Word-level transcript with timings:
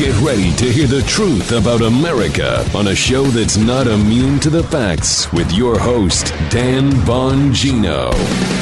Get 0.00 0.18
ready 0.22 0.50
to 0.56 0.72
hear 0.72 0.86
the 0.86 1.02
truth 1.02 1.52
about 1.52 1.82
America 1.82 2.64
on 2.74 2.88
a 2.88 2.94
show 2.94 3.24
that's 3.24 3.58
not 3.58 3.86
immune 3.86 4.40
to 4.40 4.48
the 4.48 4.62
facts 4.62 5.30
with 5.30 5.52
your 5.52 5.78
host, 5.78 6.28
Dan 6.48 6.90
Bongino. 7.04 8.10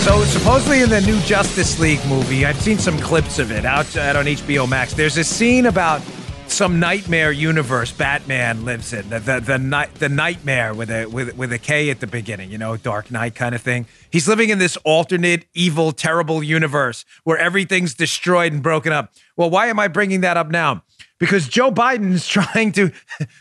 So, 0.01 0.25
supposedly 0.25 0.83
in 0.83 0.91
the 0.91 1.01
new 1.01 1.17
Justice 1.21 1.79
League 1.79 2.05
movie, 2.09 2.45
I've 2.45 2.61
seen 2.61 2.77
some 2.77 2.99
clips 2.99 3.39
of 3.39 3.53
it 3.53 3.65
out, 3.65 3.97
out 3.97 4.17
on 4.17 4.25
HBO 4.25 4.69
Max. 4.69 4.95
There's 4.95 5.17
a 5.17 5.23
scene 5.23 5.67
about 5.67 6.03
some 6.49 6.81
nightmare 6.81 7.31
universe 7.31 7.93
Batman 7.93 8.65
lives 8.65 8.93
in. 8.93 9.09
The 9.09 9.21
the 9.21 9.39
the, 9.39 9.59
night, 9.59 9.95
the 9.95 10.09
nightmare 10.09 10.75
with 10.75 10.91
a 10.91 11.07
with 11.07 11.37
with 11.37 11.53
a 11.53 11.59
K 11.61 11.91
at 11.91 12.01
the 12.01 12.09
beginning, 12.09 12.51
you 12.51 12.59
know, 12.59 12.77
Dark 12.77 13.13
Knight 13.13 13.37
kind 13.37 13.55
of 13.55 13.63
thing. 13.63 13.87
He's 14.11 14.27
living 14.27 14.49
in 14.49 14.59
this 14.59 14.77
alternate 14.79 15.47
evil 15.55 15.93
terrible 15.93 16.43
universe 16.43 17.05
where 17.23 17.39
everything's 17.39 17.95
destroyed 17.95 18.53
and 18.53 18.61
broken 18.61 18.93
up. 18.93 19.13
Well, 19.37 19.51
why 19.51 19.69
am 19.69 19.79
I 19.79 19.87
bringing 19.87 20.23
that 20.23 20.37
up 20.37 20.51
now? 20.51 20.83
Because 21.19 21.49
Joe 21.49 21.71
Biden's 21.71 22.27
trying 22.29 22.73
to 22.73 22.93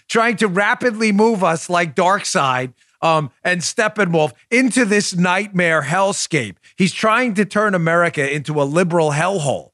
trying 0.08 0.38
to 0.38 0.48
rapidly 0.48 1.12
move 1.12 1.44
us 1.44 1.70
like 1.70 1.95
Darkseid 1.95 2.73
um, 3.02 3.31
and 3.44 3.62
Steppenwolf 3.62 4.34
into 4.49 4.85
this 4.85 5.16
nightmare 5.16 5.84
hellscape. 5.84 6.55
He's 6.77 6.94
trying 6.94 7.35
to 7.35 7.45
turn 7.45 7.76
America 7.76 8.34
into 8.34 8.62
a 8.62 8.63
liberal 8.63 9.12
hellhole. 9.12 9.71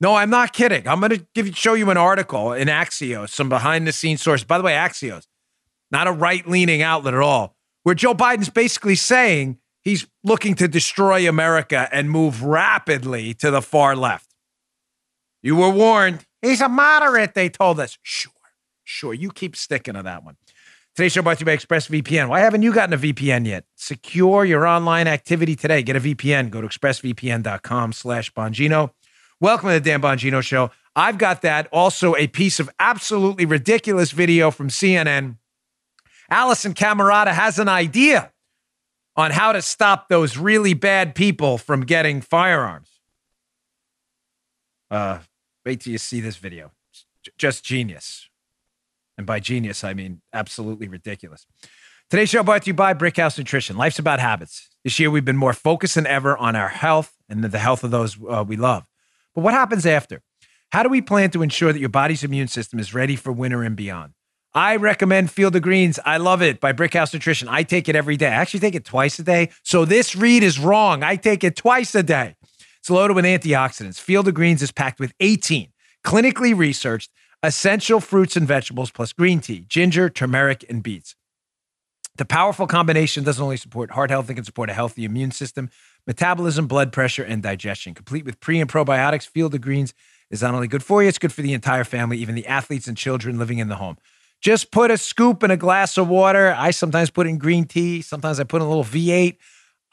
No, 0.00 0.16
I'm 0.16 0.30
not 0.30 0.52
kidding. 0.52 0.86
I'm 0.86 1.00
going 1.00 1.10
to 1.10 1.26
give 1.34 1.56
show 1.56 1.74
you 1.74 1.90
an 1.90 1.96
article 1.96 2.52
in 2.52 2.68
Axios, 2.68 3.30
some 3.30 3.48
behind 3.48 3.86
the 3.86 3.92
scenes 3.92 4.22
source. 4.22 4.44
By 4.44 4.58
the 4.58 4.64
way, 4.64 4.72
Axios, 4.72 5.26
not 5.90 6.06
a 6.06 6.12
right 6.12 6.46
leaning 6.46 6.82
outlet 6.82 7.14
at 7.14 7.20
all, 7.20 7.56
where 7.84 7.94
Joe 7.94 8.14
Biden's 8.14 8.50
basically 8.50 8.96
saying 8.96 9.58
he's 9.80 10.06
looking 10.22 10.54
to 10.56 10.68
destroy 10.68 11.28
America 11.28 11.88
and 11.92 12.10
move 12.10 12.42
rapidly 12.42 13.34
to 13.34 13.50
the 13.50 13.62
far 13.62 13.94
left. 13.94 14.34
You 15.42 15.56
were 15.56 15.70
warned. 15.70 16.26
He's 16.44 16.60
a 16.60 16.68
moderate, 16.68 17.32
they 17.34 17.48
told 17.48 17.80
us. 17.80 17.98
Sure, 18.02 18.32
sure. 18.84 19.14
You 19.14 19.30
keep 19.30 19.56
sticking 19.56 19.94
to 19.94 20.02
that 20.02 20.24
one. 20.24 20.36
Today's 20.94 21.12
show 21.12 21.22
brought 21.22 21.38
to 21.38 21.42
you 21.42 21.46
by 21.46 21.56
ExpressVPN. 21.56 22.28
Why 22.28 22.40
haven't 22.40 22.62
you 22.62 22.72
gotten 22.72 22.92
a 22.92 22.98
VPN 22.98 23.46
yet? 23.46 23.64
Secure 23.74 24.44
your 24.44 24.66
online 24.66 25.08
activity 25.08 25.56
today. 25.56 25.82
Get 25.82 25.96
a 25.96 26.00
VPN. 26.00 26.50
Go 26.50 26.60
to 26.60 26.68
expressvpn.com 26.68 27.94
slash 27.94 28.32
Bongino. 28.32 28.90
Welcome 29.40 29.70
to 29.70 29.74
the 29.74 29.80
Dan 29.80 30.02
Bongino 30.02 30.42
Show. 30.42 30.70
I've 30.94 31.16
got 31.16 31.42
that. 31.42 31.66
Also, 31.72 32.14
a 32.14 32.26
piece 32.26 32.60
of 32.60 32.70
absolutely 32.78 33.46
ridiculous 33.46 34.12
video 34.12 34.50
from 34.50 34.68
CNN. 34.68 35.38
Allison 36.30 36.74
Camerota 36.74 37.32
has 37.32 37.58
an 37.58 37.68
idea 37.68 38.32
on 39.16 39.30
how 39.30 39.52
to 39.52 39.62
stop 39.62 40.08
those 40.08 40.36
really 40.36 40.74
bad 40.74 41.14
people 41.14 41.56
from 41.56 41.86
getting 41.86 42.20
firearms. 42.20 42.90
Uh, 44.90 45.18
wait 45.64 45.80
till 45.80 45.92
you 45.92 45.98
see 45.98 46.20
this 46.20 46.36
video. 46.36 46.72
just 47.38 47.64
genius. 47.64 48.28
And 49.16 49.26
by 49.26 49.40
genius, 49.40 49.84
I 49.84 49.94
mean 49.94 50.20
absolutely 50.32 50.88
ridiculous. 50.88 51.46
Today's 52.10 52.28
show 52.28 52.42
brought 52.42 52.62
to 52.62 52.66
you 52.68 52.74
by 52.74 52.92
Brickhouse 52.92 53.38
Nutrition. 53.38 53.76
Life's 53.76 53.98
about 53.98 54.20
habits. 54.20 54.68
This 54.82 54.98
year, 54.98 55.10
we've 55.10 55.24
been 55.24 55.36
more 55.36 55.54
focused 55.54 55.94
than 55.94 56.06
ever 56.06 56.36
on 56.36 56.54
our 56.54 56.68
health 56.68 57.14
and 57.28 57.42
the 57.42 57.58
health 57.58 57.82
of 57.82 57.90
those 57.90 58.18
uh, 58.28 58.44
we 58.46 58.56
love. 58.56 58.84
But 59.34 59.42
what 59.42 59.54
happens 59.54 59.86
after? 59.86 60.22
How 60.70 60.82
do 60.82 60.88
we 60.88 61.00
plan 61.00 61.30
to 61.30 61.42
ensure 61.42 61.72
that 61.72 61.78
your 61.78 61.88
body's 61.88 62.24
immune 62.24 62.48
system 62.48 62.78
is 62.78 62.92
ready 62.92 63.16
for 63.16 63.32
winter 63.32 63.62
and 63.62 63.74
beyond? 63.74 64.12
I 64.52 64.76
recommend 64.76 65.30
Field 65.30 65.56
of 65.56 65.62
Greens. 65.62 65.98
I 66.04 66.18
love 66.18 66.42
it 66.42 66.60
by 66.60 66.72
Brickhouse 66.72 67.12
Nutrition. 67.12 67.48
I 67.48 67.62
take 67.62 67.88
it 67.88 67.96
every 67.96 68.16
day. 68.16 68.28
I 68.28 68.34
actually 68.34 68.60
take 68.60 68.74
it 68.74 68.84
twice 68.84 69.18
a 69.18 69.22
day. 69.22 69.50
So 69.62 69.84
this 69.84 70.14
read 70.14 70.42
is 70.42 70.58
wrong. 70.58 71.02
I 71.02 71.16
take 71.16 71.42
it 71.42 71.56
twice 71.56 71.94
a 71.94 72.02
day. 72.02 72.36
It's 72.84 72.90
loaded 72.90 73.14
with 73.14 73.24
antioxidants. 73.24 73.98
Field 73.98 74.28
of 74.28 74.34
Greens 74.34 74.60
is 74.60 74.70
packed 74.70 75.00
with 75.00 75.14
18 75.18 75.68
clinically 76.04 76.54
researched 76.54 77.10
essential 77.42 77.98
fruits 77.98 78.36
and 78.36 78.46
vegetables 78.46 78.90
plus 78.90 79.14
green 79.14 79.40
tea, 79.40 79.64
ginger, 79.70 80.10
turmeric, 80.10 80.66
and 80.68 80.82
beets. 80.82 81.16
The 82.16 82.26
powerful 82.26 82.66
combination 82.66 83.24
doesn't 83.24 83.42
only 83.42 83.56
support 83.56 83.92
heart 83.92 84.10
health, 84.10 84.28
it 84.28 84.34
can 84.34 84.44
support 84.44 84.68
a 84.68 84.74
healthy 84.74 85.06
immune 85.06 85.30
system, 85.30 85.70
metabolism, 86.06 86.66
blood 86.66 86.92
pressure, 86.92 87.24
and 87.24 87.42
digestion. 87.42 87.94
Complete 87.94 88.26
with 88.26 88.38
pre 88.40 88.60
and 88.60 88.70
probiotics, 88.70 89.26
Field 89.26 89.54
of 89.54 89.62
Greens 89.62 89.94
is 90.28 90.42
not 90.42 90.52
only 90.52 90.68
good 90.68 90.82
for 90.82 91.02
you, 91.02 91.08
it's 91.08 91.16
good 91.16 91.32
for 91.32 91.40
the 91.40 91.54
entire 91.54 91.84
family, 91.84 92.18
even 92.18 92.34
the 92.34 92.46
athletes 92.46 92.86
and 92.86 92.98
children 92.98 93.38
living 93.38 93.60
in 93.60 93.68
the 93.68 93.76
home. 93.76 93.96
Just 94.42 94.70
put 94.70 94.90
a 94.90 94.98
scoop 94.98 95.42
in 95.42 95.50
a 95.50 95.56
glass 95.56 95.96
of 95.96 96.08
water. 96.08 96.54
I 96.54 96.70
sometimes 96.70 97.08
put 97.08 97.26
in 97.26 97.38
green 97.38 97.64
tea. 97.64 98.02
Sometimes 98.02 98.38
I 98.38 98.44
put 98.44 98.60
in 98.60 98.66
a 98.66 98.68
little 98.68 98.84
V8. 98.84 99.38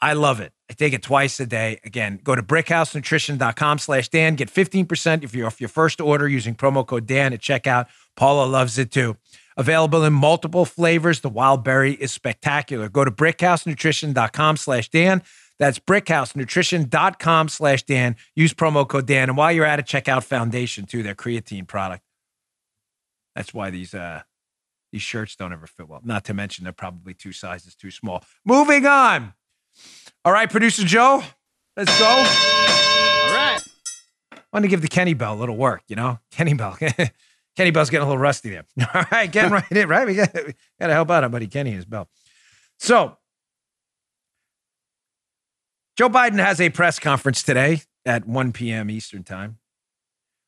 I 0.02 0.14
love 0.14 0.40
it. 0.40 0.52
I 0.68 0.74
take 0.74 0.94
it 0.94 1.02
twice 1.02 1.38
a 1.38 1.46
day. 1.46 1.78
Again, 1.84 2.18
go 2.24 2.34
to 2.34 2.42
brickhousenutrition.com 2.42 3.78
slash 3.78 4.08
Dan. 4.08 4.34
Get 4.34 4.50
15% 4.52 5.22
if 5.22 5.32
you're 5.32 5.46
off 5.46 5.60
your 5.60 5.68
first 5.68 6.00
order 6.00 6.28
using 6.28 6.56
promo 6.56 6.84
code 6.84 7.06
Dan 7.06 7.32
at 7.32 7.38
checkout. 7.40 7.86
Paula 8.16 8.44
loves 8.46 8.78
it 8.78 8.90
too. 8.90 9.16
Available 9.56 10.02
in 10.02 10.12
multiple 10.12 10.64
flavors. 10.64 11.20
The 11.20 11.28
wild 11.28 11.62
berry 11.62 11.92
is 11.92 12.10
spectacular. 12.10 12.88
Go 12.88 13.04
to 13.04 13.12
brickhousenutrition.com 13.12 14.56
slash 14.56 14.88
Dan. 14.88 15.22
That's 15.60 15.78
brickhousenutrition.com 15.78 17.48
slash 17.48 17.84
Dan. 17.84 18.16
Use 18.34 18.52
promo 18.54 18.88
code 18.88 19.06
Dan. 19.06 19.28
And 19.28 19.38
while 19.38 19.52
you're 19.52 19.64
at 19.64 19.78
it, 19.78 19.86
check 19.86 20.08
out 20.08 20.24
Foundation 20.24 20.84
too, 20.84 21.04
their 21.04 21.14
creatine 21.14 21.68
product. 21.68 22.02
That's 23.36 23.54
why 23.54 23.70
these 23.70 23.94
uh 23.94 24.22
these 24.90 25.02
shirts 25.02 25.36
don't 25.36 25.52
ever 25.52 25.66
fit 25.66 25.88
well. 25.88 26.00
Not 26.02 26.24
to 26.24 26.34
mention 26.34 26.64
they're 26.64 26.72
probably 26.72 27.14
two 27.14 27.32
sizes 27.32 27.76
too 27.76 27.90
small. 27.92 28.24
Moving 28.44 28.84
on. 28.84 29.34
All 30.24 30.32
right, 30.32 30.48
producer 30.48 30.84
Joe, 30.84 31.20
let's 31.76 31.98
go. 31.98 32.06
All 32.06 32.14
right. 33.34 33.58
I 34.32 34.38
want 34.52 34.62
to 34.62 34.68
give 34.68 34.80
the 34.80 34.88
Kenny 34.88 35.14
Bell 35.14 35.34
a 35.34 35.38
little 35.40 35.56
work, 35.56 35.82
you 35.88 35.96
know? 35.96 36.20
Kenny 36.30 36.54
Bell. 36.54 36.78
Kenny 37.56 37.72
Bell's 37.72 37.90
getting 37.90 38.04
a 38.04 38.08
little 38.08 38.22
rusty 38.22 38.50
there. 38.50 38.64
All 38.94 39.04
right, 39.10 39.30
getting 39.30 39.50
right 39.50 39.70
in, 39.72 39.88
right? 39.88 40.06
We 40.06 40.14
got, 40.14 40.32
we 40.32 40.54
got 40.80 40.86
to 40.86 40.92
help 40.92 41.10
out 41.10 41.24
our 41.24 41.28
buddy 41.28 41.48
Kenny 41.48 41.70
and 41.70 41.76
his 41.76 41.86
bell. 41.86 42.08
So, 42.78 43.16
Joe 45.96 46.08
Biden 46.08 46.38
has 46.38 46.60
a 46.60 46.70
press 46.70 47.00
conference 47.00 47.42
today 47.42 47.82
at 48.06 48.24
1 48.24 48.52
p.m. 48.52 48.90
Eastern 48.90 49.24
Time, 49.24 49.58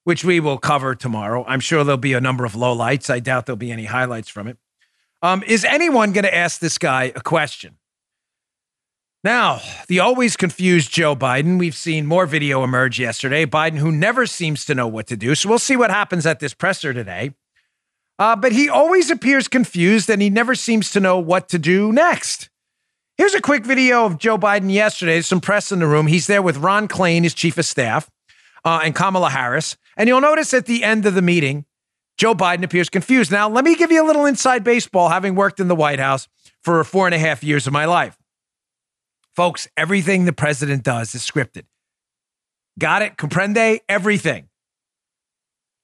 which 0.05 0.25
we 0.25 0.39
will 0.39 0.59
cover 0.59 0.95
tomorrow. 0.95 1.45
I'm 1.49 1.61
sure 1.61 1.83
there'll 1.83 1.99
be 1.99 2.13
a 2.13 2.21
number 2.21 2.45
of 2.45 2.53
lowlights. 2.53 3.11
I 3.11 3.19
doubt 3.19 3.47
there'll 3.47 3.57
be 3.57 3.73
any 3.73 3.87
highlights 3.87 4.29
from 4.29 4.47
it. 4.47 4.57
Um, 5.21 5.43
is 5.43 5.65
anyone 5.65 6.13
going 6.13 6.25
to 6.25 6.35
ask 6.35 6.61
this 6.61 6.79
guy 6.79 7.13
a 7.17 7.21
question? 7.21 7.77
Now, 9.25 9.63
the 9.89 10.01
always 10.01 10.37
confused 10.37 10.93
Joe 10.93 11.17
Biden. 11.17 11.59
We've 11.59 11.75
seen 11.75 12.05
more 12.05 12.27
video 12.27 12.63
emerge 12.63 13.01
yesterday. 13.01 13.47
Biden, 13.47 13.79
who 13.79 13.91
never 13.91 14.27
seems 14.27 14.67
to 14.67 14.75
know 14.75 14.87
what 14.87 15.07
to 15.07 15.17
do. 15.17 15.35
So 15.35 15.49
we'll 15.49 15.59
see 15.59 15.77
what 15.77 15.91
happens 15.91 16.27
at 16.27 16.41
this 16.41 16.53
presser 16.53 16.93
today. 16.93 17.33
Uh, 18.19 18.37
but 18.37 18.53
he 18.53 18.69
always 18.69 19.11
appears 19.11 19.49
confused 19.49 20.11
and 20.11 20.21
he 20.21 20.29
never 20.29 20.55
seems 20.55 20.91
to 20.91 21.01
know 21.01 21.19
what 21.19 21.49
to 21.49 21.59
do 21.59 21.91
next. 21.91 22.51
Here's 23.17 23.33
a 23.33 23.41
quick 23.41 23.65
video 23.65 24.05
of 24.05 24.19
Joe 24.19 24.37
Biden 24.37 24.71
yesterday. 24.71 25.15
There's 25.15 25.27
some 25.27 25.41
press 25.41 25.73
in 25.73 25.79
the 25.79 25.87
room. 25.87 26.07
He's 26.07 26.27
there 26.27 26.43
with 26.43 26.59
Ron 26.59 26.87
Klain, 26.87 27.23
his 27.23 27.33
chief 27.33 27.57
of 27.57 27.65
staff, 27.65 28.11
uh, 28.63 28.83
and 28.85 28.95
Kamala 28.95 29.31
Harris. 29.31 29.79
And 29.97 30.07
you'll 30.07 30.21
notice 30.21 30.53
at 30.53 30.67
the 30.67 30.85
end 30.85 31.07
of 31.07 31.15
the 31.15 31.23
meeting, 31.23 31.65
Joe 32.19 32.35
Biden 32.35 32.63
appears 32.63 32.91
confused. 32.91 33.33
Now, 33.33 33.49
let 33.49 33.65
me 33.65 33.75
give 33.75 33.91
you 33.91 34.05
a 34.05 34.07
little 34.07 34.27
inside 34.27 34.65
baseball, 34.65 35.09
having 35.09 35.35
worked 35.35 35.61
in 35.61 35.69
the 35.69 35.75
White 35.75 35.99
House 35.99 36.29
for 36.61 36.85
four 36.85 37.07
and 37.07 37.15
a 37.15 37.19
half 37.19 37.43
years 37.43 37.67
of 37.67 37.73
my 37.73 37.87
life. 37.87 38.19
Folks, 39.35 39.69
everything 39.77 40.25
the 40.25 40.33
president 40.33 40.85
does 40.85 41.15
is 41.15 41.23
scripted. 41.23 41.65
Got 42.79 43.03
it? 43.03 43.17
Comprende? 43.17 43.81
Everything. 43.89 44.49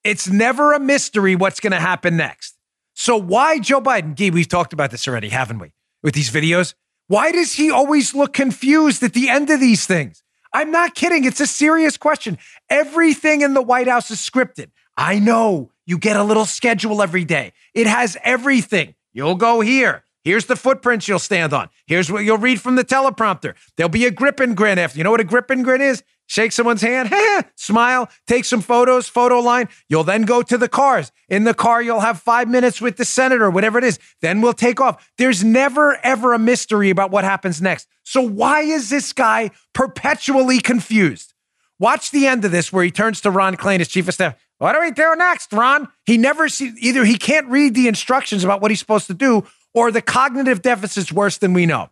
It's 0.04 0.28
never 0.28 0.72
a 0.72 0.80
mystery 0.80 1.36
what's 1.36 1.60
going 1.60 1.72
to 1.72 1.80
happen 1.80 2.16
next. 2.16 2.56
So, 2.94 3.16
why 3.16 3.58
Joe 3.58 3.80
Biden? 3.80 4.14
Gee, 4.14 4.30
we've 4.30 4.48
talked 4.48 4.72
about 4.72 4.90
this 4.90 5.06
already, 5.06 5.28
haven't 5.28 5.58
we? 5.58 5.72
With 6.02 6.14
these 6.14 6.30
videos. 6.30 6.74
Why 7.06 7.32
does 7.32 7.54
he 7.54 7.70
always 7.70 8.14
look 8.14 8.32
confused 8.32 9.02
at 9.02 9.14
the 9.14 9.28
end 9.28 9.50
of 9.50 9.58
these 9.58 9.84
things? 9.84 10.22
I'm 10.52 10.70
not 10.70 10.94
kidding. 10.94 11.24
It's 11.24 11.40
a 11.40 11.46
serious 11.46 11.96
question. 11.96 12.38
Everything 12.68 13.40
in 13.40 13.54
the 13.54 13.62
White 13.62 13.88
House 13.88 14.10
is 14.10 14.18
scripted. 14.18 14.70
I 14.96 15.18
know 15.18 15.70
you 15.86 15.98
get 15.98 16.16
a 16.16 16.22
little 16.24 16.44
schedule 16.44 17.02
every 17.02 17.24
day. 17.24 17.52
It 17.74 17.86
has 17.86 18.16
everything. 18.22 18.94
You'll 19.12 19.36
go 19.36 19.60
here. 19.60 20.04
Here's 20.22 20.46
the 20.46 20.56
footprints 20.56 21.08
you'll 21.08 21.18
stand 21.18 21.52
on. 21.52 21.70
Here's 21.86 22.10
what 22.10 22.24
you'll 22.24 22.38
read 22.38 22.60
from 22.60 22.76
the 22.76 22.84
teleprompter. 22.84 23.54
There'll 23.76 23.88
be 23.88 24.06
a 24.06 24.10
grip 24.10 24.40
and 24.40 24.56
grin 24.56 24.78
after. 24.78 24.98
You 24.98 25.04
know 25.04 25.10
what 25.10 25.20
a 25.20 25.24
grip 25.24 25.50
and 25.50 25.64
grin 25.64 25.80
is? 25.80 26.02
Shake 26.26 26.52
someone's 26.52 26.82
hand, 26.82 27.12
smile, 27.56 28.08
take 28.28 28.44
some 28.44 28.60
photos, 28.60 29.08
photo 29.08 29.40
line. 29.40 29.68
You'll 29.88 30.04
then 30.04 30.22
go 30.22 30.42
to 30.42 30.56
the 30.56 30.68
cars. 30.68 31.10
In 31.28 31.42
the 31.42 31.54
car, 31.54 31.82
you'll 31.82 32.00
have 32.00 32.20
five 32.20 32.48
minutes 32.48 32.80
with 32.80 32.98
the 32.98 33.04
senator, 33.04 33.50
whatever 33.50 33.78
it 33.78 33.84
is. 33.84 33.98
Then 34.22 34.40
we'll 34.40 34.52
take 34.52 34.80
off. 34.80 35.10
There's 35.18 35.42
never, 35.42 35.98
ever 36.04 36.32
a 36.32 36.38
mystery 36.38 36.90
about 36.90 37.10
what 37.10 37.24
happens 37.24 37.60
next. 37.60 37.88
So 38.04 38.20
why 38.20 38.60
is 38.60 38.90
this 38.90 39.12
guy 39.12 39.50
perpetually 39.74 40.60
confused? 40.60 41.34
Watch 41.80 42.12
the 42.12 42.28
end 42.28 42.44
of 42.44 42.52
this 42.52 42.72
where 42.72 42.84
he 42.84 42.92
turns 42.92 43.20
to 43.22 43.30
Ron 43.30 43.56
Klain, 43.56 43.78
his 43.80 43.88
chief 43.88 44.06
of 44.06 44.14
staff. 44.14 44.36
What 44.58 44.74
do 44.74 44.80
we 44.80 44.90
do 44.90 45.14
next, 45.16 45.52
Ron? 45.52 45.88
He 46.04 46.18
never 46.18 46.48
see 46.48 46.72
either 46.78 47.04
he 47.06 47.16
can't 47.16 47.48
read 47.48 47.74
the 47.74 47.88
instructions 47.88 48.44
about 48.44 48.60
what 48.60 48.70
he's 48.70 48.78
supposed 48.78 49.06
to 49.06 49.14
do, 49.14 49.46
or 49.74 49.90
the 49.92 50.02
cognitive 50.02 50.62
deficit's 50.62 51.12
worse 51.12 51.38
than 51.38 51.52
we 51.52 51.66
know. 51.66 51.90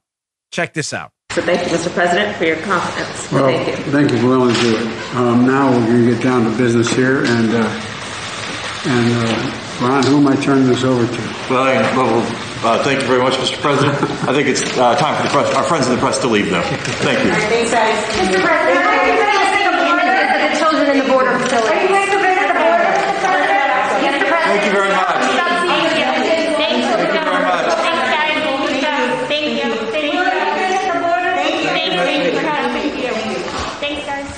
Check 0.50 0.74
this 0.74 0.92
out. 0.92 1.12
So 1.30 1.42
thank 1.42 1.70
you, 1.70 1.76
Mr. 1.76 1.92
President, 1.92 2.36
for 2.36 2.44
your 2.44 2.56
confidence. 2.62 3.30
Well, 3.30 3.44
thank 3.44 3.68
you. 3.68 3.92
Thank 3.92 4.10
you 4.10 4.18
for 4.18 4.28
willing 4.28 4.54
to 4.54 4.60
do 4.60 4.76
it. 4.76 5.14
Um, 5.14 5.46
now 5.46 5.70
we're 5.70 5.86
going 5.86 6.06
to 6.06 6.12
get 6.14 6.22
down 6.22 6.44
to 6.50 6.56
business 6.56 6.90
here, 6.90 7.24
and 7.24 7.50
uh, 7.52 7.80
And 8.86 9.12
uh, 9.12 9.84
Ron, 9.84 10.02
who 10.06 10.16
am 10.18 10.26
I 10.28 10.36
turning 10.36 10.66
this 10.66 10.84
over 10.84 11.04
to? 11.04 11.20
Well, 11.50 11.66
well 11.98 12.22
uh, 12.64 12.82
thank 12.84 13.02
you 13.02 13.06
very 13.06 13.20
much, 13.20 13.34
Mr. 13.34 13.60
President. 13.60 13.94
I 14.26 14.32
think 14.32 14.48
it's 14.48 14.62
uh, 14.78 14.96
time 14.96 15.14
for 15.16 15.24
the 15.24 15.28
press, 15.28 15.54
our 15.54 15.64
friends 15.64 15.86
in 15.88 15.94
the 15.94 16.00
press 16.00 16.18
to 16.20 16.28
leave 16.28 16.50
now. 16.50 16.62
Thank 17.04 17.22
you. 17.24 17.30
Thanks, 17.30 17.70
guys. 17.70 17.98
Mr. 18.16 18.40
President, 18.40 18.86
are 18.86 19.06
you 19.06 19.18
ready 19.20 19.38
to 19.44 19.50
take 19.52 19.66
a 19.66 19.74
visit 19.76 20.40
the 20.40 20.56
children 20.56 20.86
in 20.88 20.98
the 21.04 21.08
border 21.10 21.38
facility? 21.38 21.74
Are 21.74 21.84
you 21.84 21.92
ready 21.92 22.10
to 22.10 22.18
visit 22.22 22.48
the 22.48 22.54
border? 22.56 22.86
Mr. 23.98 24.24
President? 24.24 24.56
Thank 24.56 24.64
you 24.64 24.72
very 24.72 24.94
much. 24.94 25.20
Thank 25.36 25.68
you. 25.68 26.06
Thank 26.56 26.80
you. 26.80 26.96
Thank 26.96 27.12
you 27.12 27.22
very 27.28 27.44
much. 27.44 27.66
Thanks, 27.82 28.08
guys. 28.08 28.40
Thank 29.28 29.58
you. 29.58 29.74
Thank 29.92 30.08
you. 30.08 30.08
Thank 30.08 30.62
you. 32.96 33.10
Thank 33.10 33.26
you. 33.26 33.42
Thanks, 33.82 34.06
guys. 34.06 34.28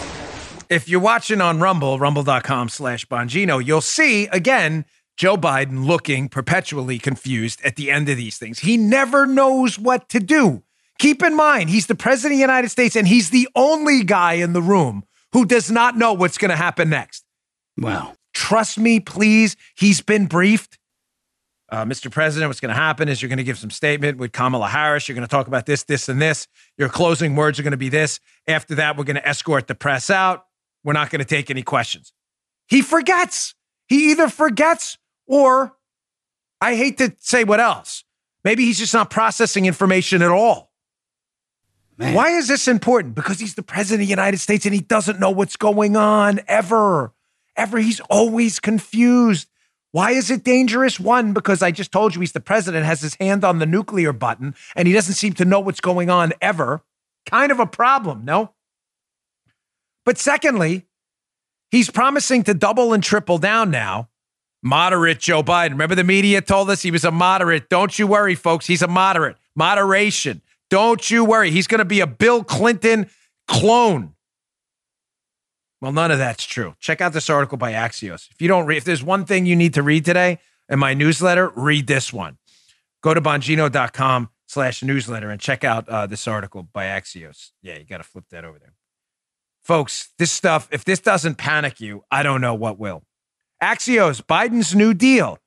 If 0.70 0.88
you're 0.88 1.00
watching 1.00 1.40
on 1.40 1.58
Rumble, 1.58 1.99
rumble.com 1.99 2.69
slash 2.69 3.05
Bongino, 3.06 3.64
you'll 3.64 3.81
see 3.81 4.28
again 4.28 4.84
Joe 5.17 5.37
Biden 5.37 5.84
looking 5.84 6.28
perpetually 6.28 6.96
confused 7.00 7.61
at 7.64 7.75
the 7.75 7.90
end 7.90 8.08
of 8.08 8.17
these 8.17 8.38
things. 8.38 8.61
He 8.61 8.76
never 8.76 9.26
knows 9.26 9.81
what 9.81 10.08
to 10.11 10.20
do. 10.20 10.62
Keep 11.00 11.25
in 11.25 11.34
mind, 11.34 11.70
he's 11.70 11.88
the 11.88 11.96
president 11.96 12.34
of 12.34 12.38
the 12.38 12.43
United 12.43 12.69
States 12.69 12.94
and 12.94 13.08
he's 13.08 13.31
the 13.31 13.49
only 13.56 14.05
guy 14.05 14.34
in 14.34 14.52
the 14.52 14.62
room 14.62 15.02
who 15.32 15.44
does 15.44 15.72
not 15.72 15.96
know 15.96 16.12
what's 16.12 16.38
going 16.38 16.50
to 16.50 16.56
happen 16.56 16.88
next. 16.88 17.25
Wow. 17.76 18.14
Trust 18.32 18.78
me, 18.78 19.00
please. 19.00 19.56
He's 19.76 20.00
been 20.00 20.26
briefed. 20.26 20.78
Uh, 21.69 21.84
Mr. 21.84 22.12
President, 22.12 22.49
what's 22.49 22.61
going 22.61 22.75
to 22.75 22.81
happen 22.81 23.08
is 23.08 23.20
you're 23.20 23.28
going 23.28 23.38
to 23.38 23.44
give 23.44 23.58
some 23.58 23.70
statement 23.70 24.19
with 24.19 24.31
Kamala 24.31 24.69
Harris. 24.69 25.08
You're 25.08 25.17
going 25.17 25.26
to 25.26 25.31
talk 25.31 25.49
about 25.49 25.67
this, 25.67 25.82
this, 25.82 26.08
and 26.08 26.22
this. 26.22 26.46
Your 26.78 26.88
closing 26.88 27.34
words 27.34 27.58
are 27.58 27.64
going 27.64 27.72
to 27.72 27.76
be 27.76 27.88
this. 27.88 28.20
After 28.46 28.76
that, 28.76 28.96
we're 28.96 29.05
going 29.05 29.17
to 29.17 29.28
escort 29.28 29.67
the 29.67 29.75
press 29.75 30.11
out. 30.11 30.44
We're 30.85 30.93
not 30.93 31.11
going 31.11 31.21
to 31.21 31.25
take 31.25 31.50
any 31.50 31.62
questions. 31.62 32.12
He 32.69 32.82
forgets. 32.82 33.55
He 33.88 34.11
either 34.11 34.29
forgets 34.29 34.99
or 35.27 35.77
I 36.61 36.77
hate 36.77 36.99
to 36.99 37.15
say 37.19 37.44
what 37.44 37.61
else. 37.61 38.05
Maybe 38.44 38.65
he's 38.65 38.79
just 38.79 38.94
not 38.94 39.11
processing 39.11 39.67
information 39.67 40.23
at 40.23 40.31
all. 40.31 40.73
Man. 41.99 42.15
Why 42.15 42.31
is 42.31 42.49
this 42.49 42.67
important? 42.67 43.15
Because 43.15 43.38
he's 43.41 43.55
the 43.55 43.62
president 43.62 44.03
of 44.03 44.06
the 44.06 44.11
United 44.11 44.38
States 44.38 44.65
and 44.65 44.75
he 44.75 44.81
doesn't 44.81 45.21
know 45.21 45.31
what's 45.31 45.56
going 45.56 45.97
on 45.97 46.41
ever. 46.49 47.12
Ever. 47.56 47.79
He's 47.79 48.00
always 48.09 48.59
confused. 48.59 49.49
Why 49.93 50.12
is 50.12 50.31
it 50.31 50.44
dangerous? 50.44 51.00
One, 51.00 51.32
because 51.32 51.62
I 51.62 51.73
just 51.73 51.93
told 51.93 52.15
you 52.15 52.21
he's 52.21 52.32
the 52.32 52.41
president, 52.41 52.87
has 52.87 53.00
his 53.00 53.17
hand 53.17 53.44
on 53.44 53.59
the 53.59 53.67
nuclear 53.67 54.12
button, 54.12 54.55
and 54.77 54.87
he 54.87 54.94
doesn't 54.94 55.15
seem 55.15 55.32
to 55.35 55.44
know 55.44 55.61
what's 55.61 55.81
going 55.81 56.09
on 56.09 56.32
ever. 56.41 56.82
Kind 57.27 57.50
of 57.50 57.59
a 57.59 57.67
problem, 57.67 58.25
no? 58.25 58.55
But 60.05 60.19
secondly, 60.19 60.87
he's 61.70 61.91
promising 61.91 62.43
to 62.44 62.55
double 62.55 62.93
and 62.93 63.02
triple 63.02 63.38
down 63.38 63.70
now. 63.70 64.08
Moderate 64.62 65.19
Joe 65.19 65.43
Biden. 65.43 65.70
Remember 65.70 65.94
the 65.94 66.05
media 66.05 66.43
told 66.43 66.69
us 66.69 66.82
he 66.82 66.91
was 66.91 67.05
a 67.05 67.11
moderate. 67.11 67.69
Don't 67.69 67.99
you 67.99 68.06
worry, 68.06 68.35
folks. 68.35 68.67
He's 68.67 68.82
a 68.82 68.88
moderate. 68.88 69.37
Moderation. 69.56 70.43
Don't 70.69 71.11
you 71.11 71.25
worry. 71.25 71.50
He's 71.50 71.67
going 71.67 71.79
to 71.79 71.85
be 71.85 72.00
a 72.00 72.06
Bill 72.06 72.44
Clinton 72.44 73.08
clone. 73.49 74.14
Well, 75.81 75.93
none 75.93 76.11
of 76.11 76.19
that's 76.19 76.44
true. 76.44 76.75
Check 76.79 77.00
out 77.00 77.14
this 77.14 77.31
article 77.31 77.56
by 77.56 77.73
Axios. 77.73 78.31
If 78.31 78.43
you 78.43 78.49
don't 78.49 78.67
read, 78.67 78.76
if 78.76 78.85
there's 78.85 79.03
one 79.03 79.25
thing 79.25 79.46
you 79.46 79.56
need 79.56 79.75
to 79.75 79.82
read 79.82 80.05
today 80.05 80.38
in 80.69 80.79
my 80.79 80.93
newsletter, 80.93 81.49
read 81.56 81.87
this 81.87 82.12
one. 82.12 82.37
Go 83.03 83.14
to 83.14 83.20
bongino.com 83.20 84.29
slash 84.46 84.82
newsletter 84.82 85.31
and 85.31 85.41
check 85.41 85.64
out 85.64 85.88
uh, 85.88 86.06
this 86.06 86.29
article 86.29 86.62
by 86.62 86.85
Axios. 86.85 87.53
Yeah, 87.62 87.79
you 87.79 87.85
got 87.85 87.99
to 87.99 88.05
flip 88.05 88.25
that 88.31 88.44
over 88.44 88.58
there. 88.58 88.75
Folks, 89.62 90.10
this 90.18 90.32
stuff, 90.32 90.68
if 90.72 90.84
this 90.84 91.00
doesn't 91.00 91.36
panic 91.36 91.80
you, 91.80 92.04
I 92.10 92.22
don't 92.22 92.40
know 92.40 92.54
what 92.54 92.78
will. 92.78 93.02
Axios, 93.62 94.22
Biden's 94.22 94.74
New 94.74 94.94
Deal, 94.94 95.38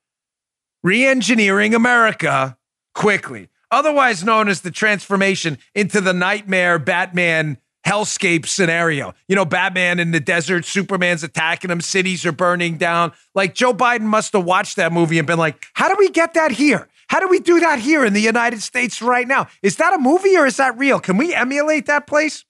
re 0.84 1.06
engineering 1.06 1.74
America 1.74 2.58
quickly, 2.94 3.50
otherwise 3.72 4.24
known 4.24 4.48
as 4.48 4.62
the 4.62 4.72
transformation 4.72 5.58
into 5.74 6.00
the 6.00 6.14
nightmare 6.14 6.78
Batman 6.78 7.58
hellscape 7.86 8.46
scenario. 8.46 9.14
You 9.28 9.36
know, 9.36 9.46
Batman 9.46 10.00
in 10.00 10.12
the 10.12 10.20
desert, 10.20 10.66
Superman's 10.66 11.24
attacking 11.24 11.72
him, 11.72 11.82
cities 11.82 12.26
are 12.26 12.32
burning 12.32 12.78
down. 12.78 13.12
Like 13.36 13.56
Joe 13.56 13.74
Biden 13.74 14.02
must 14.02 14.34
have 14.34 14.46
watched 14.46 14.78
that 14.78 14.94
movie 14.94 15.18
and 15.18 15.28
been 15.28 15.40
like, 15.40 15.66
how 15.74 15.90
do 15.90 15.96
we 15.98 16.10
get 16.10 16.34
that 16.36 16.52
here? 16.52 16.88
How 17.08 17.20
do 17.20 17.28
we 17.28 17.40
do 17.40 17.60
that 17.60 17.80
here 17.80 18.06
in 18.06 18.14
the 18.14 18.22
United 18.22 18.62
States 18.62 19.02
right 19.02 19.28
now? 19.28 19.48
Is 19.62 19.78
that 19.78 19.94
a 19.94 19.98
movie 19.98 20.38
or 20.38 20.46
is 20.46 20.58
that 20.58 20.78
real? 20.78 21.00
Can 21.00 21.18
we 21.18 21.34
emulate 21.34 21.86
that 21.88 22.08
place? 22.08 22.46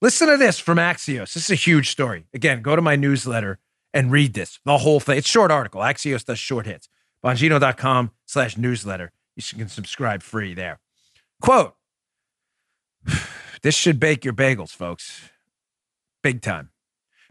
Listen 0.00 0.28
to 0.28 0.36
this 0.36 0.58
from 0.60 0.78
Axios. 0.78 1.34
This 1.34 1.44
is 1.44 1.50
a 1.50 1.56
huge 1.56 1.90
story. 1.90 2.26
Again, 2.32 2.62
go 2.62 2.76
to 2.76 2.82
my 2.82 2.94
newsletter 2.94 3.58
and 3.92 4.12
read 4.12 4.34
this, 4.34 4.60
the 4.64 4.78
whole 4.78 5.00
thing. 5.00 5.18
It's 5.18 5.28
a 5.28 5.30
short 5.30 5.50
article. 5.50 5.80
Axios 5.80 6.24
does 6.24 6.38
short 6.38 6.66
hits. 6.66 6.88
Bongino.com 7.24 8.12
slash 8.26 8.56
newsletter. 8.56 9.12
You 9.34 9.42
can 9.58 9.68
subscribe 9.68 10.22
free 10.22 10.54
there. 10.54 10.78
Quote, 11.40 11.74
this 13.62 13.74
should 13.74 13.98
bake 13.98 14.24
your 14.24 14.34
bagels, 14.34 14.70
folks. 14.70 15.30
Big 16.22 16.42
time. 16.42 16.70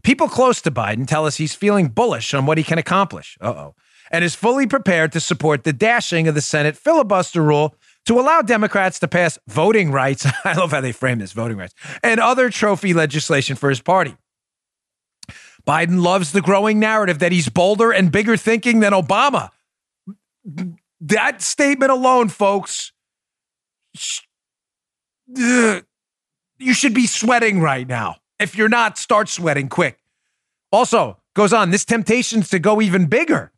People 0.03 0.27
close 0.27 0.61
to 0.61 0.71
Biden 0.71 1.07
tell 1.07 1.25
us 1.25 1.37
he's 1.37 1.55
feeling 1.55 1.87
bullish 1.87 2.33
on 2.33 2.45
what 2.45 2.57
he 2.57 2.63
can 2.63 2.77
accomplish. 2.77 3.37
Uh 3.41 3.49
oh. 3.49 3.75
And 4.11 4.23
is 4.23 4.35
fully 4.35 4.67
prepared 4.67 5.11
to 5.13 5.19
support 5.19 5.63
the 5.63 5.73
dashing 5.73 6.27
of 6.27 6.35
the 6.35 6.41
Senate 6.41 6.77
filibuster 6.77 7.41
rule 7.41 7.75
to 8.07 8.19
allow 8.19 8.41
Democrats 8.41 8.99
to 8.99 9.07
pass 9.07 9.37
voting 9.47 9.91
rights. 9.91 10.25
I 10.43 10.53
love 10.53 10.71
how 10.71 10.81
they 10.81 10.91
frame 10.91 11.19
this 11.19 11.33
voting 11.33 11.57
rights 11.57 11.75
and 12.03 12.19
other 12.19 12.49
trophy 12.49 12.93
legislation 12.93 13.55
for 13.55 13.69
his 13.69 13.81
party. 13.81 14.15
Biden 15.65 16.01
loves 16.01 16.31
the 16.31 16.41
growing 16.41 16.79
narrative 16.79 17.19
that 17.19 17.33
he's 17.33 17.49
bolder 17.49 17.91
and 17.91 18.11
bigger 18.11 18.37
thinking 18.37 18.79
than 18.79 18.93
Obama. 18.93 19.49
That 21.01 21.41
statement 21.41 21.91
alone, 21.91 22.29
folks, 22.29 22.93
you 25.27 25.83
should 26.73 26.93
be 26.93 27.05
sweating 27.05 27.59
right 27.59 27.85
now. 27.85 28.15
If 28.39 28.55
you're 28.55 28.69
not, 28.69 28.97
start 28.97 29.27
sweating 29.27 29.67
quick. 29.67 29.99
Also, 30.71 31.17
goes 31.35 31.51
on, 31.51 31.71
this 31.71 31.83
temptation's 31.83 32.49
to 32.49 32.59
go 32.59 32.81
even 32.81 33.07
bigger. 33.07 33.51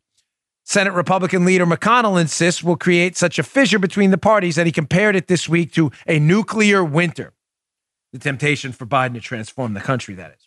Senate 0.70 0.92
Republican 0.92 1.44
leader 1.44 1.66
McConnell 1.66 2.20
insists 2.20 2.62
will 2.62 2.76
create 2.76 3.16
such 3.16 3.40
a 3.40 3.42
fissure 3.42 3.80
between 3.80 4.12
the 4.12 4.16
parties 4.16 4.54
that 4.54 4.66
he 4.66 4.70
compared 4.70 5.16
it 5.16 5.26
this 5.26 5.48
week 5.48 5.72
to 5.72 5.90
a 6.06 6.20
nuclear 6.20 6.84
winter. 6.84 7.32
The 8.12 8.20
temptation 8.20 8.70
for 8.70 8.86
Biden 8.86 9.14
to 9.14 9.20
transform 9.20 9.74
the 9.74 9.80
country, 9.80 10.14
that 10.14 10.30
is. 10.30 10.46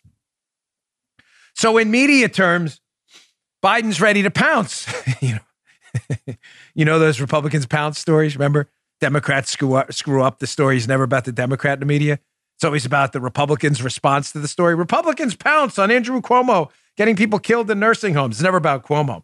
So, 1.54 1.76
in 1.76 1.90
media 1.90 2.30
terms, 2.30 2.80
Biden's 3.62 4.00
ready 4.00 4.22
to 4.22 4.30
pounce. 4.30 4.86
you 5.20 5.34
know, 5.34 6.34
you 6.74 6.86
know 6.86 6.98
those 6.98 7.20
Republicans 7.20 7.66
pounce 7.66 7.98
stories. 7.98 8.34
Remember, 8.34 8.70
Democrats 9.02 9.50
screw 9.50 9.74
up, 9.74 9.92
screw 9.92 10.22
up. 10.22 10.38
The 10.38 10.46
story 10.46 10.80
never 10.88 11.02
about 11.02 11.26
the 11.26 11.32
Democrat 11.32 11.74
in 11.74 11.80
the 11.80 11.86
media. 11.86 12.18
It's 12.56 12.64
always 12.64 12.86
about 12.86 13.12
the 13.12 13.20
Republicans' 13.20 13.82
response 13.82 14.32
to 14.32 14.38
the 14.38 14.48
story. 14.48 14.74
Republicans 14.74 15.36
pounce 15.36 15.78
on 15.78 15.90
Andrew 15.90 16.22
Cuomo 16.22 16.70
getting 16.96 17.14
people 17.14 17.38
killed 17.38 17.70
in 17.70 17.78
nursing 17.78 18.14
homes. 18.14 18.36
It's 18.36 18.42
never 18.42 18.56
about 18.56 18.86
Cuomo. 18.86 19.22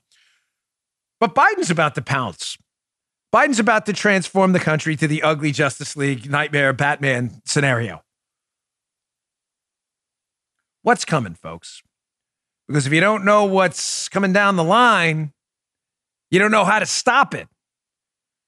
But 1.21 1.35
Biden's 1.35 1.71
about 1.71 1.95
to 1.97 2.03
pounce. 2.03 2.57
Biden's 3.33 3.61
about 3.61 3.87
to 3.87 3.93
transform 3.93 4.53
the 4.53 4.59
country 4.59 4.97
to 4.97 5.07
the 5.07 5.23
ugly 5.23 5.53
Justice 5.53 5.97
League 5.97 6.29
nightmare 6.29 6.73
Batman 6.73 7.43
scenario. 7.45 8.03
What's 10.83 11.05
coming, 11.05 11.35
folks? 11.35 11.83
Because 12.67 12.87
if 12.87 12.93
you 12.93 13.01
don't 13.01 13.25
know 13.25 13.45
what's 13.45 14.09
coming 14.09 14.33
down 14.33 14.57
the 14.57 14.65
line, 14.65 15.33
you 16.31 16.39
don't 16.39 16.51
know 16.51 16.65
how 16.65 16.79
to 16.79 16.87
stop 16.87 17.35
it. 17.35 17.49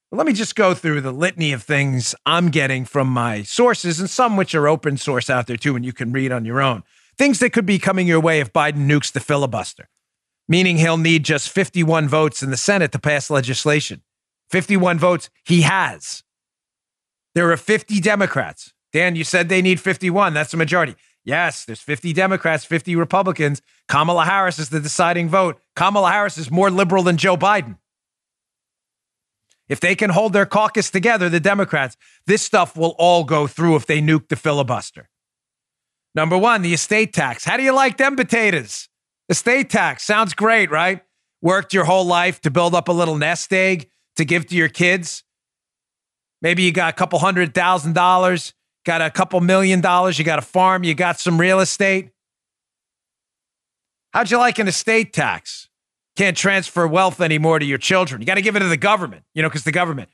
Well, 0.09 0.17
let 0.17 0.27
me 0.27 0.33
just 0.33 0.55
go 0.55 0.73
through 0.73 1.01
the 1.01 1.11
litany 1.11 1.53
of 1.53 1.63
things 1.63 2.15
I'm 2.25 2.49
getting 2.49 2.85
from 2.85 3.07
my 3.07 3.43
sources, 3.43 3.99
and 3.99 4.09
some 4.09 4.35
which 4.35 4.55
are 4.55 4.67
open 4.67 4.97
source 4.97 5.29
out 5.29 5.47
there 5.47 5.57
too, 5.57 5.75
and 5.75 5.85
you 5.85 5.93
can 5.93 6.11
read 6.11 6.31
on 6.31 6.45
your 6.45 6.61
own. 6.61 6.83
Things 7.17 7.39
that 7.39 7.51
could 7.51 7.65
be 7.65 7.79
coming 7.79 8.07
your 8.07 8.19
way 8.19 8.39
if 8.39 8.51
Biden 8.51 8.87
nukes 8.87 9.11
the 9.11 9.19
filibuster, 9.19 9.89
meaning 10.47 10.77
he'll 10.77 10.97
need 10.97 11.23
just 11.23 11.49
51 11.49 12.07
votes 12.07 12.43
in 12.43 12.51
the 12.51 12.57
Senate 12.57 12.91
to 12.91 12.99
pass 12.99 13.29
legislation. 13.29 14.01
51 14.49 14.99
votes 14.99 15.29
he 15.43 15.61
has. 15.61 16.23
There 17.35 17.51
are 17.51 17.57
50 17.57 17.99
Democrats. 17.99 18.73
Dan, 18.91 19.15
you 19.15 19.23
said 19.23 19.49
they 19.49 19.61
need 19.61 19.79
51. 19.79 20.33
That's 20.33 20.53
a 20.53 20.57
majority. 20.57 20.95
Yes, 21.25 21.65
there's 21.65 21.79
50 21.79 22.13
Democrats, 22.13 22.65
50 22.65 22.95
Republicans. 22.95 23.61
Kamala 23.87 24.25
Harris 24.25 24.59
is 24.59 24.69
the 24.69 24.79
deciding 24.79 25.29
vote. 25.29 25.59
Kamala 25.75 26.11
Harris 26.11 26.37
is 26.37 26.51
more 26.51 26.69
liberal 26.69 27.03
than 27.03 27.17
Joe 27.17 27.37
Biden. 27.37 27.77
If 29.69 29.79
they 29.79 29.95
can 29.95 30.09
hold 30.09 30.33
their 30.33 30.45
caucus 30.45 30.91
together, 30.91 31.29
the 31.29 31.39
Democrats, 31.39 31.95
this 32.27 32.43
stuff 32.43 32.75
will 32.75 32.95
all 32.99 33.23
go 33.23 33.47
through 33.47 33.77
if 33.77 33.85
they 33.85 34.01
nuke 34.01 34.27
the 34.27 34.35
filibuster. 34.35 35.09
Number 36.13 36.37
one, 36.37 36.61
the 36.61 36.73
estate 36.73 37.13
tax. 37.13 37.45
How 37.45 37.57
do 37.57 37.63
you 37.63 37.73
like 37.73 37.97
them 37.97 38.15
potatoes? 38.15 38.89
Estate 39.29 39.69
tax 39.69 40.03
sounds 40.03 40.33
great, 40.33 40.69
right? 40.69 41.01
Worked 41.41 41.73
your 41.73 41.85
whole 41.85 42.05
life 42.05 42.41
to 42.41 42.51
build 42.51 42.75
up 42.75 42.87
a 42.87 42.91
little 42.91 43.17
nest 43.17 43.51
egg 43.53 43.89
to 44.15 44.25
give 44.25 44.47
to 44.47 44.55
your 44.55 44.69
kids. 44.69 45.23
Maybe 46.41 46.63
you 46.63 46.71
got 46.71 46.93
a 46.93 46.95
couple 46.95 47.19
hundred 47.19 47.53
thousand 47.53 47.93
dollars, 47.93 48.53
got 48.85 49.01
a 49.01 49.09
couple 49.09 49.39
million 49.41 49.81
dollars, 49.81 50.19
you 50.19 50.25
got 50.25 50.39
a 50.39 50.43
farm, 50.43 50.83
you 50.83 50.93
got 50.93 51.19
some 51.19 51.39
real 51.39 51.59
estate. 51.59 52.09
How'd 54.13 54.29
you 54.29 54.37
like 54.37 54.59
an 54.59 54.67
estate 54.67 55.13
tax? 55.13 55.69
can't 56.15 56.37
transfer 56.37 56.87
wealth 56.87 57.21
anymore 57.21 57.59
to 57.59 57.65
your 57.65 57.77
children. 57.77 58.21
You 58.21 58.27
got 58.27 58.35
to 58.35 58.41
give 58.41 58.55
it 58.55 58.59
to 58.59 58.67
the 58.67 58.77
government, 58.77 59.23
you 59.33 59.41
know, 59.41 59.49
because 59.49 59.63
the 59.63 59.71
government, 59.71 60.09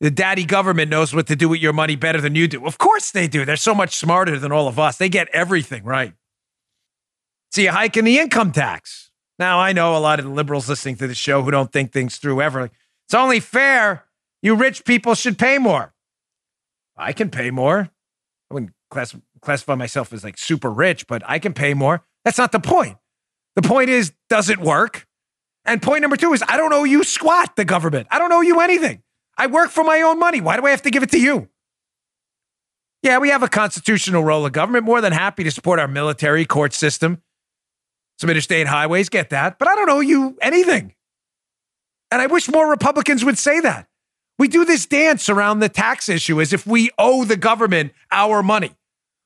the 0.00 0.10
daddy 0.10 0.44
government 0.44 0.90
knows 0.90 1.14
what 1.14 1.26
to 1.28 1.36
do 1.36 1.48
with 1.48 1.60
your 1.60 1.72
money 1.72 1.96
better 1.96 2.20
than 2.20 2.34
you 2.34 2.48
do. 2.48 2.66
Of 2.66 2.78
course 2.78 3.10
they 3.10 3.28
do. 3.28 3.44
They're 3.44 3.56
so 3.56 3.74
much 3.74 3.96
smarter 3.96 4.38
than 4.38 4.52
all 4.52 4.68
of 4.68 4.78
us. 4.78 4.98
They 4.98 5.08
get 5.08 5.28
everything 5.32 5.84
right. 5.84 6.12
See 7.50 7.66
a 7.66 7.72
hike 7.72 7.96
in 7.96 8.04
the 8.04 8.18
income 8.18 8.52
tax. 8.52 9.10
Now, 9.38 9.58
I 9.58 9.72
know 9.72 9.96
a 9.96 9.98
lot 9.98 10.18
of 10.18 10.24
the 10.24 10.30
liberals 10.30 10.68
listening 10.68 10.96
to 10.96 11.06
the 11.06 11.14
show 11.14 11.42
who 11.42 11.50
don't 11.50 11.72
think 11.72 11.92
things 11.92 12.16
through 12.16 12.42
ever. 12.42 12.70
It's 13.06 13.14
only 13.14 13.40
fair. 13.40 14.04
You 14.42 14.54
rich 14.54 14.84
people 14.84 15.14
should 15.14 15.38
pay 15.38 15.58
more. 15.58 15.94
I 16.96 17.12
can 17.12 17.30
pay 17.30 17.50
more. 17.50 17.88
I 18.50 18.54
wouldn't 18.54 18.72
class, 18.90 19.14
classify 19.40 19.76
myself 19.76 20.12
as 20.12 20.24
like 20.24 20.36
super 20.36 20.70
rich, 20.70 21.06
but 21.06 21.22
I 21.26 21.38
can 21.38 21.54
pay 21.54 21.74
more. 21.74 22.04
That's 22.24 22.38
not 22.38 22.52
the 22.52 22.60
point. 22.60 22.96
The 23.56 23.62
point 23.62 23.90
is, 23.90 24.12
does 24.28 24.50
it 24.50 24.58
work? 24.58 25.06
And 25.64 25.82
point 25.82 26.02
number 26.02 26.16
two 26.16 26.32
is, 26.32 26.42
I 26.46 26.56
don't 26.56 26.72
owe 26.72 26.84
you 26.84 27.04
squat, 27.04 27.56
the 27.56 27.64
government. 27.64 28.08
I 28.10 28.18
don't 28.18 28.32
owe 28.32 28.40
you 28.40 28.60
anything. 28.60 29.02
I 29.36 29.46
work 29.46 29.70
for 29.70 29.84
my 29.84 30.02
own 30.02 30.18
money. 30.18 30.40
Why 30.40 30.56
do 30.56 30.66
I 30.66 30.70
have 30.70 30.82
to 30.82 30.90
give 30.90 31.02
it 31.02 31.10
to 31.10 31.20
you? 31.20 31.48
Yeah, 33.02 33.18
we 33.18 33.28
have 33.28 33.42
a 33.42 33.48
constitutional 33.48 34.24
role 34.24 34.44
of 34.44 34.52
government. 34.52 34.84
More 34.84 35.00
than 35.00 35.12
happy 35.12 35.44
to 35.44 35.50
support 35.50 35.78
our 35.78 35.86
military 35.86 36.44
court 36.44 36.72
system, 36.72 37.22
some 38.18 38.30
interstate 38.30 38.66
highways, 38.66 39.08
get 39.08 39.30
that. 39.30 39.58
But 39.58 39.68
I 39.68 39.74
don't 39.74 39.90
owe 39.90 40.00
you 40.00 40.36
anything. 40.40 40.94
And 42.10 42.22
I 42.22 42.26
wish 42.26 42.48
more 42.48 42.68
Republicans 42.68 43.24
would 43.24 43.38
say 43.38 43.60
that. 43.60 43.86
We 44.38 44.48
do 44.48 44.64
this 44.64 44.86
dance 44.86 45.28
around 45.28 45.58
the 45.58 45.68
tax 45.68 46.08
issue 46.08 46.40
as 46.40 46.52
if 46.52 46.66
we 46.66 46.90
owe 46.98 47.24
the 47.24 47.36
government 47.36 47.92
our 48.12 48.42
money. 48.42 48.72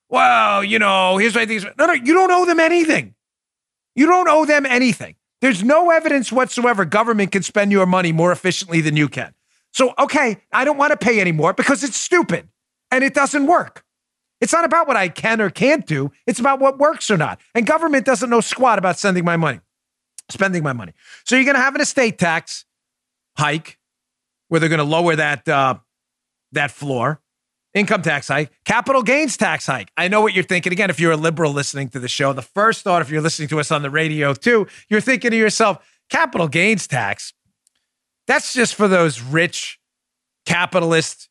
Well, 0.08 0.64
you 0.64 0.78
know, 0.78 1.18
here's 1.18 1.34
what 1.34 1.42
I 1.42 1.46
think. 1.46 1.64
No, 1.78 1.86
no, 1.86 1.92
you 1.92 2.14
don't 2.14 2.30
owe 2.30 2.44
them 2.44 2.60
anything. 2.60 3.14
You 3.94 4.06
don't 4.06 4.28
owe 4.28 4.44
them 4.44 4.66
anything. 4.66 5.16
There's 5.40 5.62
no 5.62 5.90
evidence 5.90 6.30
whatsoever 6.30 6.84
government 6.84 7.32
can 7.32 7.42
spend 7.42 7.72
your 7.72 7.86
money 7.86 8.12
more 8.12 8.32
efficiently 8.32 8.80
than 8.80 8.96
you 8.96 9.08
can. 9.08 9.34
So, 9.72 9.94
okay, 9.98 10.38
I 10.52 10.64
don't 10.64 10.76
want 10.78 10.92
to 10.92 10.96
pay 10.96 11.20
anymore 11.20 11.52
because 11.52 11.82
it's 11.82 11.96
stupid 11.96 12.48
and 12.90 13.02
it 13.02 13.14
doesn't 13.14 13.46
work. 13.46 13.84
It's 14.42 14.52
not 14.52 14.64
about 14.64 14.88
what 14.88 14.96
I 14.96 15.08
can 15.08 15.40
or 15.40 15.50
can't 15.50 15.86
do. 15.86 16.10
It's 16.26 16.40
about 16.40 16.58
what 16.58 16.76
works 16.76 17.12
or 17.12 17.16
not. 17.16 17.40
And 17.54 17.64
government 17.64 18.04
doesn't 18.04 18.28
know 18.28 18.40
squat 18.40 18.76
about 18.76 18.98
sending 18.98 19.24
my 19.24 19.36
money, 19.36 19.60
spending 20.28 20.64
my 20.64 20.72
money. 20.72 20.94
So 21.24 21.36
you're 21.36 21.44
going 21.44 21.54
to 21.54 21.60
have 21.60 21.76
an 21.76 21.80
estate 21.80 22.18
tax 22.18 22.64
hike 23.38 23.78
where 24.48 24.58
they're 24.58 24.68
going 24.68 24.78
to 24.80 24.84
lower 24.84 25.14
that 25.14 25.48
uh, 25.48 25.76
that 26.50 26.72
floor, 26.72 27.20
income 27.72 28.02
tax 28.02 28.26
hike, 28.26 28.50
capital 28.64 29.04
gains 29.04 29.36
tax 29.36 29.64
hike. 29.64 29.92
I 29.96 30.08
know 30.08 30.20
what 30.20 30.34
you're 30.34 30.42
thinking. 30.42 30.72
Again, 30.72 30.90
if 30.90 30.98
you're 30.98 31.12
a 31.12 31.16
liberal 31.16 31.52
listening 31.52 31.88
to 31.90 32.00
the 32.00 32.08
show, 32.08 32.32
the 32.32 32.42
first 32.42 32.82
thought, 32.82 33.00
if 33.00 33.10
you're 33.10 33.22
listening 33.22 33.46
to 33.50 33.60
us 33.60 33.70
on 33.70 33.82
the 33.82 33.90
radio 33.90 34.34
too, 34.34 34.66
you're 34.88 35.00
thinking 35.00 35.30
to 35.30 35.36
yourself, 35.36 35.78
capital 36.10 36.48
gains 36.48 36.88
tax. 36.88 37.32
That's 38.26 38.52
just 38.52 38.74
for 38.74 38.88
those 38.88 39.22
rich 39.22 39.78
capitalist 40.46 41.28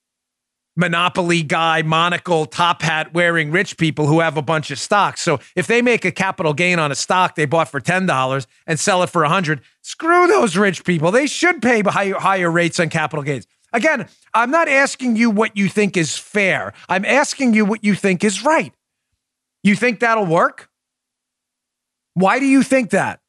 monopoly 0.75 1.43
guy, 1.43 1.81
monocle, 1.81 2.45
top 2.45 2.81
hat 2.81 3.13
wearing 3.13 3.51
rich 3.51 3.77
people 3.77 4.07
who 4.07 4.19
have 4.19 4.37
a 4.37 4.41
bunch 4.41 4.71
of 4.71 4.79
stocks. 4.79 5.21
So 5.21 5.39
if 5.55 5.67
they 5.67 5.81
make 5.81 6.05
a 6.05 6.11
capital 6.11 6.53
gain 6.53 6.79
on 6.79 6.91
a 6.91 6.95
stock 6.95 7.35
they 7.35 7.45
bought 7.45 7.69
for 7.69 7.81
$10 7.81 8.45
and 8.67 8.79
sell 8.79 9.03
it 9.03 9.09
for 9.09 9.21
100, 9.21 9.61
screw 9.81 10.27
those 10.27 10.55
rich 10.55 10.83
people. 10.83 11.11
They 11.11 11.27
should 11.27 11.61
pay 11.61 11.81
higher, 11.81 12.15
higher 12.15 12.49
rates 12.49 12.79
on 12.79 12.89
capital 12.89 13.23
gains. 13.23 13.47
Again, 13.73 14.07
I'm 14.33 14.51
not 14.51 14.67
asking 14.67 15.15
you 15.15 15.29
what 15.29 15.55
you 15.55 15.69
think 15.69 15.95
is 15.95 16.17
fair. 16.17 16.73
I'm 16.89 17.05
asking 17.05 17.53
you 17.53 17.63
what 17.63 17.83
you 17.83 17.95
think 17.95 18.23
is 18.23 18.43
right. 18.43 18.73
You 19.63 19.75
think 19.75 19.99
that'll 19.99 20.25
work? 20.25 20.69
Why 22.13 22.39
do 22.39 22.45
you 22.45 22.63
think 22.63 22.89
that? 22.89 23.20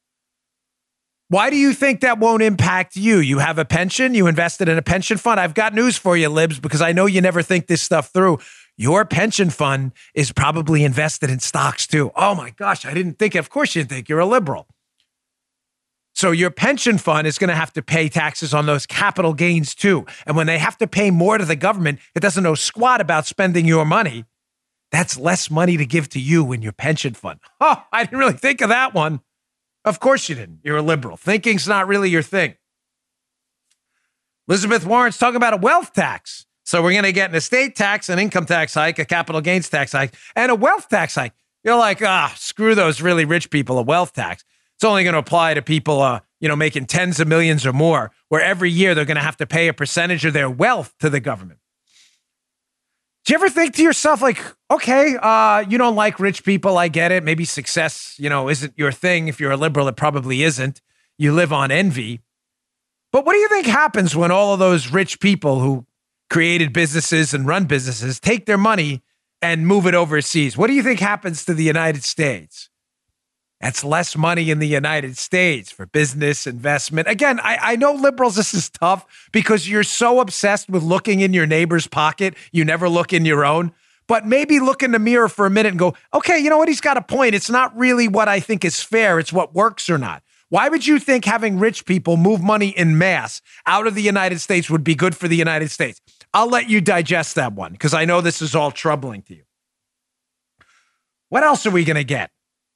Why 1.33 1.49
do 1.49 1.55
you 1.55 1.73
think 1.73 2.01
that 2.01 2.19
won't 2.19 2.43
impact 2.43 2.95
you? 2.95 3.17
You 3.17 3.39
have 3.39 3.57
a 3.57 3.65
pension, 3.65 4.13
you 4.13 4.27
invested 4.27 4.69
in 4.69 4.77
a 4.77 4.83
pension 4.83 5.17
fund. 5.17 5.39
I've 5.39 5.55
got 5.55 5.73
news 5.73 5.97
for 5.97 6.15
you, 6.15 6.29
Libs, 6.29 6.59
because 6.59 6.79
I 6.79 6.91
know 6.91 7.07
you 7.07 7.21
never 7.21 7.41
think 7.41 7.65
this 7.65 7.81
stuff 7.81 8.11
through. 8.13 8.37
Your 8.77 9.03
pension 9.03 9.49
fund 9.49 9.93
is 10.13 10.31
probably 10.31 10.83
invested 10.83 11.31
in 11.31 11.39
stocks 11.39 11.87
too. 11.87 12.11
Oh 12.15 12.35
my 12.35 12.51
gosh, 12.51 12.85
I 12.85 12.93
didn't 12.93 13.17
think. 13.17 13.33
Of 13.33 13.49
course, 13.49 13.73
you 13.73 13.81
didn't 13.81 13.89
think 13.89 14.09
you're 14.09 14.19
a 14.19 14.27
liberal. 14.27 14.67
So 16.13 16.29
your 16.29 16.51
pension 16.51 16.99
fund 16.99 17.25
is 17.25 17.39
going 17.39 17.49
to 17.49 17.55
have 17.55 17.73
to 17.73 17.81
pay 17.81 18.09
taxes 18.09 18.53
on 18.53 18.67
those 18.67 18.85
capital 18.85 19.33
gains 19.33 19.73
too. 19.73 20.05
And 20.27 20.35
when 20.37 20.45
they 20.45 20.59
have 20.59 20.77
to 20.77 20.87
pay 20.87 21.09
more 21.09 21.39
to 21.39 21.45
the 21.45 21.55
government, 21.55 21.97
it 22.13 22.19
doesn't 22.19 22.43
know 22.43 22.53
squat 22.53 23.01
about 23.01 23.25
spending 23.25 23.65
your 23.65 23.85
money. 23.85 24.25
That's 24.91 25.17
less 25.17 25.49
money 25.49 25.77
to 25.77 25.85
give 25.87 26.09
to 26.09 26.19
you 26.19 26.51
in 26.51 26.61
your 26.61 26.73
pension 26.73 27.15
fund. 27.15 27.39
Oh, 27.59 27.83
I 27.91 28.03
didn't 28.03 28.19
really 28.19 28.33
think 28.33 28.61
of 28.61 28.69
that 28.69 28.93
one. 28.93 29.21
Of 29.85 29.99
course 29.99 30.29
you 30.29 30.35
didn't. 30.35 30.59
You're 30.63 30.77
a 30.77 30.81
liberal. 30.81 31.17
Thinking's 31.17 31.67
not 31.67 31.87
really 31.87 32.09
your 32.09 32.21
thing. 32.21 32.55
Elizabeth 34.47 34.85
Warren's 34.85 35.17
talking 35.17 35.35
about 35.35 35.53
a 35.53 35.57
wealth 35.57 35.93
tax. 35.93 36.45
So 36.65 36.81
we're 36.81 36.91
going 36.91 37.03
to 37.03 37.11
get 37.11 37.29
an 37.29 37.35
estate 37.35 37.75
tax, 37.75 38.09
an 38.09 38.19
income 38.19 38.45
tax 38.45 38.73
hike, 38.73 38.97
a 38.99 39.05
capital 39.05 39.41
gains 39.41 39.69
tax 39.69 39.91
hike, 39.91 40.13
and 40.35 40.51
a 40.51 40.55
wealth 40.55 40.87
tax 40.89 41.15
hike. 41.15 41.33
You're 41.63 41.77
like, 41.77 42.01
ah, 42.01 42.33
screw 42.37 42.75
those 42.75 43.01
really 43.01 43.25
rich 43.25 43.49
people, 43.49 43.77
a 43.77 43.81
wealth 43.81 44.13
tax. 44.13 44.43
It's 44.75 44.83
only 44.83 45.03
going 45.03 45.13
to 45.13 45.19
apply 45.19 45.53
to 45.53 45.61
people, 45.61 46.01
uh, 46.01 46.21
you 46.39 46.47
know, 46.47 46.55
making 46.55 46.85
tens 46.85 47.19
of 47.19 47.27
millions 47.27 47.65
or 47.65 47.73
more, 47.73 48.11
where 48.29 48.41
every 48.41 48.69
year 48.69 48.95
they're 48.95 49.05
going 49.05 49.15
to 49.15 49.21
have 49.21 49.37
to 49.37 49.45
pay 49.45 49.67
a 49.67 49.73
percentage 49.73 50.25
of 50.25 50.33
their 50.33 50.49
wealth 50.49 50.93
to 50.99 51.09
the 51.09 51.19
government. 51.19 51.59
Do 53.25 53.31
you 53.31 53.35
ever 53.35 53.49
think 53.49 53.75
to 53.75 53.83
yourself, 53.83 54.21
like, 54.21 54.41
okay, 54.69 55.15
uh, 55.21 55.63
you 55.69 55.77
don't 55.77 55.95
like 55.95 56.19
rich 56.19 56.43
people, 56.43 56.77
I 56.77 56.89
get 56.89 57.11
it. 57.11 57.23
Maybe 57.23 57.45
success, 57.45 58.15
you 58.17 58.29
know, 58.29 58.49
isn't 58.49 58.73
your 58.75 58.91
thing. 58.91 59.29
If 59.29 59.39
you're 59.39 59.51
a 59.51 59.57
liberal, 59.57 59.87
it 59.87 59.95
probably 59.95 60.43
isn't. 60.43 60.81
You 61.17 61.31
live 61.31 61.53
on 61.53 61.71
envy. 61.71 62.19
But 63.13 63.25
what 63.25 63.33
do 63.33 63.39
you 63.39 63.47
think 63.47 63.67
happens 63.67 64.15
when 64.15 64.31
all 64.31 64.53
of 64.53 64.59
those 64.59 64.91
rich 64.91 65.21
people 65.21 65.59
who 65.61 65.85
created 66.29 66.73
businesses 66.73 67.33
and 67.33 67.47
run 67.47 67.65
businesses 67.65 68.19
take 68.19 68.45
their 68.45 68.57
money 68.57 69.03
and 69.41 69.67
move 69.67 69.87
it 69.87 69.93
overseas? 69.93 70.57
What 70.57 70.67
do 70.67 70.73
you 70.73 70.83
think 70.83 70.99
happens 70.99 71.45
to 71.45 71.53
the 71.53 71.63
United 71.63 72.03
States? 72.03 72.69
That's 73.63 73.81
less 73.81 74.17
money 74.17 74.51
in 74.51 74.59
the 74.59 74.67
United 74.67 75.17
States 75.17 75.71
for 75.71 75.85
business 75.85 76.45
investment. 76.45 77.07
Again, 77.07 77.39
I, 77.39 77.57
I, 77.61 77.75
know 77.77 77.93
liberals, 77.93 78.35
this 78.35 78.53
is 78.53 78.69
tough 78.69 79.29
because 79.31 79.69
you're 79.69 79.83
so 79.83 80.19
obsessed 80.19 80.67
with 80.67 80.83
looking 80.83 81.21
in 81.21 81.31
your 81.31 81.45
neighbor's 81.45 81.87
pocket, 81.87 82.35
you 82.51 82.65
never 82.65 82.89
look 82.89 83.13
in 83.13 83.23
your 83.23 83.45
own. 83.45 83.71
But 84.05 84.25
maybe 84.25 84.59
look 84.59 84.83
in 84.83 84.91
the 84.91 84.99
mirror 84.99 85.29
for 85.29 85.45
a 85.45 85.49
minute 85.49 85.69
and 85.69 85.79
go, 85.79 85.93
okay, 86.13 86.37
you 86.39 86.49
know 86.49 86.57
what? 86.57 86.67
He's 86.67 86.81
got 86.81 86.97
a 86.97 87.01
point. 87.01 87.35
It's 87.35 87.49
not 87.49 87.73
really 87.77 88.09
what 88.09 88.27
I 88.27 88.41
think 88.41 88.65
is 88.65 88.81
fair, 88.83 89.17
it's 89.17 89.31
what 89.31 89.55
works 89.55 89.89
or 89.89 89.97
not. 89.97 90.23
Why 90.49 90.67
would 90.67 90.85
you 90.85 90.99
think 90.99 91.23
having 91.23 91.57
rich 91.57 91.85
people 91.85 92.17
move 92.17 92.43
money 92.43 92.67
in 92.67 92.97
mass 92.97 93.41
out 93.65 93.87
of 93.87 93.95
the 93.95 94.01
United 94.01 94.41
States 94.41 94.69
would 94.69 94.83
be 94.83 94.93
good 94.93 95.15
for 95.15 95.29
the 95.29 95.37
United 95.37 95.71
States? 95.71 96.01
I'll 96.33 96.49
let 96.49 96.69
you 96.69 96.81
digest 96.81 97.35
that 97.35 97.53
one 97.53 97.71
because 97.71 97.93
I 97.93 98.03
know 98.03 98.19
this 98.19 98.41
is 98.41 98.55
all 98.55 98.71
troubling 98.71 99.21
to 99.21 99.35
you. 99.35 99.43
What 101.29 101.45
else 101.45 101.65
are 101.65 101.71
we 101.71 101.85
going 101.85 101.95
to 101.95 102.03
get? 102.03 102.29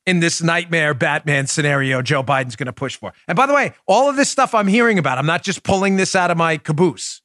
In 0.07 0.21
this 0.21 0.41
nightmare 0.41 0.93
Batman 0.93 1.45
scenario 1.45 2.01
Joe 2.01 2.23
Biden's 2.23 2.55
going 2.55 2.65
to 2.67 2.73
push 2.73 2.95
for. 2.95 3.13
And 3.27 3.35
by 3.35 3.45
the 3.45 3.53
way, 3.53 3.73
all 3.85 4.09
of 4.09 4.15
this 4.15 4.29
stuff 4.29 4.55
I'm 4.55 4.67
hearing 4.67 4.97
about, 4.97 5.19
I'm 5.19 5.25
not 5.27 5.43
just 5.43 5.61
pulling 5.61 5.97
this 5.97 6.15
out 6.15 6.31
of 6.31 6.37
my 6.37 6.57
caboose. 6.57 7.21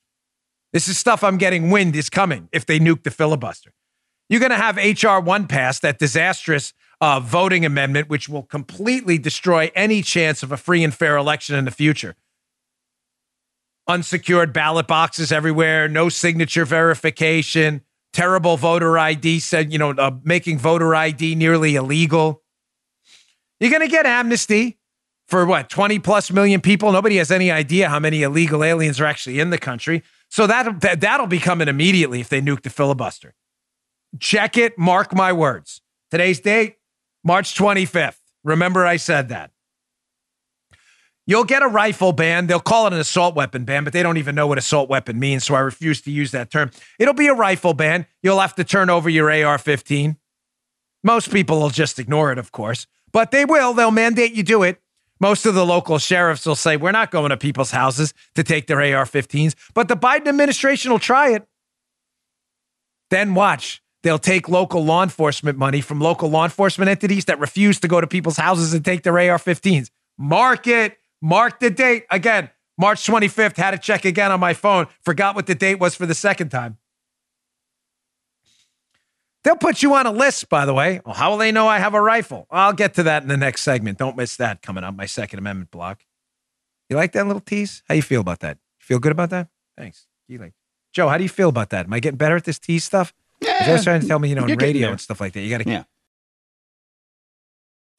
This 0.73 0.89
is 0.89 0.99
stuff 0.99 1.23
I'm 1.23 1.39
getting 1.39 1.71
wind 1.71 1.95
is 1.95 2.11
coming 2.11 2.49
if 2.53 2.67
they 2.67 2.81
nuke 2.81 3.05
the 3.05 3.11
filibuster. 3.11 3.73
You're 4.29 4.41
going 4.41 4.51
to 4.51 4.57
have 4.57 4.79
H.R. 4.79 5.21
1 5.21 5.47
pass, 5.47 5.79
that 5.81 5.99
disastrous 5.99 6.73
uh, 7.01 7.21
voting 7.21 7.65
amendment, 7.65 8.09
which 8.09 8.29
will 8.29 8.45
completely 8.45 9.19
destroy 9.19 9.71
any 9.75 10.03
chance 10.03 10.43
of 10.43 10.51
a 10.51 10.57
free 10.57 10.83
and 10.83 10.95
fair 10.95 11.17
election 11.17 11.55
in 11.55 11.65
the 11.65 11.71
future. 11.71 12.17
Unsecured 13.87 14.53
ballot 14.53 14.87
boxes 14.87 15.31
everywhere, 15.31 15.89
no 15.89 16.09
signature 16.09 16.65
verification, 16.65 17.83
terrible 18.13 18.57
voter 18.57 18.99
ID, 18.99 19.41
said, 19.41 19.73
you 19.73 19.79
know, 19.79 19.91
uh, 19.91 20.13
making 20.25 20.59
voter 20.59 20.95
ID 20.95 21.35
nearly 21.35 21.77
illegal. 21.77 22.42
You're 23.63 23.71
going 23.71 23.83
to 23.83 23.87
get 23.87 24.07
amnesty 24.07 24.81
for 25.29 25.47
what, 25.47 25.71
20 25.71 26.01
plus 26.01 26.33
million 26.33 26.61
people? 26.61 26.91
Nobody 26.91 27.19
has 27.19 27.31
any 27.31 27.53
idea 27.53 27.89
how 27.89 28.01
many 28.01 28.25
illegal 28.25 28.65
aliens 28.65 29.01
are 29.01 29.05
actually 29.05 29.39
in 29.39 29.51
the 29.51 29.57
country. 29.57 30.03
So 30.29 30.49
that, 30.49 30.81
that, 30.81 31.01
that'll 31.01 31.29
be 31.29 31.39
coming 31.39 31.69
immediately 31.69 32.21
if 32.21 32.29
they 32.29 32.41
nuke 32.41 32.63
the 32.63 32.71
filibuster. 32.71 33.35
Check 34.19 34.59
it, 34.59 34.77
mark 34.77 35.15
my 35.15 35.33
words. 35.33 35.81
Today's 36.11 36.41
date, 36.41 36.79
March 37.23 37.55
25th. 37.55 38.17
Remember, 38.43 38.85
I 38.85 38.97
said 38.97 39.29
that. 39.29 39.53
You'll 41.25 41.45
get 41.45 41.63
a 41.63 41.69
rifle 41.69 42.11
ban. 42.11 42.49
They'll 42.49 42.59
call 42.59 42.89
it 42.89 42.93
an 42.93 42.99
assault 42.99 43.37
weapon 43.37 43.65
ban, 43.65 43.85
but 43.85 43.93
they 43.93 44.03
don't 44.03 44.17
even 44.17 44.35
know 44.35 44.49
what 44.49 44.59
assault 44.59 44.91
weapon 44.91 45.21
means. 45.21 45.45
So 45.45 45.55
I 45.55 45.61
refuse 45.61 46.01
to 46.01 46.11
use 46.11 46.33
that 46.33 46.51
term. 46.51 46.73
It'll 46.99 47.15
be 47.15 47.29
a 47.29 47.35
rifle 47.35 47.75
ban. 47.75 48.07
You'll 48.25 48.41
have 48.41 48.57
to 48.57 48.65
turn 48.65 48.91
over 48.91 49.09
your 49.09 49.31
AR 49.31 49.57
15. 49.57 50.17
Most 51.05 51.31
people 51.31 51.61
will 51.61 51.71
just 51.71 52.01
ignore 52.01 52.33
it, 52.33 52.39
of 52.39 52.51
course 52.51 52.89
but 53.13 53.31
they 53.31 53.45
will. 53.45 53.75
They'll 53.75 53.91
mandate 53.91 54.33
you 54.33 54.43
do 54.43 54.63
it. 54.63 54.81
Most 55.21 55.47
of 55.47 55.55
the 55.55 55.65
local 55.65 55.99
sheriffs 55.99 56.45
will 56.47 56.57
say, 56.57 56.77
We're 56.77 56.93
not 56.93 57.11
going 57.11 57.31
to 57.31 57.37
people's 57.37 57.71
houses 57.71 58.13
to 58.35 58.43
take 58.43 58.67
their 58.67 58.79
AR 58.79 59.05
15s, 59.05 59.55
but 59.75 59.89
the 59.89 59.97
Biden 59.97 60.27
administration 60.27 60.91
will 60.91 60.99
try 60.99 61.31
it. 61.31 61.47
Then 63.11 63.35
watch. 63.35 63.83
They'll 64.03 64.19
take 64.19 64.49
local 64.49 64.85
law 64.85 65.03
enforcement 65.03 65.57
money 65.57 65.81
from 65.81 66.01
local 66.01 66.29
law 66.29 66.45
enforcement 66.45 66.89
entities 66.89 67.27
that 67.27 67.39
refuse 67.39 67.79
to 67.81 67.89
go 67.89 68.01
to 68.01 68.07
people's 68.07 68.37
houses 68.37 68.75
and 68.75 68.85
take 68.85 69.05
their 69.05 69.17
AR 69.17 69.39
15s. 69.39 69.91
Mark 70.19 70.67
it, 70.67 70.99
Mark 71.21 71.61
the 71.61 71.71
date. 71.71 72.05
Again, 72.11 72.51
March 72.77 73.07
25th. 73.07 73.57
Had 73.57 73.71
to 73.73 73.79
check 73.79 74.05
again 74.05 74.33
on 74.33 74.41
my 74.41 74.55
phone. 74.55 74.89
Forgot 75.05 75.37
what 75.37 75.47
the 75.47 75.55
date 75.55 75.77
was 75.77 75.95
for 75.95 76.05
the 76.05 76.15
second 76.15 76.49
time. 76.49 76.79
They'll 79.45 79.57
put 79.57 79.83
you 79.83 79.95
on 79.95 80.07
a 80.07 80.13
list, 80.13 80.49
by 80.49 80.67
the 80.67 80.75
way. 80.75 81.01
Well, 81.05 81.15
how 81.15 81.31
will 81.31 81.39
they 81.39 81.51
know 81.51 81.67
I 81.67 81.79
have 81.79 81.95
a 81.95 82.01
rifle? 82.01 82.47
I'll 82.51 82.73
get 82.73 82.95
to 82.95 83.03
that 83.05 83.23
in 83.23 83.29
the 83.29 83.37
next 83.37 83.63
segment. 83.63 83.99
Don't 83.99 84.17
miss 84.17 84.37
that 84.37 84.63
coming 84.63 84.85
up, 84.85 84.95
my 84.95 85.07
Second 85.07 85.41
Amendment 85.41 85.71
block. 85.71 86.05
You 86.89 86.97
like 86.97 87.13
that 87.13 87.27
little 87.27 87.41
tease? 87.41 87.83
How 87.89 87.95
you 87.95 88.03
feel 88.03 88.21
about 88.21 88.41
that? 88.41 88.59
Feel 88.79 88.99
good 88.99 89.13
about 89.13 89.31
that? 89.31 89.49
Thanks. 89.77 90.07
You 90.29 90.39
like 90.39 90.53
Joe, 90.93 91.09
how 91.09 91.17
do 91.17 91.23
you 91.23 91.29
feel 91.29 91.49
about 91.49 91.71
that? 91.71 91.87
Am 91.87 91.93
I 91.93 92.01
getting 92.01 92.19
better 92.19 92.37
at 92.37 92.45
this 92.45 92.59
tease 92.59 92.85
stuff? 92.85 93.15
Yeah, 93.41 93.67
Joe's 93.67 93.85
trying 93.85 94.03
to 94.03 94.07
tell 94.07 94.19
me, 94.19 94.29
you 94.29 94.35
know, 94.35 94.47
getting 94.47 94.59
radio 94.59 94.91
and 94.91 95.01
stuff 95.01 95.21
like 95.21 95.33
that. 95.33 95.41
You 95.41 95.51
got 95.51 95.63
to 95.63 95.69
Yeah. 95.69 95.85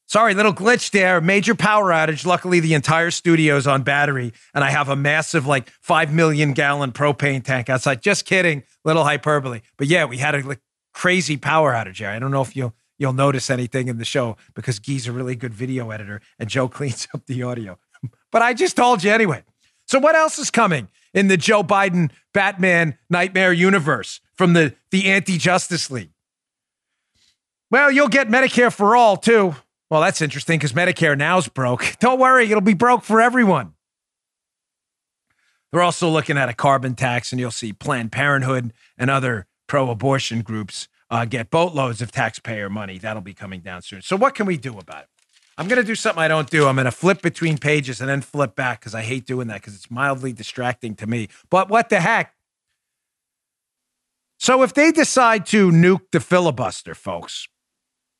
Sorry, 0.06 0.34
little 0.34 0.54
glitch 0.54 0.90
there. 0.90 1.20
Major 1.20 1.54
power 1.54 1.90
outage. 1.90 2.24
Luckily, 2.24 2.60
the 2.60 2.74
entire 2.74 3.10
studio's 3.10 3.66
on 3.66 3.82
battery, 3.82 4.32
and 4.54 4.62
I 4.62 4.70
have 4.70 4.88
a 4.88 4.94
massive, 4.94 5.46
like, 5.46 5.70
5 5.80 6.12
million 6.12 6.52
gallon 6.52 6.92
propane 6.92 7.42
tank 7.42 7.68
outside. 7.68 8.02
Just 8.02 8.26
kidding. 8.26 8.62
Little 8.84 9.02
hyperbole. 9.02 9.62
But 9.76 9.86
yeah, 9.88 10.04
we 10.04 10.18
had 10.18 10.34
a 10.34 10.46
like, 10.46 10.60
crazy 10.94 11.36
power 11.36 11.72
outage 11.74 11.98
here. 11.98 12.08
I 12.08 12.18
don't 12.18 12.30
know 12.30 12.42
if 12.42 12.56
you'll 12.56 12.74
you'll 12.96 13.12
notice 13.12 13.50
anything 13.50 13.88
in 13.88 13.98
the 13.98 14.04
show 14.04 14.36
because 14.54 14.78
Guy's 14.78 15.06
a 15.06 15.12
really 15.12 15.36
good 15.36 15.52
video 15.52 15.90
editor 15.90 16.22
and 16.38 16.48
Joe 16.48 16.68
cleans 16.78 17.06
up 17.12 17.26
the 17.26 17.42
audio. 17.42 17.78
but 18.32 18.40
I 18.40 18.54
just 18.54 18.76
told 18.76 19.04
you 19.04 19.10
anyway. 19.10 19.44
So 19.86 19.98
what 19.98 20.14
else 20.14 20.38
is 20.38 20.50
coming 20.50 20.88
in 21.12 21.28
the 21.28 21.36
Joe 21.36 21.62
Biden 21.62 22.10
Batman 22.32 22.96
nightmare 23.10 23.52
universe 23.52 24.20
from 24.34 24.54
the 24.54 24.74
the 24.90 25.10
anti-Justice 25.10 25.90
League? 25.90 26.10
Well, 27.70 27.90
you'll 27.90 28.08
get 28.08 28.28
Medicare 28.28 28.72
for 28.72 28.96
all 28.96 29.16
too. 29.16 29.56
Well, 29.90 30.00
that's 30.00 30.22
interesting 30.22 30.58
because 30.58 30.72
Medicare 30.72 31.18
now's 31.18 31.48
broke. 31.48 31.96
Don't 32.00 32.18
worry, 32.18 32.46
it'll 32.46 32.60
be 32.60 32.74
broke 32.74 33.02
for 33.04 33.20
everyone. 33.20 33.74
They're 35.70 35.82
also 35.82 36.08
looking 36.08 36.38
at 36.38 36.48
a 36.48 36.54
carbon 36.54 36.94
tax, 36.94 37.32
and 37.32 37.40
you'll 37.40 37.50
see 37.50 37.72
Planned 37.72 38.12
Parenthood 38.12 38.72
and 38.96 39.10
other 39.10 39.48
pro 39.66 39.90
abortion 39.90 40.42
groups 40.42 40.88
uh, 41.10 41.24
get 41.24 41.50
boatloads 41.50 42.02
of 42.02 42.10
taxpayer 42.10 42.68
money. 42.68 42.98
That'll 42.98 43.22
be 43.22 43.34
coming 43.34 43.60
down 43.60 43.82
soon. 43.82 44.02
So, 44.02 44.16
what 44.16 44.34
can 44.34 44.46
we 44.46 44.56
do 44.56 44.78
about 44.78 45.04
it? 45.04 45.08
I'm 45.56 45.68
going 45.68 45.80
to 45.80 45.86
do 45.86 45.94
something 45.94 46.22
I 46.22 46.28
don't 46.28 46.50
do. 46.50 46.66
I'm 46.66 46.74
going 46.74 46.86
to 46.86 46.90
flip 46.90 47.22
between 47.22 47.58
pages 47.58 48.00
and 48.00 48.10
then 48.10 48.20
flip 48.20 48.56
back 48.56 48.80
because 48.80 48.94
I 48.94 49.02
hate 49.02 49.24
doing 49.24 49.46
that 49.48 49.60
because 49.60 49.74
it's 49.74 49.90
mildly 49.90 50.32
distracting 50.32 50.96
to 50.96 51.06
me. 51.06 51.28
But 51.50 51.68
what 51.68 51.88
the 51.88 52.00
heck? 52.00 52.34
So, 54.38 54.62
if 54.62 54.74
they 54.74 54.90
decide 54.90 55.46
to 55.46 55.70
nuke 55.70 56.10
the 56.10 56.20
filibuster, 56.20 56.94
folks, 56.94 57.46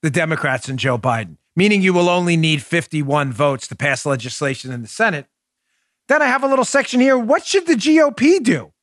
the 0.03 0.11
Democrats 0.11 0.69
and 0.69 0.79
Joe 0.79 0.99
Biden, 0.99 1.39
meaning 1.57 1.83
you 1.83 1.93
will 1.93 2.09
only 2.09 2.37
need 2.37 2.63
51 2.63 3.33
votes 3.33 3.67
to 3.69 3.77
pass 3.77 4.07
legislation 4.07 4.71
in 4.71 4.83
the 4.83 4.89
Senate, 4.89 5.27
then 6.09 6.21
I 6.21 6.27
have 6.27 6.45
a 6.45 6.47
little 6.47 6.65
section 6.65 7.01
here. 7.01 7.17
What 7.17 7.47
should 7.47 7.67
the 7.67 7.75
GOP 7.75 8.43
do 8.43 8.74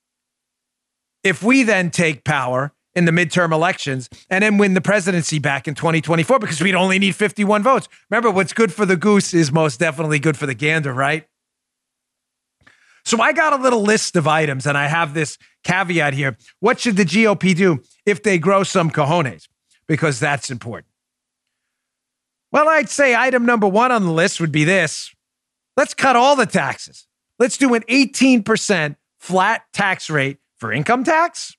if 1.24 1.44
we 1.44 1.64
then 1.64 1.92
take 1.92 2.24
power 2.24 2.74
in 2.94 3.06
the 3.06 3.12
midterm 3.12 3.52
elections 3.52 4.10
and 4.30 4.44
then 4.44 4.58
win 4.58 4.74
the 4.74 4.82
presidency 4.82 5.40
back 5.40 5.68
in 5.68 5.76
2024 5.76 6.40
because 6.40 6.62
we'd 6.62 6.76
only 6.76 7.00
need 7.00 7.16
51 7.16 7.64
votes? 7.64 7.88
Remember, 8.10 8.32
what's 8.32 8.54
good 8.54 8.74
for 8.74 8.86
the 8.86 8.98
goose 8.98 9.34
is 9.34 9.52
most 9.52 9.80
definitely 9.80 10.20
good 10.20 10.38
for 10.38 10.46
the 10.46 10.54
gander, 10.54 10.94
right? 10.94 11.26
So 13.04 13.20
I 13.20 13.34
got 13.34 13.54
a 13.54 13.62
little 13.62 13.82
list 13.82 14.16
of 14.16 14.28
items 14.28 14.68
and 14.68 14.78
I 14.78 14.88
have 14.88 15.14
this 15.14 15.38
caveat 15.64 16.14
here. 16.14 16.38
What 16.60 16.80
should 16.80 16.98
the 16.98 17.06
GOP 17.06 17.56
do 17.56 17.82
if 18.06 18.22
they 18.22 18.38
grow 18.38 18.64
some 18.64 18.92
cojones? 18.92 19.48
Because 19.88 20.20
that's 20.20 20.52
important. 20.52 20.88
Well, 22.52 22.68
I'd 22.68 22.90
say 22.90 23.16
item 23.16 23.46
number 23.46 23.68
one 23.68 23.92
on 23.92 24.04
the 24.04 24.12
list 24.12 24.40
would 24.42 24.52
be 24.52 24.64
this 24.64 25.14
let's 25.78 25.94
cut 25.94 26.16
all 26.16 26.36
the 26.36 26.46
taxes. 26.46 27.08
Let's 27.40 27.58
do 27.58 27.74
an 27.74 27.82
18% 27.84 28.96
flat 29.18 29.64
tax 29.74 30.10
rate 30.10 30.38
for 30.62 30.72
income 30.72 31.04
tax, 31.04 31.58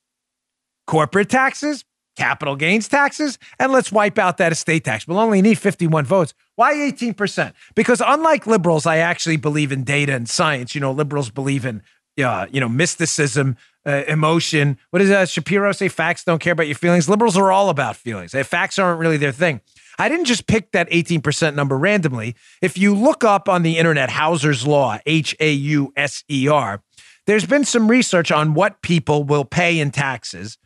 corporate 0.87 1.29
taxes, 1.29 1.85
capital 2.17 2.55
gains 2.55 2.87
taxes, 2.87 3.37
and 3.59 3.73
let's 3.73 3.91
wipe 3.91 4.17
out 4.17 4.39
that 4.39 4.53
estate 4.53 4.85
tax. 4.85 5.09
We'll 5.09 5.19
only 5.19 5.43
need 5.43 5.59
51 5.59 6.05
votes. 6.05 6.35
Why 6.55 6.75
18%? 6.75 7.53
Because 7.75 8.01
unlike 8.05 8.47
liberals, 8.47 8.87
I 8.87 8.99
actually 8.99 9.39
believe 9.39 9.73
in 9.73 9.83
data 9.83 10.15
and 10.15 10.29
science. 10.29 10.75
You 10.75 10.81
know, 10.81 10.93
liberals 10.93 11.31
believe 11.31 11.67
in 11.67 11.83
uh, 12.23 12.47
you 12.51 12.61
know, 12.61 12.69
mysticism, 12.69 13.57
uh, 13.87 14.03
emotion. 14.07 14.79
What 14.91 15.01
does 15.01 15.11
uh, 15.11 15.27
Shapiro 15.27 15.73
say? 15.73 15.89
Facts 15.89 16.25
don't 16.25 16.41
care 16.41 16.53
about 16.53 16.67
your 16.67 16.77
feelings. 16.77 17.09
Liberals 17.09 17.37
are 17.37 17.51
all 17.51 17.71
about 17.71 17.97
feelings. 17.97 18.33
Facts 18.33 18.79
aren't 18.79 19.01
really 19.01 19.17
their 19.17 19.33
thing. 19.33 19.61
I 19.99 20.09
didn't 20.09 20.27
just 20.27 20.47
pick 20.47 20.73
that 20.73 20.91
18% 20.91 21.55
number 21.55 21.77
randomly. 21.77 22.35
If 22.61 22.79
you 22.79 22.95
look 22.95 23.25
up 23.25 23.49
on 23.49 23.63
the 23.63 23.79
internet, 23.79 24.11
Hauser's 24.11 24.67
Law, 24.67 24.99
H 25.07 25.35
A 25.41 25.53
U 25.53 25.93
S 25.97 26.25
E 26.31 26.49
R, 26.49 26.83
there's 27.27 27.47
been 27.47 27.65
some 27.65 27.89
research 27.89 28.33
on 28.33 28.55
what 28.55 28.83
people 28.83 29.25
will 29.25 29.45
pay 29.45 29.79
in 29.79 29.91
taxes 29.91 30.59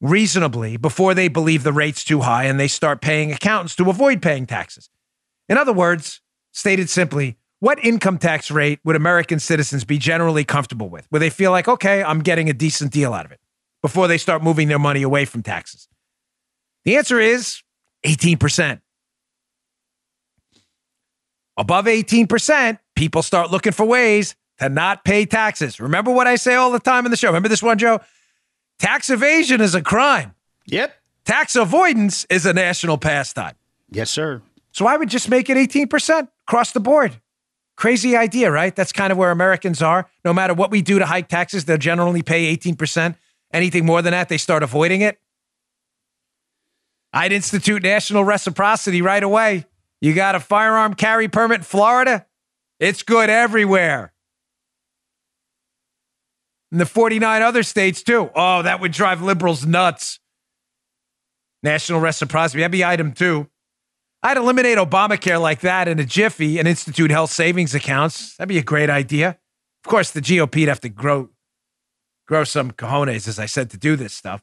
reasonably 0.00 0.76
before 0.76 1.14
they 1.14 1.28
believe 1.28 1.62
the 1.62 1.72
rate's 1.72 2.04
too 2.04 2.20
high 2.20 2.44
and 2.44 2.60
they 2.60 2.68
start 2.68 3.00
paying 3.00 3.32
accountants 3.32 3.74
to 3.76 3.88
avoid 3.90 4.22
paying 4.22 4.46
taxes. 4.46 4.90
In 5.48 5.58
other 5.58 5.72
words, 5.72 6.20
stated 6.52 6.90
simply, 6.90 7.36
what 7.60 7.82
income 7.84 8.18
tax 8.18 8.50
rate 8.50 8.80
would 8.84 8.96
American 8.96 9.38
citizens 9.38 9.84
be 9.84 9.98
generally 9.98 10.44
comfortable 10.44 10.88
with, 10.90 11.06
where 11.10 11.20
they 11.20 11.30
feel 11.30 11.50
like, 11.50 11.68
okay, 11.68 12.02
I'm 12.02 12.20
getting 12.20 12.50
a 12.50 12.52
decent 12.52 12.92
deal 12.92 13.14
out 13.14 13.24
of 13.24 13.32
it 13.32 13.40
before 13.82 14.08
they 14.08 14.18
start 14.18 14.42
moving 14.42 14.68
their 14.68 14.78
money 14.78 15.02
away 15.02 15.24
from 15.24 15.42
taxes? 15.42 15.88
The 16.84 16.96
answer 16.96 17.18
is 17.18 17.62
18%. 18.04 18.80
Above 21.56 21.86
18%, 21.86 22.78
people 22.94 23.22
start 23.22 23.50
looking 23.50 23.72
for 23.72 23.86
ways 23.86 24.36
to 24.58 24.68
not 24.68 25.04
pay 25.04 25.26
taxes. 25.26 25.80
Remember 25.80 26.10
what 26.10 26.26
I 26.26 26.36
say 26.36 26.54
all 26.54 26.70
the 26.70 26.80
time 26.80 27.04
in 27.04 27.10
the 27.10 27.16
show? 27.16 27.28
Remember 27.28 27.48
this 27.48 27.62
one, 27.62 27.78
Joe? 27.78 28.00
Tax 28.78 29.10
evasion 29.10 29.60
is 29.60 29.74
a 29.74 29.82
crime. 29.82 30.34
Yep. 30.66 30.94
Tax 31.24 31.56
avoidance 31.56 32.26
is 32.30 32.46
a 32.46 32.52
national 32.52 32.98
pastime. 32.98 33.54
Yes, 33.90 34.10
sir. 34.10 34.42
So 34.72 34.86
I 34.86 34.96
would 34.96 35.08
just 35.08 35.28
make 35.28 35.48
it 35.48 35.56
18% 35.56 36.28
across 36.46 36.72
the 36.72 36.80
board. 36.80 37.20
Crazy 37.76 38.16
idea, 38.16 38.50
right? 38.50 38.74
That's 38.74 38.92
kind 38.92 39.12
of 39.12 39.18
where 39.18 39.30
Americans 39.30 39.82
are. 39.82 40.08
No 40.24 40.32
matter 40.32 40.54
what 40.54 40.70
we 40.70 40.82
do 40.82 40.98
to 40.98 41.06
hike 41.06 41.28
taxes, 41.28 41.64
they'll 41.64 41.78
generally 41.78 42.22
pay 42.22 42.56
18%. 42.56 43.16
Anything 43.52 43.86
more 43.86 44.02
than 44.02 44.12
that, 44.12 44.28
they 44.28 44.38
start 44.38 44.62
avoiding 44.62 45.02
it. 45.02 45.18
I'd 47.12 47.32
institute 47.32 47.82
national 47.82 48.24
reciprocity 48.24 49.02
right 49.02 49.22
away. 49.22 49.66
You 50.00 50.14
got 50.14 50.34
a 50.34 50.40
firearm 50.40 50.94
carry 50.94 51.28
permit 51.28 51.58
in 51.58 51.64
Florida? 51.64 52.26
It's 52.78 53.02
good 53.02 53.30
everywhere. 53.30 54.12
In 56.76 56.78
the 56.78 56.84
49 56.84 57.40
other 57.40 57.62
states, 57.62 58.02
too. 58.02 58.28
Oh, 58.34 58.60
that 58.60 58.82
would 58.82 58.92
drive 58.92 59.22
liberals 59.22 59.64
nuts. 59.64 60.20
National 61.62 62.00
reciprocity. 62.00 62.60
That'd 62.60 62.70
be 62.70 62.84
item 62.84 63.12
two. 63.12 63.48
I'd 64.22 64.36
eliminate 64.36 64.76
Obamacare 64.76 65.40
like 65.40 65.60
that 65.60 65.88
in 65.88 65.98
a 65.98 66.04
jiffy 66.04 66.58
and 66.58 66.68
institute 66.68 67.10
health 67.10 67.30
savings 67.30 67.74
accounts. 67.74 68.36
That'd 68.36 68.50
be 68.50 68.58
a 68.58 68.62
great 68.62 68.90
idea. 68.90 69.38
Of 69.86 69.90
course, 69.90 70.10
the 70.10 70.20
GOP'd 70.20 70.68
have 70.68 70.80
to 70.80 70.90
grow, 70.90 71.30
grow 72.28 72.44
some 72.44 72.72
cojones, 72.72 73.26
as 73.26 73.38
I 73.38 73.46
said, 73.46 73.70
to 73.70 73.78
do 73.78 73.96
this 73.96 74.12
stuff. 74.12 74.42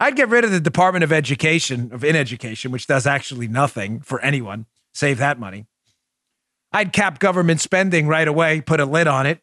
I'd 0.00 0.16
get 0.16 0.30
rid 0.30 0.44
of 0.44 0.52
the 0.52 0.60
Department 0.60 1.04
of 1.04 1.12
Education, 1.12 1.90
of 1.92 2.02
in 2.02 2.16
education, 2.16 2.72
which 2.72 2.86
does 2.86 3.06
actually 3.06 3.48
nothing 3.48 4.00
for 4.00 4.18
anyone. 4.22 4.64
Save 4.94 5.18
that 5.18 5.38
money. 5.38 5.66
I'd 6.72 6.94
cap 6.94 7.18
government 7.18 7.60
spending 7.60 8.06
right 8.06 8.26
away, 8.26 8.62
put 8.62 8.80
a 8.80 8.86
lid 8.86 9.06
on 9.06 9.26
it. 9.26 9.42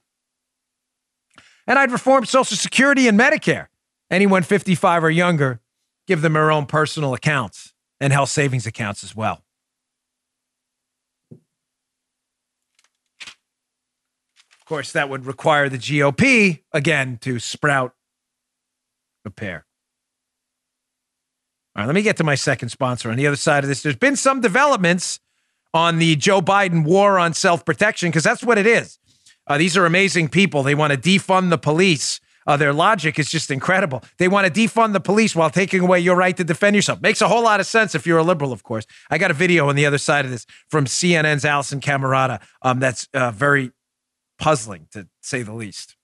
And 1.65 1.79
I'd 1.79 1.91
reform 1.91 2.25
Social 2.25 2.57
Security 2.57 3.07
and 3.07 3.19
Medicare. 3.19 3.67
Anyone 4.09 4.43
55 4.43 5.03
or 5.03 5.09
younger, 5.09 5.61
give 6.07 6.21
them 6.21 6.33
their 6.33 6.51
own 6.51 6.65
personal 6.65 7.13
accounts 7.13 7.73
and 7.99 8.11
health 8.11 8.29
savings 8.29 8.67
accounts 8.67 9.03
as 9.03 9.15
well. 9.15 9.43
Of 11.31 11.39
course, 14.65 14.91
that 14.93 15.09
would 15.09 15.25
require 15.25 15.67
the 15.67 15.77
GOP, 15.77 16.61
again, 16.71 17.17
to 17.21 17.39
sprout 17.39 17.93
a 19.25 19.29
pair. 19.29 19.65
All 21.75 21.81
right, 21.81 21.87
let 21.87 21.95
me 21.95 22.01
get 22.01 22.17
to 22.17 22.23
my 22.23 22.35
second 22.35 22.69
sponsor. 22.69 23.09
On 23.09 23.17
the 23.17 23.27
other 23.27 23.35
side 23.35 23.63
of 23.63 23.67
this, 23.67 23.81
there's 23.81 23.95
been 23.95 24.15
some 24.15 24.41
developments 24.41 25.19
on 25.73 25.97
the 25.97 26.15
Joe 26.15 26.39
Biden 26.39 26.85
war 26.85 27.17
on 27.17 27.33
self 27.33 27.65
protection, 27.65 28.09
because 28.09 28.23
that's 28.23 28.43
what 28.43 28.57
it 28.57 28.67
is. 28.67 28.99
Uh, 29.47 29.57
these 29.57 29.75
are 29.77 29.85
amazing 29.85 30.29
people. 30.29 30.63
They 30.63 30.75
want 30.75 30.93
to 30.93 30.99
defund 30.99 31.49
the 31.49 31.57
police. 31.57 32.19
Uh, 32.45 32.57
their 32.57 32.73
logic 32.73 33.19
is 33.19 33.29
just 33.29 33.51
incredible. 33.51 34.03
They 34.17 34.27
want 34.27 34.53
to 34.53 34.53
defund 34.53 34.93
the 34.93 34.99
police 34.99 35.35
while 35.35 35.49
taking 35.49 35.81
away 35.81 35.99
your 35.99 36.15
right 36.15 36.35
to 36.35 36.43
defend 36.43 36.75
yourself. 36.75 37.01
Makes 37.01 37.21
a 37.21 37.27
whole 37.27 37.43
lot 37.43 37.59
of 37.59 37.65
sense 37.65 37.95
if 37.95 38.05
you're 38.05 38.17
a 38.17 38.23
liberal, 38.23 38.51
of 38.51 38.63
course. 38.63 38.85
I 39.09 39.17
got 39.17 39.31
a 39.31 39.33
video 39.33 39.69
on 39.69 39.75
the 39.75 39.85
other 39.85 39.97
side 39.97 40.25
of 40.25 40.31
this 40.31 40.45
from 40.69 40.85
CNN's 40.85 41.45
Allison 41.45 41.79
Camerota 41.79 42.41
um, 42.61 42.79
that's 42.79 43.07
uh, 43.13 43.31
very 43.31 43.71
puzzling, 44.39 44.87
to 44.91 45.07
say 45.21 45.41
the 45.41 45.53
least. 45.53 45.95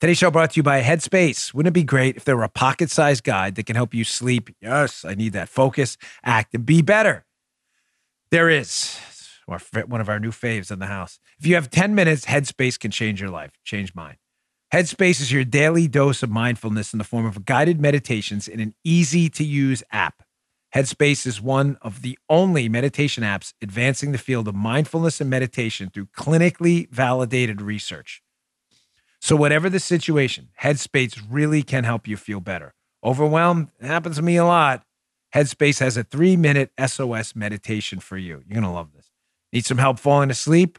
Today's 0.00 0.16
show 0.16 0.30
brought 0.30 0.52
to 0.52 0.56
you 0.56 0.62
by 0.62 0.80
Headspace. 0.80 1.52
Wouldn't 1.52 1.72
it 1.72 1.78
be 1.78 1.84
great 1.84 2.16
if 2.16 2.24
there 2.24 2.36
were 2.36 2.42
a 2.42 2.48
pocket 2.48 2.90
sized 2.90 3.22
guide 3.22 3.54
that 3.56 3.66
can 3.66 3.76
help 3.76 3.92
you 3.92 4.02
sleep? 4.02 4.48
Yes, 4.60 5.04
I 5.04 5.14
need 5.14 5.34
that. 5.34 5.50
Focus, 5.50 5.98
act, 6.24 6.54
and 6.54 6.64
be 6.64 6.80
better. 6.80 7.26
There 8.30 8.48
is. 8.48 8.98
One 9.86 10.00
of 10.00 10.08
our 10.08 10.20
new 10.20 10.30
faves 10.30 10.70
in 10.70 10.78
the 10.78 10.86
house. 10.86 11.18
If 11.38 11.46
you 11.46 11.54
have 11.54 11.70
10 11.70 11.94
minutes, 11.94 12.26
Headspace 12.26 12.78
can 12.78 12.90
change 12.90 13.20
your 13.20 13.30
life, 13.30 13.52
change 13.64 13.94
mine. 13.94 14.16
Headspace 14.72 15.20
is 15.20 15.32
your 15.32 15.44
daily 15.44 15.88
dose 15.88 16.22
of 16.22 16.30
mindfulness 16.30 16.92
in 16.92 16.98
the 16.98 17.04
form 17.04 17.26
of 17.26 17.44
guided 17.44 17.80
meditations 17.80 18.46
in 18.46 18.60
an 18.60 18.74
easy 18.84 19.28
to 19.30 19.44
use 19.44 19.82
app. 19.90 20.22
Headspace 20.74 21.26
is 21.26 21.40
one 21.40 21.76
of 21.82 22.02
the 22.02 22.16
only 22.28 22.68
meditation 22.68 23.24
apps 23.24 23.52
advancing 23.60 24.12
the 24.12 24.18
field 24.18 24.46
of 24.46 24.54
mindfulness 24.54 25.20
and 25.20 25.28
meditation 25.28 25.90
through 25.90 26.06
clinically 26.06 26.88
validated 26.90 27.60
research. 27.60 28.22
So, 29.20 29.34
whatever 29.34 29.68
the 29.68 29.80
situation, 29.80 30.50
Headspace 30.62 31.20
really 31.28 31.64
can 31.64 31.82
help 31.82 32.06
you 32.06 32.16
feel 32.16 32.40
better. 32.40 32.74
Overwhelmed 33.02 33.68
happens 33.80 34.16
to 34.16 34.22
me 34.22 34.36
a 34.36 34.44
lot. 34.44 34.84
Headspace 35.34 35.80
has 35.80 35.96
a 35.96 36.04
three 36.04 36.36
minute 36.36 36.70
SOS 36.84 37.34
meditation 37.34 37.98
for 37.98 38.16
you. 38.16 38.42
You're 38.46 38.60
going 38.60 38.62
to 38.62 38.70
love 38.70 38.92
this. 38.94 38.99
Need 39.52 39.66
some 39.66 39.78
help 39.78 39.98
falling 39.98 40.30
asleep? 40.30 40.78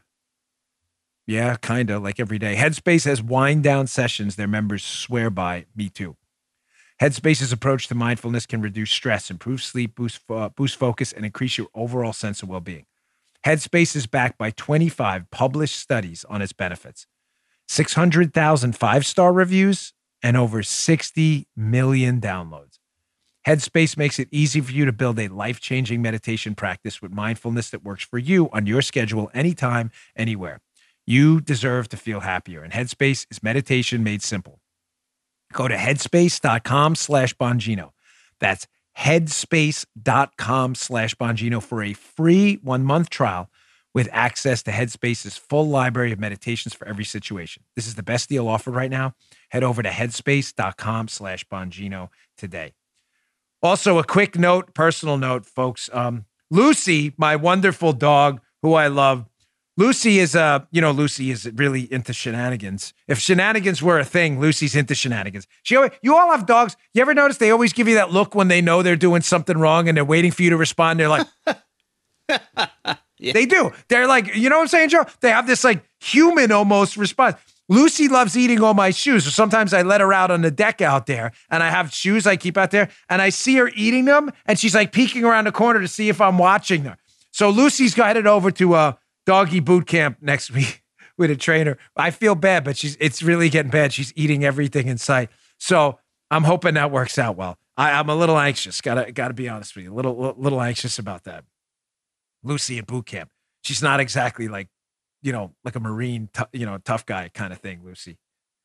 Yeah, 1.28 1.56
kind 1.58 1.90
of 1.90 2.02
like 2.04 2.20
every 2.20 2.40
day. 2.40 2.56
Headspace 2.56 3.06
has 3.06 3.22
wind 3.22 3.64
down 3.64 3.88
sessions 3.88 4.36
their 4.36 4.48
members 4.48 4.84
swear 4.84 5.30
by. 5.30 5.66
Me 5.76 5.90
too. 5.90 6.18
Headspace's 7.02 7.52
approach 7.52 7.88
to 7.88 7.96
mindfulness 7.96 8.46
can 8.46 8.62
reduce 8.62 8.92
stress, 8.92 9.32
improve 9.32 9.64
sleep, 9.64 9.96
boost, 9.96 10.22
uh, 10.30 10.50
boost 10.50 10.78
focus, 10.78 11.12
and 11.12 11.26
increase 11.26 11.58
your 11.58 11.68
overall 11.74 12.14
sense 12.14 12.44
of 12.44 12.50
well 12.50 12.60
being. 12.60 12.86
Headspace 13.46 13.96
is 13.96 14.06
backed 14.06 14.38
by 14.38 14.52
25 14.52 15.32
published 15.32 15.76
studies 15.76 16.24
on 16.30 16.42
its 16.44 16.54
benefits, 16.54 17.08
600,000 17.68 18.76
five 18.76 19.06
star 19.06 19.34
reviews, 19.34 19.94
and 20.22 20.38
over 20.38 20.62
60 20.62 21.48
million 21.56 22.22
downloads. 22.22 22.71
Headspace 23.48 23.98
makes 23.98 24.20
it 24.20 24.28
easy 24.32 24.62
for 24.62 24.72
you 24.72 24.86
to 24.86 24.92
build 24.92 25.20
a 25.20 25.28
life 25.28 25.60
changing 25.60 26.02
meditation 26.02 26.54
practice 26.54 27.02
with 27.02 27.12
mindfulness 27.12 27.72
that 27.72 27.84
works 27.84 28.04
for 28.04 28.20
you 28.20 28.50
on 28.52 28.68
your 28.68 28.84
schedule, 28.84 29.32
anytime, 29.34 29.90
anywhere. 30.16 30.62
You 31.08 31.42
deserve 31.42 31.90
to 31.90 31.98
feel 31.98 32.20
happier, 32.20 32.64
and 32.64 32.72
Headspace 32.72 33.26
is 33.32 33.42
meditation 33.42 34.04
made 34.04 34.22
simple. 34.22 34.60
Go 35.54 35.68
to 35.68 35.76
headspace.com 35.76 36.96
slash 36.96 37.36
Bongino. 37.36 37.92
That's 38.40 38.68
headspace.com 38.98 40.76
slash 40.76 41.16
Bongino 41.16 41.64
for 41.64 41.82
a 41.82 41.94
free 41.94 42.60
one 42.62 42.84
month 42.84 43.10
trial 43.10 43.50
with 43.94 44.08
access 44.12 44.62
to 44.64 44.72
Headspace's 44.72 45.38
full 45.38 45.68
library 45.68 46.12
of 46.12 46.20
meditations 46.20 46.74
for 46.74 46.88
every 46.88 47.04
situation. 47.04 47.64
This 47.76 47.88
is 47.88 47.96
the 47.96 48.04
best 48.04 48.30
deal 48.30 48.48
offered 48.48 48.76
right 48.76 48.92
now. 48.92 49.16
Head 49.50 49.64
over 49.64 49.82
to 49.82 49.90
headspace.com 49.90 51.08
slash 51.08 51.46
Bongino 51.48 52.10
today. 52.38 52.74
Also, 53.62 54.00
a 54.00 54.04
quick 54.04 54.38
note, 54.38 54.74
personal 54.74 55.18
note, 55.18 55.46
folks. 55.46 55.90
Um, 55.94 56.26
Lucy, 56.50 57.14
my 57.18 57.36
wonderful 57.36 57.94
dog, 57.94 58.42
who 58.62 58.74
I 58.74 58.88
love, 58.88 59.26
Lucy 59.78 60.20
is 60.20 60.36
uh, 60.36 60.60
you 60.72 60.82
know, 60.82 60.92
Lucy 60.92 61.32
is 61.32 61.50
really 61.56 61.92
into 61.92 62.14
shenanigans. 62.14 62.94
If 63.08 63.20
shenanigans 63.20 63.82
were 63.82 64.00
a 64.00 64.04
thing, 64.04 64.40
Lucy's 64.40 64.76
into 64.76 64.94
shenanigans. 64.94 65.48
She 65.64 65.76
always, 65.76 65.92
you 66.02 66.16
all 66.16 66.32
have 66.32 66.46
dogs. 66.46 66.76
You 66.94 67.02
ever 67.02 67.14
notice 67.14 67.38
they 67.38 67.52
always 67.52 67.72
give 67.74 67.88
you 67.88 67.96
that 67.96 68.12
look 68.12 68.36
when 68.36 68.48
they 68.48 68.62
know 68.62 68.84
they're 68.84 68.96
doing 68.96 69.22
something 69.22 69.58
wrong 69.58 69.88
and 69.88 69.96
they're 69.96 70.06
waiting 70.06 70.32
for 70.32 70.44
you 70.44 70.50
to 70.50 70.58
respond? 70.58 71.00
They're 71.00 71.08
like, 71.08 71.26
they 73.20 73.46
do. 73.46 73.72
They're 73.88 74.08
like, 74.08 74.36
you 74.36 74.50
know 74.50 74.58
what 74.58 74.64
I'm 74.64 74.68
saying, 74.68 74.90
Joe? 74.90 75.06
They 75.22 75.30
have 75.30 75.48
this 75.48 75.64
like 75.64 75.84
human 76.00 76.52
almost 76.52 76.98
response. 76.98 77.38
Lucy 77.72 78.10
loves 78.10 78.38
eating 78.38 78.62
all 78.62 78.74
my 78.74 78.90
shoes. 78.90 79.24
So 79.24 79.30
sometimes 79.30 79.74
I 79.74 79.82
let 79.82 80.02
her 80.02 80.12
out 80.12 80.30
on 80.30 80.42
the 80.42 80.52
deck 80.52 80.82
out 80.82 81.06
there 81.06 81.32
and 81.50 81.64
I 81.64 81.70
have 81.70 81.94
shoes 81.94 82.28
I 82.28 82.36
keep 82.36 82.58
out 82.58 82.72
there 82.72 82.90
and 83.10 83.22
I 83.22 83.30
see 83.30 83.56
her 83.56 83.72
eating 83.74 84.04
them 84.04 84.30
and 84.46 84.60
she's 84.60 84.76
like 84.76 84.92
peeking 84.92 85.24
around 85.24 85.46
the 85.46 85.54
corner 85.54 85.80
to 85.80 85.88
see 85.88 86.10
if 86.10 86.20
I'm 86.20 86.38
watching 86.38 86.84
her. 86.84 86.98
So 87.32 87.50
Lucy's 87.50 87.94
headed 87.94 88.28
over 88.28 88.52
to 88.52 88.74
uh, 88.74 88.94
doggy 89.26 89.62
boot 89.62 89.88
camp 89.88 90.18
next 90.20 90.52
week 90.56 90.84
with 91.18 91.32
a 91.32 91.38
trainer. 91.38 91.78
I 91.96 92.12
feel 92.12 92.36
bad, 92.36 92.66
but 92.66 92.76
she's 92.76 92.98
it's 93.00 93.24
really 93.24 93.48
getting 93.48 93.72
bad. 93.72 93.94
She's 93.94 94.12
eating 94.18 94.44
everything 94.44 94.90
in 94.90 94.98
sight. 94.98 95.30
So 95.58 95.98
I'm 96.30 96.44
hoping 96.44 96.74
that 96.74 96.92
works 96.92 97.18
out 97.18 97.38
well. 97.38 97.58
I, 97.78 97.94
I'm 97.94 98.10
a 98.10 98.16
little 98.16 98.38
anxious. 98.38 98.82
Gotta 98.82 99.14
gotta 99.14 99.34
be 99.34 99.48
honest 99.48 99.78
with 99.78 99.86
you. 99.86 99.94
A 99.94 99.96
little 99.96 100.36
little 100.38 100.62
anxious 100.62 101.00
about 101.00 101.24
that. 101.24 101.46
Lucy 102.44 102.80
at 102.80 102.86
boot 102.86 103.06
camp. 103.06 103.30
She's 103.64 103.82
not 103.82 104.02
exactly 104.02 104.50
like, 104.50 104.68
you 105.22 105.32
know, 105.32 105.54
like 105.64 105.76
a 105.76 105.80
Marine, 105.80 106.30
tou- 106.34 106.46
you 106.54 106.66
know, 106.66 106.78
tough 106.78 107.06
guy 107.06 107.30
kind 107.34 107.54
of 107.54 107.60
thing. 107.60 107.82
Lucy. 107.84 108.18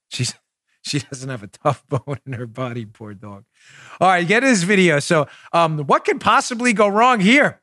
She's 0.09 0.35
she 0.83 1.01
doesn't 1.01 1.29
have 1.29 1.43
a 1.43 1.49
tough 1.49 1.87
bone 1.89 2.19
in 2.27 2.33
her 2.35 2.47
body. 2.47 2.85
Poor 2.85 3.15
dog. 3.15 3.45
All 4.01 4.09
right, 4.09 4.27
get 4.27 4.43
his 4.43 4.63
video. 4.63 4.99
So, 4.99 5.27
um, 5.53 5.81
what 5.81 6.05
could 6.05 6.21
possibly 6.21 6.73
go 6.73 6.89
wrong 6.89 7.21
here? 7.21 7.61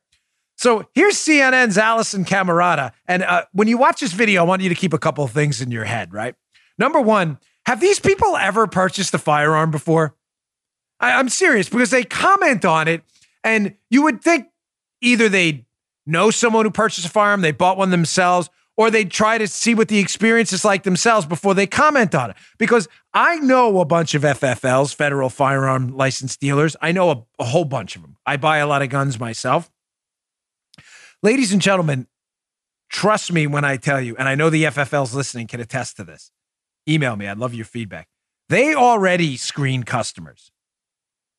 So 0.55 0.87
here's 0.93 1.15
CNN's 1.15 1.77
Allison 1.77 2.25
Camerota. 2.25 2.91
And 3.07 3.23
uh, 3.23 3.45
when 3.53 3.67
you 3.67 3.77
watch 3.77 4.01
this 4.01 4.13
video, 4.13 4.41
I 4.41 4.45
want 4.45 4.61
you 4.61 4.69
to 4.69 4.75
keep 4.75 4.93
a 4.93 4.99
couple 4.99 5.27
things 5.27 5.61
in 5.61 5.71
your 5.71 5.83
head, 5.83 6.13
right? 6.13 6.35
Number 6.77 7.01
one, 7.01 7.39
have 7.65 7.79
these 7.79 7.99
people 7.99 8.37
ever 8.37 8.67
purchased 8.67 9.13
a 9.13 9.17
firearm 9.17 9.71
before? 9.71 10.15
I, 10.99 11.13
I'm 11.13 11.29
serious 11.29 11.69
because 11.69 11.89
they 11.89 12.03
comment 12.03 12.65
on 12.65 12.87
it, 12.87 13.03
and 13.43 13.75
you 13.89 14.03
would 14.03 14.21
think 14.21 14.47
either 15.01 15.27
they 15.27 15.65
know 16.05 16.29
someone 16.29 16.65
who 16.65 16.71
purchased 16.71 17.07
a 17.07 17.09
firearm, 17.09 17.41
they 17.41 17.51
bought 17.51 17.77
one 17.77 17.89
themselves, 17.89 18.49
or 18.75 18.89
they 18.89 19.05
try 19.05 19.37
to 19.37 19.47
see 19.47 19.75
what 19.75 19.87
the 19.87 19.99
experience 19.99 20.51
is 20.51 20.65
like 20.65 20.83
themselves 20.83 21.25
before 21.25 21.53
they 21.53 21.67
comment 21.67 22.15
on 22.15 22.31
it. 22.31 22.37
Because 22.57 22.87
I 23.13 23.37
know 23.37 23.79
a 23.79 23.85
bunch 23.85 24.15
of 24.15 24.23
FFLs, 24.23 24.95
federal 24.95 25.29
firearm 25.29 25.95
license 25.95 26.35
dealers. 26.37 26.75
I 26.81 26.91
know 26.91 27.11
a, 27.11 27.23
a 27.39 27.45
whole 27.45 27.65
bunch 27.65 27.95
of 27.95 28.01
them. 28.01 28.17
I 28.25 28.37
buy 28.37 28.57
a 28.57 28.67
lot 28.67 28.81
of 28.81 28.89
guns 28.89 29.19
myself. 29.19 29.71
Ladies 31.21 31.53
and 31.53 31.61
gentlemen, 31.61 32.07
trust 32.89 33.31
me 33.31 33.47
when 33.47 33.63
I 33.63 33.77
tell 33.77 34.01
you, 34.01 34.15
and 34.17 34.27
I 34.27 34.35
know 34.35 34.49
the 34.49 34.65
FFLs 34.65 35.13
listening 35.13 35.47
can 35.47 35.61
attest 35.61 35.95
to 35.97 36.03
this. 36.03 36.31
Email 36.89 37.15
me. 37.15 37.27
I'd 37.27 37.37
love 37.37 37.53
your 37.53 37.65
feedback. 37.65 38.09
They 38.49 38.75
already 38.75 39.37
screen 39.37 39.83
customers. 39.83 40.51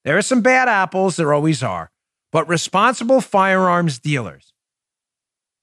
There 0.05 0.17
are 0.17 0.23
some 0.23 0.41
bad 0.41 0.69
apples, 0.69 1.17
there 1.17 1.35
always 1.35 1.63
are, 1.63 1.91
but 2.33 2.49
responsible 2.49 3.21
firearms 3.21 3.99
dealers, 3.99 4.54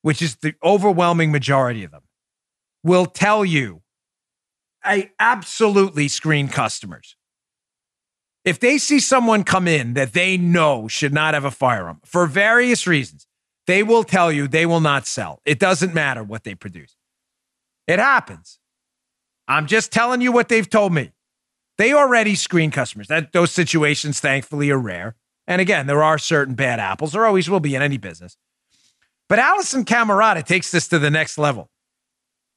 which 0.01 0.21
is 0.21 0.37
the 0.37 0.53
overwhelming 0.63 1.31
majority 1.31 1.83
of 1.83 1.91
them, 1.91 2.03
will 2.83 3.05
tell 3.05 3.45
you 3.45 3.81
I 4.83 5.11
absolutely 5.19 6.07
screen 6.07 6.47
customers. 6.47 7.15
If 8.43 8.59
they 8.59 8.79
see 8.79 8.99
someone 8.99 9.43
come 9.43 9.67
in 9.67 9.93
that 9.93 10.13
they 10.13 10.37
know 10.37 10.87
should 10.87 11.13
not 11.13 11.35
have 11.35 11.45
a 11.45 11.51
firearm 11.51 11.99
for 12.03 12.25
various 12.25 12.87
reasons, 12.87 13.27
they 13.67 13.83
will 13.83 14.03
tell 14.03 14.31
you 14.31 14.47
they 14.47 14.65
will 14.65 14.79
not 14.79 15.05
sell. 15.05 15.39
It 15.45 15.59
doesn't 15.59 15.93
matter 15.93 16.23
what 16.23 16.43
they 16.43 16.55
produce. 16.55 16.95
It 17.87 17.99
happens. 17.99 18.57
I'm 19.47 19.67
just 19.67 19.91
telling 19.91 20.21
you 20.21 20.31
what 20.31 20.49
they've 20.49 20.69
told 20.69 20.93
me. 20.93 21.11
They 21.77 21.93
already 21.93 22.35
screen 22.35 22.71
customers. 22.71 23.07
That 23.07 23.31
those 23.31 23.51
situations 23.51 24.19
thankfully 24.19 24.71
are 24.71 24.77
rare. 24.77 25.15
And 25.47 25.61
again, 25.61 25.87
there 25.87 26.03
are 26.03 26.17
certain 26.17 26.55
bad 26.55 26.79
apples. 26.79 27.11
There 27.11 27.25
always 27.25 27.49
will 27.49 27.59
be 27.59 27.75
in 27.75 27.81
any 27.81 27.97
business. 27.97 28.37
But 29.31 29.39
Allison 29.39 29.85
Camerota 29.85 30.45
takes 30.45 30.71
this 30.71 30.89
to 30.89 30.99
the 30.99 31.09
next 31.09 31.37
level. 31.37 31.69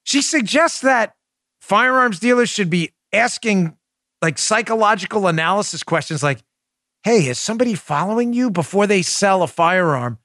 She 0.03 0.21
suggests 0.21 0.81
that 0.81 1.15
firearms 1.61 2.19
dealers 2.19 2.51
should 2.51 2.69
be 2.69 2.93
asking 3.13 3.77
like 4.21 4.39
psychological 4.39 5.29
analysis 5.29 5.85
questions 5.85 6.21
like, 6.21 6.41
hey, 7.05 7.29
is 7.29 7.39
somebody 7.39 7.77
following 7.77 8.33
you 8.33 8.51
before 8.51 8.89
they 8.89 9.03
sell 9.03 9.45
a 9.45 9.47
firearm 9.47 10.19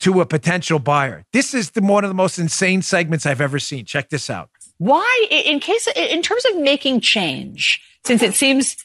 to 0.00 0.20
a 0.20 0.26
potential 0.26 0.80
buyer? 0.80 1.24
This 1.32 1.54
is 1.54 1.70
the, 1.70 1.82
one 1.82 2.02
of 2.02 2.10
the 2.10 2.14
most 2.14 2.40
insane 2.40 2.82
segments 2.82 3.24
I've 3.24 3.40
ever 3.40 3.60
seen. 3.60 3.84
Check 3.84 4.08
this 4.08 4.28
out. 4.28 4.50
Why, 4.78 5.28
in 5.30 5.60
case, 5.60 5.86
in 5.94 6.20
terms 6.20 6.44
of 6.46 6.58
making 6.58 7.00
change, 7.00 7.80
since 8.04 8.24
it 8.24 8.34
seems 8.34 8.76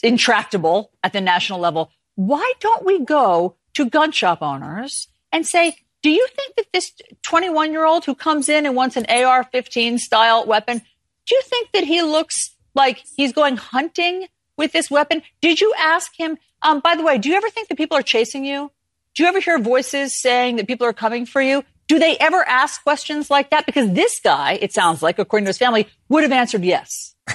intractable 0.00 0.92
at 1.02 1.12
the 1.12 1.20
national 1.20 1.58
level, 1.58 1.90
why 2.14 2.52
don't 2.60 2.84
we 2.84 3.04
go 3.04 3.56
to 3.74 3.90
gun 3.90 4.12
shop 4.12 4.42
owners 4.42 5.08
and 5.32 5.44
say, 5.44 5.74
do 6.06 6.12
you 6.12 6.28
think 6.36 6.54
that 6.54 6.66
this 6.72 6.92
21 7.22 7.72
year 7.72 7.84
old 7.84 8.04
who 8.04 8.14
comes 8.14 8.48
in 8.48 8.64
and 8.64 8.76
wants 8.76 8.96
an 8.96 9.06
AR 9.08 9.42
15 9.42 9.98
style 9.98 10.46
weapon, 10.46 10.78
do 10.78 11.34
you 11.34 11.42
think 11.42 11.72
that 11.72 11.82
he 11.82 12.00
looks 12.00 12.54
like 12.76 13.02
he's 13.16 13.32
going 13.32 13.56
hunting 13.56 14.28
with 14.56 14.70
this 14.70 14.88
weapon? 14.88 15.20
Did 15.40 15.60
you 15.60 15.74
ask 15.76 16.12
him? 16.16 16.38
Um, 16.62 16.78
by 16.78 16.94
the 16.94 17.02
way, 17.02 17.18
do 17.18 17.28
you 17.28 17.34
ever 17.34 17.50
think 17.50 17.66
that 17.66 17.76
people 17.76 17.98
are 17.98 18.02
chasing 18.02 18.44
you? 18.44 18.70
Do 19.16 19.24
you 19.24 19.28
ever 19.28 19.40
hear 19.40 19.58
voices 19.58 20.14
saying 20.16 20.54
that 20.56 20.68
people 20.68 20.86
are 20.86 20.92
coming 20.92 21.26
for 21.26 21.42
you? 21.42 21.64
Do 21.88 21.98
they 21.98 22.16
ever 22.18 22.44
ask 22.46 22.84
questions 22.84 23.28
like 23.28 23.50
that? 23.50 23.66
Because 23.66 23.92
this 23.92 24.20
guy, 24.20 24.60
it 24.62 24.72
sounds 24.72 25.02
like, 25.02 25.18
according 25.18 25.46
to 25.46 25.48
his 25.48 25.58
family, 25.58 25.88
would 26.08 26.22
have 26.22 26.30
answered 26.30 26.62
yes. 26.62 27.16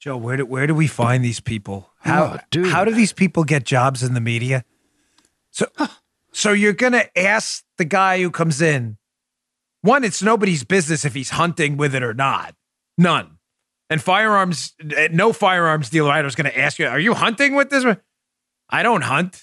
Joe, 0.00 0.16
where 0.16 0.38
do, 0.38 0.46
where 0.46 0.66
do 0.66 0.74
we 0.74 0.86
find 0.86 1.22
these 1.22 1.40
people? 1.40 1.90
How 1.98 2.24
Oh, 2.24 2.38
dude. 2.50 2.68
how 2.68 2.86
do 2.86 2.94
these 2.94 3.12
people 3.12 3.44
get 3.44 3.64
jobs 3.64 4.02
in 4.02 4.14
the 4.14 4.20
media? 4.22 4.64
So 5.50 5.66
so 6.34 6.52
you're 6.52 6.72
gonna 6.72 7.04
ask 7.16 7.64
the 7.78 7.84
guy 7.84 8.20
who 8.20 8.30
comes 8.30 8.60
in. 8.60 8.98
One, 9.80 10.02
it's 10.02 10.22
nobody's 10.22 10.64
business 10.64 11.04
if 11.04 11.14
he's 11.14 11.30
hunting 11.30 11.76
with 11.76 11.94
it 11.94 12.02
or 12.02 12.14
not. 12.14 12.54
None. 12.96 13.38
And 13.90 14.00
firearms, 14.00 14.72
no 15.10 15.32
firearms 15.32 15.90
dealer 15.90 16.10
I 16.10 16.22
was 16.22 16.34
going 16.34 16.50
to 16.50 16.58
ask 16.58 16.78
you, 16.78 16.86
are 16.86 16.98
you 16.98 17.12
hunting 17.12 17.54
with 17.54 17.68
this? 17.68 17.84
I 18.70 18.82
don't 18.82 19.02
hunt. 19.02 19.42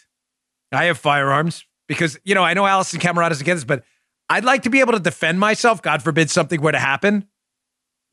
I 0.72 0.86
have 0.86 0.98
firearms 0.98 1.64
because, 1.88 2.18
you 2.24 2.34
know, 2.34 2.44
I 2.44 2.54
know 2.54 2.66
Allison 2.66 3.00
Camerota's 3.00 3.40
against 3.40 3.68
this, 3.68 3.78
but 3.78 3.84
I'd 4.30 4.44
like 4.44 4.64
to 4.64 4.70
be 4.70 4.80
able 4.80 4.94
to 4.94 5.00
defend 5.00 5.40
myself. 5.40 5.82
God 5.82 6.02
forbid 6.02 6.32
something 6.32 6.60
were 6.60 6.72
to 6.72 6.80
happen. 6.80 7.28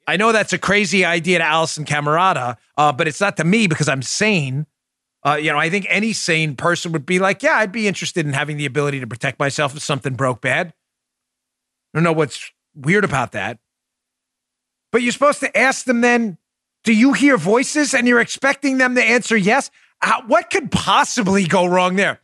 I 0.07 0.17
know 0.17 0.33
that's 0.33 0.53
a 0.53 0.59
crazy 0.59 1.05
idea 1.05 1.39
to 1.39 1.45
Allison 1.45 1.85
Camerota, 1.85 2.57
uh, 2.77 2.93
but 2.93 3.09
it's 3.09 3.21
not 3.21 3.37
to 3.39 3.45
me 3.45 3.67
because 3.67 3.89
I'm 3.89 4.03
sane. 4.03 4.67
Uh, 5.25 5.35
you 5.35 5.53
know, 5.53 5.59
I 5.59 5.69
think 5.69 5.87
any 5.89 6.13
sane 6.13 6.55
person 6.55 6.93
would 6.93 7.05
be 7.05 7.19
like, 7.19 7.43
yeah, 7.43 7.57
I'd 7.57 7.73
be 7.73 7.89
interested 7.89 8.25
in 8.25 8.33
having 8.33 8.57
the 8.57 8.67
ability 8.67 9.01
to 9.01 9.07
protect 9.07 9.39
myself 9.39 9.75
if 9.77 9.83
something 9.83 10.15
broke 10.15 10.41
bad. 10.41 10.69
I 10.69 11.99
don't 11.99 12.05
know 12.05 12.13
what's 12.13 12.51
weird 12.75 13.05
about 13.05 13.33
that. 13.33 13.59
But 14.93 15.03
you're 15.03 15.13
supposed 15.13 15.41
to 15.41 15.59
ask 15.59 15.85
them 15.85 16.01
then, 16.01 16.39
do 16.85 16.95
you 16.95 17.13
hear 17.13 17.37
voices? 17.37 17.95
And 17.95 18.07
you're 18.07 18.21
expecting 18.21 18.79
them 18.79 18.95
to 18.95 19.03
answer 19.03 19.37
yes. 19.37 19.71
What 20.27 20.51
could 20.51 20.71
possibly 20.71 21.47
go 21.47 21.67
wrong 21.67 21.97
there? 21.97 22.21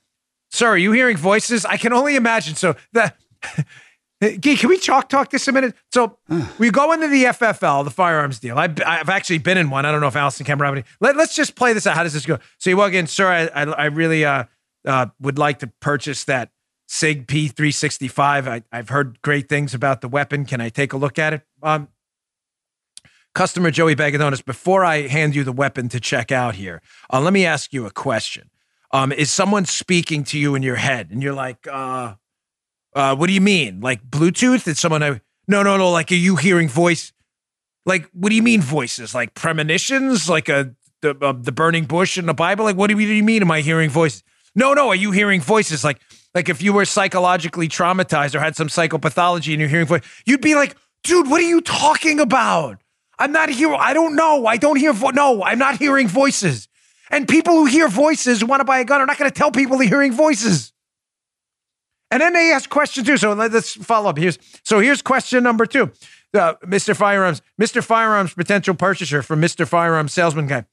Sir, 0.51 0.69
are 0.69 0.79
you 0.79 0.93
hearing 0.93 1.17
voices? 1.17 1.65
I 1.65 1.77
can 1.77 1.93
only 1.93 2.15
imagine. 2.15 2.55
So 2.55 2.77
the 2.93 3.13
Gee, 4.33 4.57
can 4.57 4.69
we 4.69 4.79
talk 4.79 5.09
talk 5.09 5.31
this 5.31 5.49
a 5.49 5.53
minute? 5.53 5.75
So 5.93 6.19
we 6.59 6.71
go 6.71 6.93
into 6.93 7.09
the 7.09 7.25
FFL, 7.25 7.85
the 7.85 7.91
firearms 7.91 8.39
deal. 8.39 8.59
I, 8.59 8.65
I've 8.65 9.09
actually 9.09 9.39
been 9.39 9.59
in 9.59 9.71
one. 9.71 9.85
I 9.85 9.93
don't 9.93 10.01
know 10.01 10.09
if 10.09 10.17
Allison 10.17 10.47
Cameron. 10.47 10.85
Let, 11.01 11.17
let's 11.17 11.35
just 11.35 11.57
play 11.57 11.73
this 11.73 11.87
out. 11.87 11.97
How 11.97 12.03
does 12.03 12.13
this 12.13 12.27
go? 12.27 12.39
So 12.59 12.71
you 12.71 12.77
walk 12.77 12.93
in, 12.93 13.07
sir. 13.07 13.29
I, 13.29 13.63
I, 13.63 13.65
I 13.65 13.85
really 13.87 14.25
uh, 14.25 14.45
uh, 14.87 15.07
would 15.21 15.39
like 15.39 15.59
to 15.61 15.67
purchase 15.81 16.25
that 16.25 16.51
Sig 16.87 17.27
P365. 17.27 18.49
I, 18.49 18.63
I've 18.73 18.89
heard 18.89 19.21
great 19.23 19.49
things 19.49 19.75
about 19.75 20.01
the 20.01 20.09
weapon. 20.09 20.45
Can 20.45 20.61
I 20.61 20.69
take 20.69 20.93
a 20.93 20.97
look 20.97 21.19
at 21.19 21.33
it? 21.35 21.43
Um, 21.63 21.89
customer 23.35 23.71
Joey 23.71 23.97
Bagadonis, 23.97 24.45
before 24.45 24.85
I 24.85 25.09
hand 25.09 25.35
you 25.35 25.45
the 25.45 25.53
weapon 25.53 25.89
to 25.91 26.01
check 26.01 26.31
out 26.31 26.55
here, 26.55 26.83
uh, 27.13 27.21
let 27.21 27.33
me 27.33 27.45
ask 27.45 27.73
you 27.73 27.87
a 27.87 27.91
question. 27.91 28.51
Um, 28.93 29.11
is 29.11 29.31
someone 29.31 29.65
speaking 29.65 30.23
to 30.25 30.39
you 30.39 30.55
in 30.55 30.63
your 30.63 30.77
head 30.77 31.11
and 31.11 31.21
you're 31.23 31.35
like, 31.35 31.67
uh, 32.95 33.17
what 33.17 33.27
do 33.27 33.33
you 33.33 33.41
mean? 33.41 33.81
Like 33.81 34.05
Bluetooth? 34.09 34.65
Did 34.65 34.79
someone 34.79 35.03
have, 35.03 35.21
no, 35.49 35.63
no, 35.63 35.77
no. 35.77 35.91
Like, 35.91 36.11
are 36.13 36.17
you 36.17 36.37
hearing 36.37 36.69
voice? 36.69 37.13
Like, 37.87 38.09
what 38.13 38.31
do 38.31 38.37
you 38.37 38.43
mean 38.43 38.61
voices? 38.61 39.15
Like 39.15 39.35
premonitions? 39.35 40.29
Like 40.29 40.49
a, 40.49 40.75
the, 41.03 41.17
uh, 41.21 41.35
the 41.39 41.53
burning 41.53 41.85
bush 41.85 42.17
in 42.17 42.27
the 42.27 42.35
Bible? 42.35 42.65
Like, 42.65 42.77
what 42.77 42.89
do 42.89 42.99
you 42.99 43.23
mean? 43.23 43.43
Am 43.43 43.51
I 43.51 43.61
hearing 43.61 43.91
voices? 43.91 44.23
No, 44.55 44.73
no. 44.73 44.89
Are 44.89 44.97
you 44.97 45.11
hearing 45.11 45.41
voices? 45.41 45.85
Like, 45.85 46.01
like 46.35 46.49
if 46.49 46.63
you 46.63 46.73
were 46.73 46.85
psychologically 46.85 47.69
traumatized 47.69 48.35
or 48.35 48.41
had 48.41 48.57
some 48.57 48.69
psychopathology 48.69 49.53
and 49.53 49.61
you're 49.61 49.69
hearing 49.69 49.87
voice, 49.87 50.03
you'd 50.25 50.41
be 50.41 50.55
like, 50.55 50.77
dude, 51.03 51.29
what 51.29 51.41
are 51.41 51.47
you 51.47 51.61
talking 51.61 52.21
about? 52.21 52.81
I'm 53.19 53.33
not 53.33 53.49
here. 53.49 53.73
I 53.75 53.95
don't 53.95 54.17
know. 54.17 54.47
I 54.47 54.57
don't 54.57 54.77
hear. 54.77 54.93
Vo- 54.93 55.11
no, 55.11 55.43
I'm 55.43 55.59
not 55.59 55.77
hearing 55.77 56.09
voices. 56.09 56.69
And 57.11 57.29
people 57.29 57.55
who 57.55 57.67
hear 57.67 57.89
voices 57.89 58.41
who 58.41 58.47
want 58.47 58.61
to 58.61 58.65
buy 58.65 58.81
a 58.81 58.85
gun 58.85 59.01
are 59.01 59.07
not 59.07 59.19
going 59.19 59.31
to 59.31 59.37
tell 59.37 59.53
people 59.53 59.79
they're 59.79 59.89
hearing 59.89 60.13
voices. 60.13 60.73
And 62.15 62.21
then 62.21 62.33
they 62.33 62.53
ask 62.53 62.71
question 62.71 63.05
two. 63.05 63.17
So 63.17 63.33
let's 63.33 63.75
follow 63.75 64.09
up. 64.09 64.17
Here's 64.17 64.39
so 64.63 64.79
here's 64.79 65.03
question 65.03 65.43
number 65.43 65.67
two. 65.67 65.91
Uh, 66.33 66.55
Mr. 66.65 66.95
Firearms, 66.95 67.43
Mr. 67.61 67.83
Firearms 67.83 68.35
potential 68.35 68.73
purchaser 68.77 69.21
from 69.21 69.43
Mr. 69.43 69.67
Firearms 69.67 70.13
salesman 70.13 70.47
guy. 70.47 70.65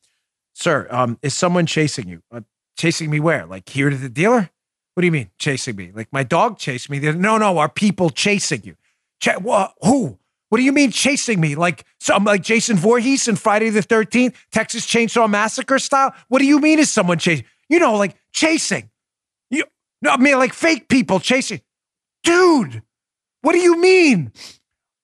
Sir, 0.53 0.87
um, 0.91 1.17
is 1.23 1.33
someone 1.33 1.65
chasing 1.65 2.07
you? 2.07 2.21
Uh, 2.31 2.41
chasing 2.77 3.09
me 3.09 3.19
where? 3.19 3.47
Like 3.47 3.67
here 3.67 3.89
to 3.89 3.97
the 3.97 4.07
dealer? 4.07 4.51
What 4.93 5.01
do 5.01 5.07
you 5.07 5.11
mean 5.11 5.31
chasing 5.39 5.75
me? 5.75 5.91
Like 5.91 6.09
my 6.13 6.21
dog 6.21 6.59
chased 6.59 6.91
me? 6.91 6.99
No, 6.99 7.39
no, 7.39 7.57
are 7.57 7.69
people 7.69 8.11
chasing 8.11 8.61
you? 8.63 8.75
Ch- 9.19 9.41
wh- 9.43 9.71
who? 9.81 10.19
What 10.49 10.59
do 10.59 10.63
you 10.63 10.71
mean 10.71 10.91
chasing 10.91 11.41
me? 11.41 11.55
Like 11.55 11.85
so 11.99 12.13
I'm 12.13 12.23
like 12.23 12.43
Jason 12.43 12.77
Voorhees 12.77 13.27
in 13.27 13.35
Friday 13.35 13.71
the 13.71 13.81
13th, 13.81 14.35
Texas 14.51 14.85
Chainsaw 14.85 15.27
Massacre 15.27 15.79
style? 15.79 16.13
What 16.27 16.37
do 16.37 16.45
you 16.45 16.59
mean 16.59 16.77
is 16.77 16.91
someone 16.91 17.17
chasing? 17.17 17.45
You 17.67 17.79
know, 17.79 17.95
like 17.95 18.15
chasing. 18.31 18.90
No, 20.01 20.11
I 20.11 20.17
mean 20.17 20.37
like 20.37 20.53
fake 20.53 20.89
people 20.89 21.19
chasing. 21.19 21.61
Dude, 22.23 22.81
what 23.41 23.53
do 23.53 23.59
you 23.59 23.77
mean? 23.77 24.31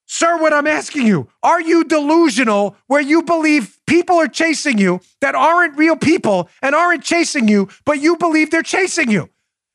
Sir, 0.05 0.37
what 0.41 0.53
I'm 0.53 0.67
asking 0.67 1.05
you, 1.05 1.27
are 1.43 1.59
you 1.59 1.83
delusional 1.83 2.77
where 2.87 3.01
you 3.01 3.23
believe 3.23 3.77
people 3.85 4.15
are 4.15 4.27
chasing 4.27 4.77
you 4.77 5.01
that 5.19 5.35
aren't 5.35 5.77
real 5.77 5.97
people 5.97 6.49
and 6.61 6.73
aren't 6.73 7.03
chasing 7.03 7.49
you, 7.49 7.67
but 7.85 7.99
you 7.99 8.15
believe 8.15 8.49
they're 8.49 8.63
chasing 8.63 9.11
you? 9.11 9.29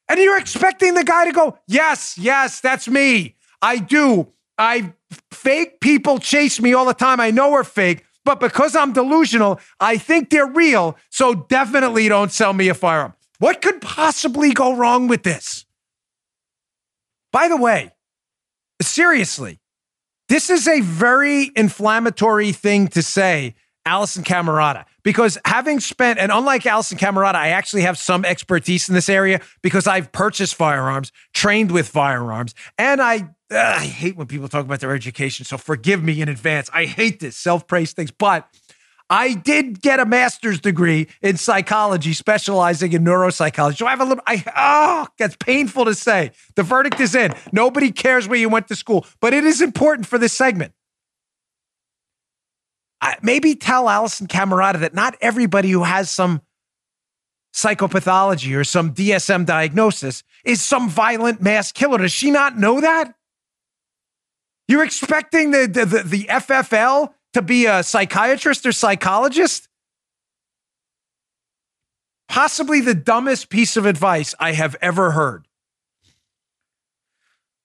And 0.09 0.19
you're 0.19 0.39
expecting 0.39 0.95
the 0.95 1.05
guy 1.05 1.27
to 1.27 1.33
go, 1.33 1.59
Yes, 1.67 2.17
yes, 2.17 2.61
that's 2.61 2.89
me. 2.89 3.37
I 3.61 3.79
do. 3.79 4.29
I 4.57 4.95
fake 5.31 5.81
people 5.81 6.19
chase 6.19 6.61
me 6.61 6.73
all 6.73 6.85
the 6.87 6.95
time. 6.95 7.21
I 7.21 7.31
know 7.31 7.51
we're 7.51 7.65
fake, 7.65 8.05
but 8.25 8.41
because 8.41 8.75
I'm 8.75 8.93
delusional, 8.93 9.61
I 9.81 9.99
think 9.99 10.31
they're 10.31 10.47
real. 10.47 10.97
So 11.11 11.35
definitely 11.35 12.09
don't 12.09 12.33
sell 12.33 12.53
me 12.53 12.69
a 12.69 12.75
firearm. 12.75 13.15
What 13.43 13.61
could 13.61 13.81
possibly 13.81 14.53
go 14.53 14.77
wrong 14.77 15.09
with 15.09 15.25
this? 15.25 15.67
By 17.33 17.49
the 17.49 17.57
way, 17.57 17.91
seriously, 18.81 19.59
this 20.29 20.49
is 20.49 20.69
a 20.69 20.81
very 20.81 21.51
inflammatory 21.57 22.53
thing 22.53 22.87
to 22.87 23.03
say, 23.03 23.57
Allison 23.85 24.23
Camerota, 24.23 24.85
because 25.03 25.39
having 25.45 25.81
spent, 25.81 26.21
and 26.21 26.31
unlike 26.31 26.65
Allison 26.67 26.99
Camerota, 26.99 27.35
I 27.35 27.49
actually 27.49 27.83
have 27.83 27.99
some 27.99 28.25
expertise 28.25 28.89
in 28.89 28.95
this 28.95 29.09
area 29.09 29.41
because 29.61 29.89
I've 29.89 30.13
purchased 30.13 30.55
firearms, 30.55 31.11
trained 31.35 31.73
with 31.73 31.89
firearms, 31.89 32.55
and 32.79 33.03
I 33.03 33.29
I 33.51 33.85
hate 33.87 34.17
when 34.17 34.29
people 34.29 34.49
talk 34.49 34.65
about 34.65 34.79
their 34.81 34.95
education, 34.95 35.45
so 35.45 35.59
forgive 35.59 36.03
me 36.03 36.21
in 36.21 36.29
advance. 36.29 36.71
I 36.73 36.85
hate 36.85 37.19
this 37.19 37.37
self 37.37 37.67
praise 37.67 37.93
things, 37.93 38.13
but 38.13 38.49
I 39.11 39.35
did 39.35 39.81
get 39.83 40.01
a 40.01 40.07
master's 40.07 40.61
degree 40.61 41.09
in 41.21 41.37
psychology, 41.37 42.13
specializing 42.13 42.93
in 42.93 43.05
neuropsychology. 43.05 43.77
So 43.77 43.87
I 43.87 43.91
have 43.91 44.01
a 44.01 44.05
little, 44.05 44.25
I, 44.27 44.45
oh, 44.57 45.09
that's 45.19 45.37
painful 45.37 45.85
to 45.85 45.95
say. 45.95 46.33
The 46.55 46.63
verdict 46.63 47.01
is 47.01 47.15
in. 47.15 47.35
Nobody 47.53 47.93
cares 47.93 48.27
where 48.27 48.39
you 48.39 48.49
went 48.49 48.69
to 48.69 48.77
school, 48.77 49.07
but 49.21 49.35
it 49.35 49.45
is 49.45 49.61
important 49.61 50.07
for 50.07 50.19
this 50.19 50.33
segment. 50.33 50.73
I, 53.01 53.17
maybe 53.21 53.55
tell 53.55 53.89
Allison 53.89 54.29
Camerota 54.29 54.81
that 54.81 54.95
not 54.95 55.17
everybody 55.21 55.71
who 55.71 55.83
has 55.83 56.11
some 56.11 56.41
psychopathology 57.53 58.57
or 58.57 58.65
some 58.65 58.95
DSM 58.95 59.45
diagnosis 59.45 60.23
is 60.45 60.63
some 60.63 60.89
violent 60.89 61.43
mass 61.43 61.73
killer. 61.73 61.99
Does 61.99 62.13
she 62.13 62.31
not 62.31 62.57
know 62.57 62.81
that? 62.81 63.15
You're 64.69 64.85
expecting 64.85 65.51
the, 65.51 65.67
the, 65.67 65.85
the, 65.85 66.03
the 66.03 66.25
FFL 66.25 67.13
to 67.33 67.43
be 67.43 67.67
a 67.67 67.83
psychiatrist 67.83 68.67
or 68.67 68.73
psychologist? 68.73 69.69
Possibly 72.29 72.81
the 72.81 72.95
dumbest 72.95 73.51
piece 73.51 73.77
of 73.77 73.85
advice 73.87 74.35
I 74.41 74.53
have 74.53 74.77
ever 74.81 75.11
heard. 75.11 75.47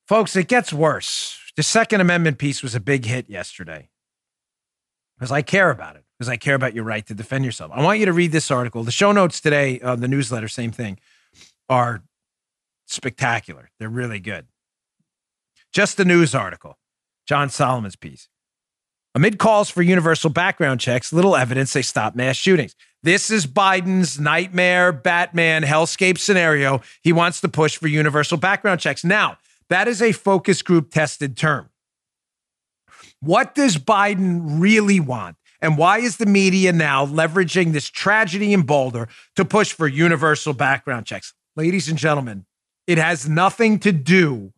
Folks, 0.08 0.36
it 0.36 0.47
gets 0.47 0.71
worse. 0.71 1.39
The 1.56 1.63
Second 1.63 2.01
Amendment 2.01 2.38
piece 2.38 2.62
was 2.62 2.75
a 2.75 2.80
big 2.80 3.06
hit 3.06 3.30
yesterday 3.30 3.89
because 5.17 5.32
I 5.32 5.41
care 5.41 5.69
about 5.69 5.95
it, 5.95 6.03
because 6.17 6.30
I 6.30 6.38
care 6.38 6.56
about 6.56 6.73
your 6.73 6.84
right 6.84 7.06
to 7.08 7.13
defend 7.13 7.45
yourself. 7.45 7.71
I 7.73 7.82
want 7.82 7.99
you 7.99 8.06
to 8.06 8.13
read 8.13 8.32
this 8.32 8.51
article. 8.51 8.84
The 8.84 8.91
show 8.91 9.12
notes 9.12 9.41
today, 9.41 9.80
uh, 9.80 9.95
the 9.95 10.08
newsletter, 10.08 10.47
same 10.47 10.71
thing, 10.71 10.99
are 11.67 12.03
spectacular. 12.86 13.69
They're 13.80 13.89
really 13.89 14.19
good. 14.19 14.47
Just 15.73 15.97
the 15.97 16.06
news 16.06 16.34
article, 16.34 16.77
John 17.27 17.49
Solomon's 17.49 17.95
piece. 17.95 18.30
Amid 19.17 19.39
calls 19.39 19.71
for 19.71 19.82
universal 19.82 20.30
background 20.30 20.80
checks, 20.80 21.12
little 21.12 21.36
evidence 21.36 21.73
they 21.73 21.82
stop 21.82 22.15
mass 22.15 22.36
shootings. 22.36 22.75
This 23.01 23.32
is 23.32 23.47
Biden's 23.47 24.19
nightmare 24.19 24.91
Batman 24.91 25.63
hellscape 25.63 26.19
scenario. 26.19 26.84
He 27.01 27.12
wants 27.12 27.41
to 27.41 27.49
push 27.49 27.77
for 27.77 27.88
universal 27.88 28.38
background 28.38 28.80
checks. 28.80 29.03
Now, 29.03 29.39
that 29.69 29.88
is 29.88 30.03
a 30.03 30.12
focus 30.12 30.62
group 30.62 30.91
tested 30.91 31.36
term. 31.36 31.71
What 33.19 33.56
does 33.56 33.80
Biden 33.80 34.62
really 34.62 34.99
want? 34.99 35.36
And 35.63 35.80
why 35.80 35.97
is 35.97 36.17
the 36.17 36.27
media 36.27 36.71
now 36.71 37.03
leveraging 37.03 37.73
this 37.73 37.89
tragedy 37.89 38.53
in 38.53 38.67
Boulder 38.67 39.08
to 39.36 39.43
push 39.43 39.73
for 39.73 39.88
universal 39.88 40.53
background 40.53 41.08
checks? 41.08 41.34
Ladies 41.56 41.89
and 41.89 41.97
gentlemen, 41.97 42.45
it 42.86 42.99
has 42.99 43.27
nothing 43.27 43.80
to 43.80 43.91
do 43.91 44.53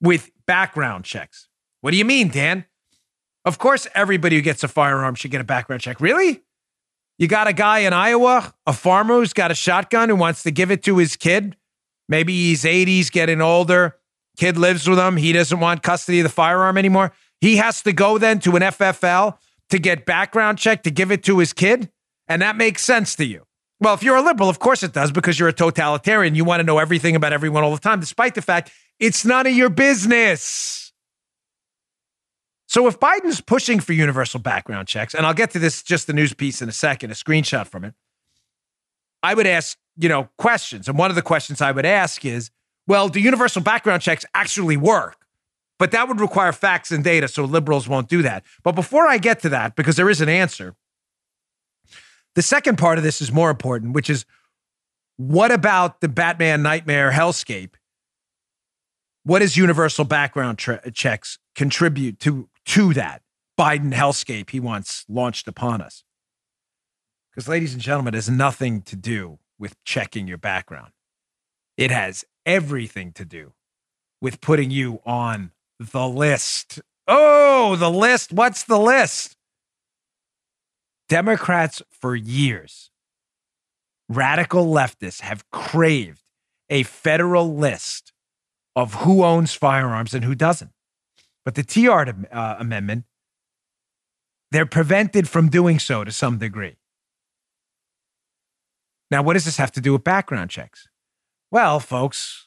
with 0.00 0.30
background 0.46 1.04
checks. 1.04 1.48
What 1.80 1.90
do 1.90 1.96
you 1.96 2.04
mean, 2.04 2.28
Dan? 2.28 2.66
Of 3.44 3.58
course, 3.58 3.86
everybody 3.94 4.36
who 4.36 4.42
gets 4.42 4.62
a 4.62 4.68
firearm 4.68 5.14
should 5.14 5.30
get 5.30 5.40
a 5.40 5.44
background 5.44 5.82
check. 5.82 6.00
Really? 6.00 6.42
You 7.18 7.28
got 7.28 7.48
a 7.48 7.52
guy 7.52 7.80
in 7.80 7.92
Iowa, 7.92 8.54
a 8.66 8.72
farmer 8.72 9.14
who's 9.14 9.32
got 9.32 9.50
a 9.50 9.54
shotgun 9.54 10.08
who 10.08 10.16
wants 10.16 10.42
to 10.44 10.50
give 10.50 10.70
it 10.70 10.82
to 10.84 10.98
his 10.98 11.16
kid. 11.16 11.56
Maybe 12.08 12.32
he's 12.32 12.64
80s, 12.64 13.10
getting 13.10 13.40
older. 13.40 13.96
Kid 14.36 14.56
lives 14.56 14.88
with 14.88 14.98
him. 14.98 15.16
He 15.16 15.32
doesn't 15.32 15.60
want 15.60 15.82
custody 15.82 16.20
of 16.20 16.24
the 16.24 16.30
firearm 16.30 16.78
anymore. 16.78 17.12
He 17.40 17.56
has 17.56 17.82
to 17.82 17.92
go 17.92 18.18
then 18.18 18.40
to 18.40 18.56
an 18.56 18.62
FFL 18.62 19.38
to 19.70 19.78
get 19.78 20.06
background 20.06 20.58
check 20.58 20.82
to 20.84 20.90
give 20.90 21.10
it 21.10 21.22
to 21.24 21.38
his 21.38 21.52
kid. 21.52 21.90
And 22.26 22.42
that 22.42 22.56
makes 22.56 22.82
sense 22.82 23.14
to 23.16 23.24
you. 23.24 23.44
Well, 23.80 23.94
if 23.94 24.02
you're 24.02 24.16
a 24.16 24.22
liberal, 24.22 24.48
of 24.48 24.58
course 24.58 24.82
it 24.82 24.92
does 24.92 25.10
because 25.10 25.38
you're 25.38 25.48
a 25.48 25.52
totalitarian. 25.52 26.34
You 26.34 26.44
want 26.44 26.60
to 26.60 26.64
know 26.64 26.78
everything 26.78 27.16
about 27.16 27.32
everyone 27.32 27.64
all 27.64 27.74
the 27.74 27.80
time, 27.80 28.00
despite 28.00 28.34
the 28.34 28.42
fact 28.42 28.70
it's 28.98 29.24
none 29.24 29.46
of 29.46 29.54
your 29.54 29.70
business. 29.70 30.79
So 32.70 32.86
if 32.86 33.00
Biden's 33.00 33.40
pushing 33.40 33.80
for 33.80 33.94
universal 33.94 34.38
background 34.38 34.86
checks, 34.86 35.12
and 35.12 35.26
I'll 35.26 35.34
get 35.34 35.50
to 35.50 35.58
this 35.58 35.82
just 35.82 36.06
the 36.06 36.12
news 36.12 36.32
piece 36.32 36.62
in 36.62 36.68
a 36.68 36.72
second, 36.72 37.10
a 37.10 37.14
screenshot 37.14 37.66
from 37.66 37.84
it, 37.84 37.94
I 39.24 39.34
would 39.34 39.48
ask, 39.48 39.76
you 39.96 40.08
know, 40.08 40.28
questions. 40.38 40.86
And 40.86 40.96
one 40.96 41.10
of 41.10 41.16
the 41.16 41.20
questions 41.20 41.60
I 41.60 41.72
would 41.72 41.84
ask 41.84 42.24
is, 42.24 42.52
well, 42.86 43.08
do 43.08 43.18
universal 43.18 43.60
background 43.60 44.02
checks 44.02 44.24
actually 44.34 44.76
work? 44.76 45.16
But 45.80 45.90
that 45.90 46.06
would 46.06 46.20
require 46.20 46.52
facts 46.52 46.92
and 46.92 47.02
data, 47.02 47.26
so 47.26 47.44
liberals 47.44 47.88
won't 47.88 48.08
do 48.08 48.22
that. 48.22 48.44
But 48.62 48.76
before 48.76 49.08
I 49.08 49.18
get 49.18 49.40
to 49.40 49.48
that, 49.48 49.74
because 49.74 49.96
there 49.96 50.08
is 50.08 50.20
an 50.20 50.28
answer, 50.28 50.76
the 52.36 52.42
second 52.42 52.78
part 52.78 52.98
of 52.98 53.02
this 53.02 53.20
is 53.20 53.32
more 53.32 53.50
important, 53.50 53.94
which 53.94 54.08
is 54.08 54.24
what 55.16 55.50
about 55.50 56.02
the 56.02 56.08
Batman 56.08 56.62
nightmare 56.62 57.10
hellscape? 57.10 57.72
What 59.24 59.40
does 59.40 59.56
universal 59.56 60.04
background 60.04 60.58
tra- 60.58 60.88
checks 60.92 61.40
contribute 61.56 62.20
to 62.20 62.48
to 62.66 62.94
that 62.94 63.22
Biden 63.58 63.92
hellscape 63.92 64.50
he 64.50 64.60
wants 64.60 65.04
launched 65.08 65.48
upon 65.48 65.80
us? 65.80 66.04
Because, 67.30 67.48
ladies 67.48 67.72
and 67.72 67.82
gentlemen, 67.82 68.14
it 68.14 68.18
has 68.18 68.30
nothing 68.30 68.82
to 68.82 68.96
do 68.96 69.38
with 69.58 69.82
checking 69.84 70.26
your 70.26 70.38
background. 70.38 70.92
It 71.76 71.90
has 71.90 72.24
everything 72.44 73.12
to 73.12 73.24
do 73.24 73.52
with 74.20 74.40
putting 74.40 74.70
you 74.70 75.00
on 75.06 75.52
the 75.78 76.06
list. 76.06 76.80
Oh, 77.06 77.76
the 77.76 77.90
list. 77.90 78.32
What's 78.32 78.64
the 78.64 78.78
list? 78.78 79.36
Democrats 81.08 81.82
for 81.90 82.14
years, 82.14 82.90
radical 84.08 84.66
leftists 84.66 85.22
have 85.22 85.48
craved 85.50 86.22
a 86.68 86.84
federal 86.84 87.56
list 87.56 88.12
of 88.76 88.94
who 88.94 89.24
owns 89.24 89.52
firearms 89.54 90.14
and 90.14 90.24
who 90.24 90.34
doesn't. 90.34 90.70
But 91.44 91.54
the 91.54 91.62
TR 91.62 92.10
uh, 92.32 92.56
amendment, 92.58 93.04
they're 94.50 94.66
prevented 94.66 95.28
from 95.28 95.48
doing 95.48 95.78
so 95.78 96.04
to 96.04 96.12
some 96.12 96.38
degree. 96.38 96.76
Now, 99.10 99.22
what 99.22 99.34
does 99.34 99.44
this 99.44 99.56
have 99.56 99.72
to 99.72 99.80
do 99.80 99.92
with 99.92 100.04
background 100.04 100.50
checks? 100.50 100.86
Well, 101.50 101.80
folks, 101.80 102.46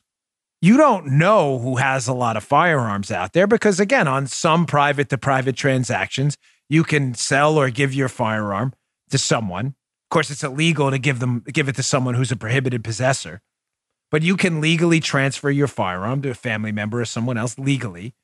you 0.62 0.78
don't 0.78 1.18
know 1.18 1.60
who 1.60 1.76
has 1.76 2.08
a 2.08 2.14
lot 2.14 2.38
of 2.38 2.44
firearms 2.44 3.12
out 3.12 3.34
there 3.34 3.48
because, 3.48 3.82
again, 3.82 4.08
on 4.08 4.28
some 4.28 4.66
private 4.66 5.10
to 5.10 5.18
private 5.18 5.58
transactions, 5.58 6.38
you 6.70 6.86
can 6.86 7.14
sell 7.16 7.58
or 7.58 7.70
give 7.70 7.94
your 7.94 8.08
firearm 8.08 8.74
to 9.10 9.18
someone. 9.18 9.68
Of 9.68 10.10
course, 10.10 10.32
it's 10.32 10.44
illegal 10.44 10.90
to 10.90 10.98
give 10.98 11.20
them 11.20 11.44
give 11.52 11.68
it 11.68 11.76
to 11.76 11.84
someone 11.84 12.14
who's 12.14 12.32
a 12.32 12.38
prohibited 12.38 12.84
possessor, 12.84 13.42
but 14.10 14.22
you 14.22 14.38
can 14.38 14.62
legally 14.62 15.02
transfer 15.02 15.50
your 15.50 15.68
firearm 15.68 16.22
to 16.22 16.30
a 16.30 16.34
family 16.34 16.72
member 16.72 17.02
or 17.02 17.06
someone 17.06 17.38
else 17.38 17.60
legally, 17.60 18.16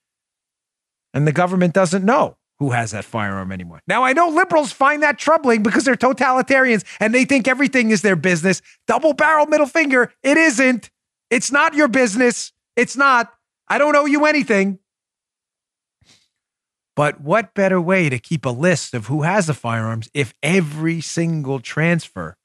and 1.13 1.27
the 1.27 1.31
government 1.31 1.73
doesn't 1.73 2.05
know 2.05 2.37
who 2.59 2.71
has 2.71 2.91
that 2.91 3.05
firearm 3.05 3.51
anymore. 3.51 3.81
Now, 3.87 4.03
I 4.03 4.13
know 4.13 4.27
liberals 4.27 4.71
find 4.71 5.01
that 5.01 5.17
troubling 5.17 5.63
because 5.63 5.85
they're 5.85 5.95
totalitarians 5.95 6.83
and 6.99 7.13
they 7.13 7.25
think 7.25 7.47
everything 7.47 7.91
is 7.91 8.01
their 8.01 8.17
business. 8.17 8.61
Double 8.85 9.13
barrel 9.13 9.45
middle 9.45 9.65
finger. 9.65 10.11
It 10.23 10.37
isn't. 10.37 10.91
It's 11.29 11.51
not 11.51 11.73
your 11.73 11.87
business. 11.87 12.51
It's 12.75 12.97
not. 12.97 13.33
I 13.69 13.77
don't 13.77 13.95
owe 13.95 14.05
you 14.05 14.25
anything. 14.25 14.79
But 16.95 17.21
what 17.21 17.53
better 17.53 17.79
way 17.79 18.09
to 18.09 18.19
keep 18.19 18.45
a 18.45 18.49
list 18.49 18.93
of 18.93 19.07
who 19.07 19.21
has 19.21 19.47
the 19.47 19.53
firearms 19.53 20.09
if 20.13 20.33
every 20.43 20.99
single 20.99 21.61
transfer 21.61 22.35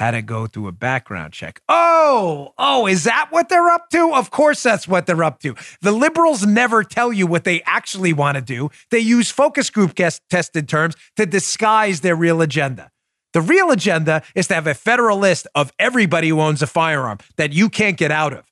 had 0.00 0.12
to 0.12 0.22
go 0.22 0.46
through 0.46 0.66
a 0.66 0.72
background 0.72 1.34
check? 1.34 1.60
Oh, 1.68 2.54
oh, 2.56 2.86
is 2.86 3.04
that 3.04 3.28
what 3.30 3.50
they're 3.50 3.68
up 3.68 3.90
to? 3.90 4.14
Of 4.14 4.30
course, 4.30 4.62
that's 4.62 4.88
what 4.88 5.06
they're 5.06 5.22
up 5.22 5.40
to. 5.40 5.54
The 5.82 5.92
liberals 5.92 6.46
never 6.46 6.82
tell 6.82 7.12
you 7.12 7.26
what 7.26 7.44
they 7.44 7.60
actually 7.66 8.14
want 8.14 8.36
to 8.36 8.40
do. 8.40 8.70
They 8.90 8.98
use 8.98 9.30
focus 9.30 9.68
group 9.68 9.94
guest 9.94 10.22
tested 10.30 10.70
terms 10.70 10.96
to 11.16 11.26
disguise 11.26 12.00
their 12.00 12.16
real 12.16 12.40
agenda. 12.40 12.90
The 13.34 13.42
real 13.42 13.70
agenda 13.70 14.22
is 14.34 14.48
to 14.48 14.54
have 14.54 14.66
a 14.66 14.74
federal 14.74 15.18
list 15.18 15.46
of 15.54 15.70
everybody 15.78 16.30
who 16.30 16.40
owns 16.40 16.62
a 16.62 16.66
firearm 16.66 17.18
that 17.36 17.52
you 17.52 17.68
can't 17.68 17.98
get 17.98 18.10
out 18.10 18.32
of. 18.32 18.44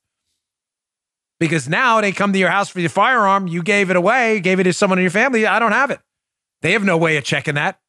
Because 1.40 1.66
now 1.66 2.02
they 2.02 2.12
come 2.12 2.34
to 2.34 2.38
your 2.38 2.50
house 2.50 2.68
for 2.68 2.80
your 2.80 2.90
firearm, 2.90 3.46
you 3.46 3.62
gave 3.62 3.88
it 3.88 3.96
away, 3.96 4.38
gave 4.40 4.60
it 4.60 4.64
to 4.64 4.74
someone 4.74 4.98
in 4.98 5.02
your 5.02 5.10
family. 5.10 5.46
I 5.46 5.58
don't 5.58 5.72
have 5.72 5.90
it. 5.90 6.00
They 6.60 6.72
have 6.72 6.84
no 6.84 6.98
way 6.98 7.16
of 7.16 7.24
checking 7.24 7.54
that. 7.54 7.80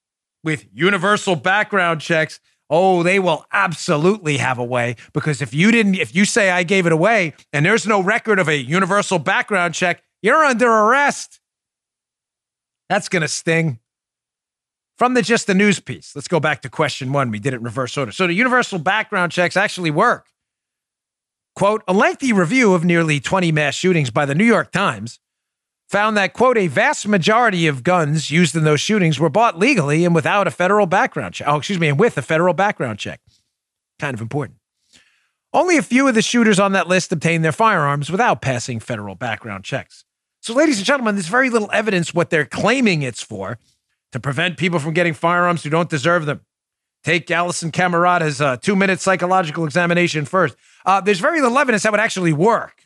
With 0.43 0.65
universal 0.71 1.35
background 1.35 1.99
checks, 1.99 2.39
oh, 2.69 3.03
they 3.03 3.19
will 3.19 3.45
absolutely 3.51 4.37
have 4.37 4.57
a 4.57 4.63
way 4.63 4.95
because 5.13 5.41
if 5.41 5.53
you 5.53 5.71
didn't, 5.71 5.95
if 5.95 6.15
you 6.15 6.25
say 6.25 6.51
I 6.51 6.63
gave 6.63 6.85
it 6.85 6.91
away 6.91 7.33
and 7.51 7.65
there's 7.65 7.87
no 7.87 8.01
record 8.01 8.39
of 8.39 8.47
a 8.47 8.57
universal 8.57 9.19
background 9.19 9.73
check, 9.73 10.03
you're 10.21 10.43
under 10.43 10.69
arrest. 10.69 11.39
That's 12.89 13.09
going 13.09 13.21
to 13.21 13.27
sting. 13.27 13.79
From 14.97 15.13
the 15.13 15.21
just 15.21 15.47
the 15.47 15.53
news 15.53 15.79
piece, 15.79 16.13
let's 16.13 16.27
go 16.27 16.41
back 16.41 16.61
to 16.63 16.69
question 16.69 17.13
one. 17.13 17.31
We 17.31 17.39
did 17.39 17.53
it 17.53 17.57
in 17.57 17.63
reverse 17.63 17.97
order. 17.97 18.11
So 18.11 18.27
the 18.27 18.33
universal 18.33 18.79
background 18.79 19.31
checks 19.31 19.55
actually 19.55 19.91
work. 19.91 20.27
Quote, 21.55 21.83
a 21.87 21.93
lengthy 21.93 22.33
review 22.33 22.73
of 22.73 22.83
nearly 22.83 23.19
20 23.19 23.51
mass 23.51 23.75
shootings 23.75 24.11
by 24.11 24.25
the 24.25 24.35
New 24.35 24.45
York 24.45 24.71
Times 24.71 25.19
found 25.89 26.15
that, 26.15 26.33
quote, 26.33 26.57
a 26.57 26.67
vast 26.67 27.07
majority 27.07 27.65
of 27.65 27.83
guns 27.83 28.29
used 28.29 28.55
in 28.55 28.63
those 28.63 28.79
shootings 28.79 29.19
were 29.19 29.29
bought 29.29 29.57
legally 29.57 30.05
and 30.05 30.13
without 30.13 30.47
a 30.47 30.51
federal 30.51 30.85
background 30.85 31.33
check. 31.33 31.47
Oh, 31.47 31.57
excuse 31.57 31.79
me, 31.79 31.89
and 31.89 31.99
with 31.99 32.17
a 32.17 32.21
federal 32.21 32.53
background 32.53 32.99
check. 32.99 33.19
Kind 33.97 34.13
of 34.13 34.21
important. 34.21 34.59
Only 35.51 35.77
a 35.77 35.81
few 35.81 36.07
of 36.07 36.13
the 36.13 36.21
shooters 36.21 36.59
on 36.59 36.73
that 36.73 36.87
list 36.87 37.11
obtained 37.11 37.43
their 37.43 37.51
firearms 37.51 38.11
without 38.11 38.39
passing 38.39 38.79
federal 38.79 39.15
background 39.15 39.63
checks. 39.63 40.05
So, 40.41 40.53
ladies 40.53 40.77
and 40.77 40.85
gentlemen, 40.85 41.15
there's 41.15 41.27
very 41.27 41.49
little 41.49 41.71
evidence 41.73 42.13
what 42.13 42.29
they're 42.29 42.45
claiming 42.45 43.01
it's 43.01 43.23
for 43.23 43.57
to 44.11 44.19
prevent 44.19 44.57
people 44.57 44.77
from 44.79 44.93
getting 44.93 45.13
firearms 45.13 45.63
who 45.63 45.71
don't 45.71 45.89
deserve 45.89 46.27
them. 46.27 46.41
Take 47.03 47.27
Alisyn 47.27 47.73
Camerota's 47.73 48.39
uh, 48.39 48.57
two 48.57 48.75
minute 48.75 48.99
psychological 48.99 49.65
examination 49.65 50.25
first. 50.25 50.55
Uh, 50.85 51.01
there's 51.01 51.19
very 51.19 51.41
little 51.41 51.57
evidence 51.57 51.83
that 51.83 51.91
would 51.91 51.99
actually 51.99 52.33
work. 52.33 52.78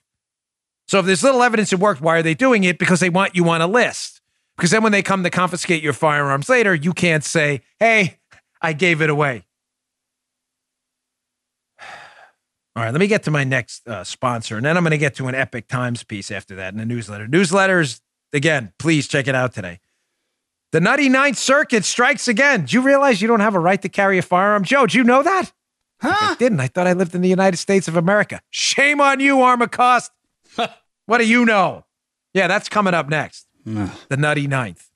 So 0.88 1.00
if 1.00 1.06
there's 1.06 1.24
little 1.24 1.44
evidence 1.44 1.74
it 1.74 1.80
worked, 1.80 2.02
why 2.02 2.18
are 2.18 2.24
they 2.24 2.34
doing 2.34 2.64
it? 2.64 2.78
Because 2.78 3.00
they 3.00 3.10
want 3.10 3.36
you 3.36 3.48
on 3.50 3.62
a 3.62 3.68
list. 3.68 4.22
Because 4.58 4.72
then 4.72 4.84
when 4.84 4.92
they 4.92 5.02
come 5.02 5.24
to 5.24 5.30
confiscate 5.30 5.82
your 5.82 5.94
firearms 5.94 6.50
later, 6.50 6.76
you 6.76 6.94
can't 6.94 7.24
say, 7.24 7.62
hey, 7.80 8.20
I 8.62 8.74
gave 8.74 9.02
it 9.02 9.10
away. 9.10 9.46
All 12.76 12.84
right, 12.84 12.92
let 12.92 13.00
me 13.00 13.08
get 13.08 13.24
to 13.24 13.32
my 13.32 13.44
next 13.44 13.88
uh, 13.88 14.04
sponsor, 14.04 14.58
and 14.58 14.66
then 14.66 14.78
I'm 14.78 14.84
going 14.84 14.92
to 14.92 14.98
get 14.98 15.16
to 15.16 15.28
an 15.28 15.36
Epoch 15.36 15.68
Times 15.68 16.04
piece 16.04 16.32
after 16.32 16.56
that 16.56 16.74
in 16.74 16.80
the 16.80 16.86
newsletter. 16.86 17.28
Newsletters, 17.28 18.02
again, 18.32 18.74
please 18.78 19.08
check 19.08 19.28
it 19.28 19.36
out 19.36 19.54
today. 19.54 19.80
The 20.72 20.82
Nutty 20.82 21.08
Ninth 21.08 21.38
Circuit 21.38 21.86
strikes 21.86 22.28
again. 22.28 22.66
Do 22.66 22.76
you 22.76 22.82
realize 22.82 23.22
you 23.22 23.28
don't 23.28 23.42
have 23.42 23.54
a 23.54 23.60
right 23.60 23.80
to 23.84 23.90
carry 23.90 24.18
a 24.18 24.24
firearm? 24.24 24.64
Joe, 24.64 24.88
do 24.88 24.98
you 24.98 25.04
know 25.04 25.22
that? 25.22 25.52
Huh? 26.02 26.32
I 26.32 26.36
didn't. 26.36 26.60
I 26.60 26.68
thought 26.68 26.88
I 26.88 26.94
lived 26.94 27.14
in 27.14 27.22
the 27.22 27.30
United 27.30 27.58
States 27.58 27.88
of 27.88 27.96
America. 27.96 28.42
Shame 28.50 29.00
on 29.00 29.20
you, 29.20 29.38
Armacost. 29.38 30.10
what 31.06 31.18
do 31.18 31.28
you 31.28 31.46
know? 31.46 31.86
Yeah, 32.34 32.48
that's 32.48 32.70
coming 32.70 32.94
up 32.94 33.10
next. 33.10 33.48
the 34.10 34.18
Nutty 34.18 34.48
Ninth. 34.48 34.90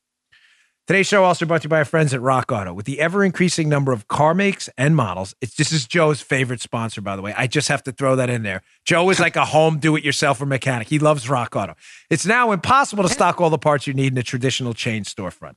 Today's 0.88 1.08
show 1.08 1.26
also 1.26 1.46
brought 1.46 1.64
to 1.64 1.66
you 1.66 1.70
by 1.70 1.80
our 1.80 1.86
friends 1.86 2.14
at 2.14 2.22
Rock 2.22 2.50
Auto. 2.50 2.74
With 2.74 2.86
the 2.86 3.02
ever 3.02 3.22
increasing 3.22 3.68
number 3.68 3.92
of 3.92 4.08
car 4.08 4.34
makes 4.34 4.70
and 4.78 4.96
models, 4.96 5.36
it's 5.42 5.56
this 5.56 5.74
is 5.74 5.86
Joe's 5.86 6.22
favorite 6.22 6.62
sponsor, 6.62 7.02
by 7.02 7.18
the 7.18 7.22
way. 7.22 7.34
I 7.36 7.46
just 7.46 7.68
have 7.68 7.84
to 7.84 7.92
throw 7.92 8.16
that 8.16 8.30
in 8.30 8.44
there. 8.44 8.62
Joe 8.86 9.10
is 9.10 9.20
like 9.20 9.36
a 9.36 9.44
home 9.58 9.80
do-it-yourselfer 9.80 10.48
mechanic. 10.48 10.88
He 10.88 10.98
loves 10.98 11.30
Rock 11.30 11.58
Auto. 11.58 11.76
It's 12.10 12.26
now 12.26 12.54
impossible 12.54 13.04
to 13.04 13.10
stock 13.10 13.42
all 13.42 13.50
the 13.50 13.58
parts 13.58 13.86
you 13.86 13.94
need 13.94 14.14
in 14.14 14.18
a 14.18 14.24
traditional 14.24 14.74
chain 14.74 15.04
storefront. 15.04 15.56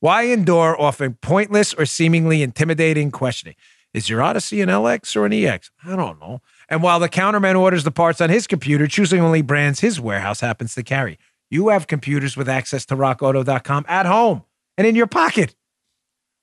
Why 0.00 0.22
endure 0.24 0.78
often 0.80 1.18
pointless 1.22 1.72
or 1.72 1.86
seemingly 1.86 2.42
intimidating 2.42 3.12
questioning? 3.12 3.54
Is 3.92 4.10
your 4.10 4.22
Odyssey 4.22 4.60
an 4.60 4.68
LX 4.68 5.14
or 5.14 5.24
an 5.24 5.32
EX? 5.32 5.70
I 5.84 5.94
don't 5.94 6.20
know. 6.20 6.40
And 6.68 6.82
while 6.82 6.98
the 6.98 7.08
counterman 7.08 7.58
orders 7.58 7.84
the 7.84 7.90
parts 7.90 8.20
on 8.20 8.30
his 8.30 8.46
computer, 8.46 8.86
choosing 8.86 9.20
only 9.20 9.42
brands 9.42 9.80
his 9.80 10.00
warehouse 10.00 10.40
happens 10.40 10.74
to 10.74 10.82
carry, 10.82 11.18
you 11.50 11.68
have 11.68 11.86
computers 11.86 12.36
with 12.36 12.48
access 12.48 12.86
to 12.86 12.96
rockauto.com 12.96 13.84
at 13.88 14.06
home 14.06 14.44
and 14.76 14.86
in 14.86 14.94
your 14.94 15.06
pocket. 15.06 15.54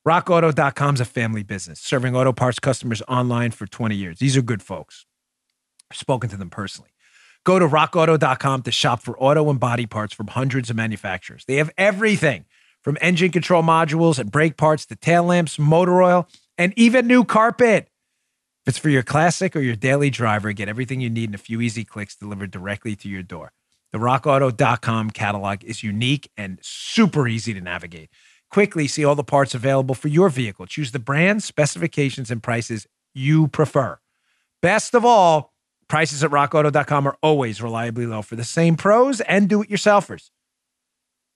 RockAuto.com 0.06 0.94
is 0.96 1.00
a 1.00 1.04
family 1.04 1.44
business, 1.44 1.80
serving 1.80 2.16
auto 2.16 2.32
parts 2.32 2.58
customers 2.58 3.02
online 3.06 3.52
for 3.52 3.66
20 3.66 3.94
years. 3.94 4.18
These 4.18 4.36
are 4.36 4.42
good 4.42 4.62
folks. 4.62 5.06
I've 5.90 5.96
spoken 5.96 6.28
to 6.30 6.36
them 6.36 6.50
personally. 6.50 6.90
Go 7.44 7.58
to 7.58 7.68
rockauto.com 7.68 8.62
to 8.62 8.72
shop 8.72 9.00
for 9.00 9.16
auto 9.18 9.48
and 9.50 9.60
body 9.60 9.86
parts 9.86 10.14
from 10.14 10.28
hundreds 10.28 10.70
of 10.70 10.76
manufacturers. 10.76 11.44
They 11.44 11.56
have 11.56 11.70
everything 11.76 12.46
from 12.82 12.98
engine 13.00 13.30
control 13.30 13.62
modules 13.62 14.18
and 14.18 14.30
brake 14.30 14.56
parts 14.56 14.86
to 14.86 14.96
tail 14.96 15.24
lamps, 15.24 15.58
motor 15.58 16.02
oil, 16.02 16.28
and 16.58 16.72
even 16.76 17.06
new 17.06 17.24
carpet. 17.24 17.88
If 18.64 18.68
it's 18.68 18.78
for 18.78 18.90
your 18.90 19.02
classic 19.02 19.56
or 19.56 19.60
your 19.60 19.74
daily 19.74 20.08
driver, 20.08 20.52
get 20.52 20.68
everything 20.68 21.00
you 21.00 21.10
need 21.10 21.30
in 21.30 21.34
a 21.34 21.38
few 21.38 21.60
easy 21.60 21.84
clicks 21.84 22.14
delivered 22.14 22.52
directly 22.52 22.94
to 22.94 23.08
your 23.08 23.24
door. 23.24 23.50
The 23.90 23.98
rockauto.com 23.98 25.10
catalog 25.10 25.64
is 25.64 25.82
unique 25.82 26.30
and 26.36 26.60
super 26.62 27.26
easy 27.26 27.52
to 27.54 27.60
navigate. 27.60 28.08
Quickly 28.52 28.86
see 28.86 29.04
all 29.04 29.16
the 29.16 29.24
parts 29.24 29.52
available 29.56 29.96
for 29.96 30.06
your 30.06 30.28
vehicle. 30.28 30.66
Choose 30.66 30.92
the 30.92 31.00
brands, 31.00 31.44
specifications, 31.44 32.30
and 32.30 32.40
prices 32.40 32.86
you 33.14 33.48
prefer. 33.48 33.98
Best 34.60 34.94
of 34.94 35.04
all, 35.04 35.52
prices 35.88 36.22
at 36.22 36.30
rockauto.com 36.30 37.08
are 37.08 37.16
always 37.20 37.60
reliably 37.60 38.06
low 38.06 38.22
for 38.22 38.36
the 38.36 38.44
same 38.44 38.76
pros 38.76 39.20
and 39.22 39.48
do 39.48 39.62
it 39.62 39.70
yourselfers. 39.70 40.30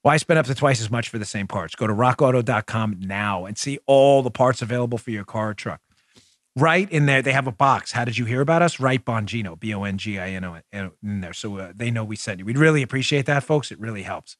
Why 0.02 0.16
spend 0.18 0.38
up 0.38 0.46
to 0.46 0.54
twice 0.54 0.80
as 0.80 0.92
much 0.92 1.08
for 1.08 1.18
the 1.18 1.24
same 1.24 1.48
parts? 1.48 1.74
Go 1.74 1.88
to 1.88 1.92
rockauto.com 1.92 3.00
now 3.00 3.46
and 3.46 3.58
see 3.58 3.80
all 3.86 4.22
the 4.22 4.30
parts 4.30 4.62
available 4.62 4.98
for 4.98 5.10
your 5.10 5.24
car 5.24 5.48
or 5.48 5.54
truck. 5.54 5.80
Write 6.56 6.90
in 6.90 7.06
there. 7.06 7.22
They 7.22 7.32
have 7.32 7.46
a 7.46 7.52
box. 7.52 7.92
How 7.92 8.04
did 8.04 8.18
you 8.18 8.24
hear 8.24 8.40
about 8.40 8.62
us? 8.62 8.80
Write 8.80 9.04
Bongino, 9.04 9.58
B 9.58 9.72
O 9.74 9.84
N 9.84 9.98
G 9.98 10.18
I 10.18 10.30
N 10.30 10.44
O 10.44 10.58
in 10.72 11.20
there, 11.20 11.32
so 11.32 11.58
uh, 11.58 11.72
they 11.74 11.90
know 11.90 12.04
we 12.04 12.16
sent 12.16 12.40
you. 12.40 12.44
We'd 12.44 12.58
really 12.58 12.82
appreciate 12.82 13.26
that, 13.26 13.44
folks. 13.44 13.70
It 13.70 13.78
really 13.78 14.02
helps. 14.02 14.36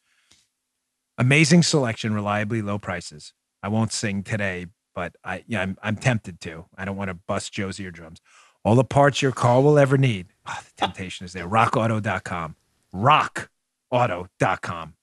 Amazing 1.19 1.63
selection, 1.63 2.13
reliably 2.13 2.63
low 2.63 2.79
prices. 2.79 3.33
I 3.63 3.69
won't 3.69 3.93
sing 3.93 4.23
today, 4.23 4.67
but 4.95 5.15
I 5.23 5.45
yeah, 5.47 5.61
I'm 5.61 5.77
I'm 5.83 5.97
tempted 5.97 6.41
to. 6.43 6.67
I 6.77 6.85
don't 6.85 6.97
want 6.97 7.09
to 7.09 7.15
bust 7.15 7.53
Joe's 7.53 7.79
eardrums. 7.79 8.21
All 8.65 8.75
the 8.75 8.85
parts 8.85 9.23
your 9.23 9.33
car 9.33 9.63
will 9.63 9.79
ever 9.79 9.97
need. 9.97 10.27
Oh, 10.45 10.59
the 10.65 10.73
temptation 10.77 11.25
is 11.25 11.33
there. 11.33 11.49
RockAuto.com. 11.49 12.57
RockAuto.com. 12.93 14.95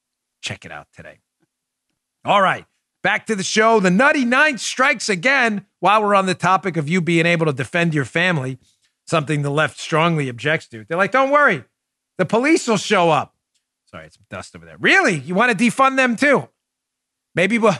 Check 0.41 0.65
it 0.65 0.71
out 0.71 0.87
today. 0.93 1.19
All 2.25 2.41
right. 2.41 2.65
Back 3.03 3.25
to 3.25 3.35
the 3.35 3.43
show. 3.43 3.81
The 3.81 3.91
Nutty 3.91 4.23
Nine 4.23 4.57
strikes 4.57 5.09
again 5.09 5.65
while 5.81 6.01
we're 6.01 6.15
on 6.15 6.25
the 6.25 6.33
topic 6.33 6.77
of 6.77 6.87
you 6.87 7.01
being 7.01 7.25
able 7.25 7.45
to 7.45 7.53
defend 7.53 7.93
your 7.93 8.05
family, 8.05 8.57
something 9.05 9.41
the 9.41 9.51
left 9.51 9.77
strongly 9.77 10.29
objects 10.29 10.67
to. 10.69 10.85
They're 10.87 10.97
like, 10.97 11.11
don't 11.11 11.29
worry, 11.29 11.65
the 12.17 12.25
police 12.25 12.65
will 12.65 12.77
show 12.77 13.09
up. 13.09 13.35
Sorry, 13.91 14.05
it's 14.05 14.17
dust 14.29 14.55
over 14.55 14.65
there. 14.65 14.77
Really? 14.79 15.19
You 15.19 15.35
want 15.35 15.57
to 15.57 15.63
defund 15.63 15.97
them 15.97 16.15
too? 16.15 16.47
Maybe 17.35 17.59
we'll. 17.59 17.75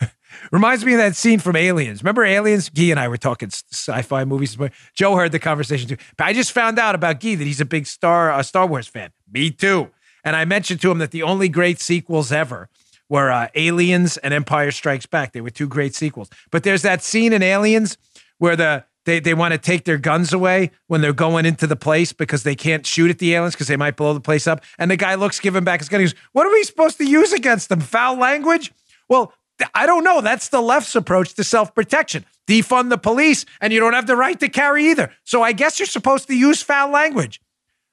Reminds 0.52 0.84
me 0.84 0.92
of 0.92 0.98
that 0.98 1.16
scene 1.16 1.40
from 1.40 1.56
Aliens. 1.56 2.02
Remember 2.02 2.24
Aliens? 2.24 2.68
Guy 2.68 2.84
and 2.84 3.00
I 3.00 3.08
were 3.08 3.16
talking 3.16 3.50
sci-fi 3.50 4.24
movies. 4.24 4.56
Joe 4.94 5.16
heard 5.16 5.32
the 5.32 5.38
conversation 5.40 5.88
too. 5.88 5.96
But 6.16 6.28
I 6.28 6.32
just 6.32 6.52
found 6.52 6.78
out 6.78 6.94
about 6.94 7.20
Guy 7.20 7.34
that 7.34 7.44
he's 7.44 7.60
a 7.60 7.64
big 7.64 7.86
Star 7.86 8.30
uh, 8.30 8.42
Star 8.44 8.66
Wars 8.66 8.86
fan. 8.86 9.10
Me 9.30 9.50
too. 9.50 9.90
And 10.24 10.36
I 10.36 10.44
mentioned 10.44 10.80
to 10.82 10.90
him 10.90 10.98
that 10.98 11.10
the 11.10 11.22
only 11.22 11.48
great 11.48 11.80
sequels 11.80 12.30
ever 12.32 12.68
were 13.08 13.30
uh, 13.30 13.48
Aliens 13.54 14.16
and 14.18 14.34
Empire 14.34 14.70
Strikes 14.70 15.06
Back. 15.06 15.32
They 15.32 15.40
were 15.40 15.50
two 15.50 15.68
great 15.68 15.94
sequels. 15.94 16.28
But 16.50 16.62
there's 16.62 16.82
that 16.82 17.02
scene 17.02 17.32
in 17.32 17.42
Aliens 17.42 17.98
where 18.38 18.56
the 18.56 18.84
they, 19.06 19.20
they 19.20 19.34
want 19.34 19.52
to 19.52 19.58
take 19.58 19.84
their 19.84 19.98
guns 19.98 20.32
away 20.32 20.72
when 20.88 21.00
they're 21.00 21.12
going 21.12 21.46
into 21.46 21.66
the 21.66 21.76
place 21.76 22.12
because 22.12 22.42
they 22.42 22.56
can't 22.56 22.84
shoot 22.84 23.08
at 23.08 23.18
the 23.18 23.34
aliens 23.34 23.54
because 23.54 23.68
they 23.68 23.76
might 23.76 23.96
blow 23.96 24.12
the 24.12 24.20
place 24.20 24.48
up. 24.48 24.62
And 24.78 24.90
the 24.90 24.96
guy 24.96 25.14
looks, 25.14 25.38
giving 25.38 25.62
back 25.62 25.78
his 25.80 25.88
gun. 25.88 26.00
He 26.00 26.06
goes, 26.06 26.14
What 26.32 26.46
are 26.46 26.50
we 26.50 26.64
supposed 26.64 26.98
to 26.98 27.08
use 27.08 27.32
against 27.32 27.68
them? 27.68 27.80
Foul 27.80 28.18
language? 28.18 28.72
Well, 29.08 29.32
I 29.74 29.86
don't 29.86 30.04
know. 30.04 30.20
That's 30.20 30.48
the 30.48 30.60
left's 30.60 30.94
approach 30.94 31.34
to 31.34 31.44
self 31.44 31.74
protection. 31.74 32.26
Defund 32.46 32.90
the 32.90 32.98
police, 32.98 33.44
and 33.60 33.72
you 33.72 33.80
don't 33.80 33.94
have 33.94 34.06
the 34.06 34.16
right 34.16 34.38
to 34.40 34.48
carry 34.48 34.90
either. 34.90 35.10
So 35.24 35.42
I 35.42 35.52
guess 35.52 35.78
you're 35.78 35.86
supposed 35.86 36.28
to 36.28 36.36
use 36.36 36.62
foul 36.62 36.90
language. 36.90 37.40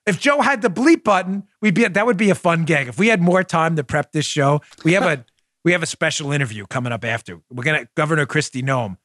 If 0.05 0.19
Joe 0.19 0.41
had 0.41 0.61
the 0.61 0.69
bleep 0.69 1.03
button, 1.03 1.43
we'd 1.61 1.73
be 1.75 1.87
that 1.87 2.05
would 2.05 2.17
be 2.17 2.29
a 2.29 2.35
fun 2.35 2.65
gag. 2.65 2.87
If 2.87 2.97
we 2.99 3.07
had 3.07 3.21
more 3.21 3.43
time 3.43 3.75
to 3.77 3.83
prep 3.83 4.11
this 4.11 4.25
show, 4.25 4.61
we 4.83 4.93
have 4.93 5.03
a 5.03 5.25
we 5.63 5.71
have 5.71 5.81
a 5.83 5.85
special 5.87 6.31
interview 6.33 6.65
coming 6.67 6.91
up 6.91 7.05
after. 7.05 7.39
We're 7.49 7.63
gonna 7.63 7.87
Governor 7.95 8.25
Kristi 8.25 8.61
Noem. 8.61 8.97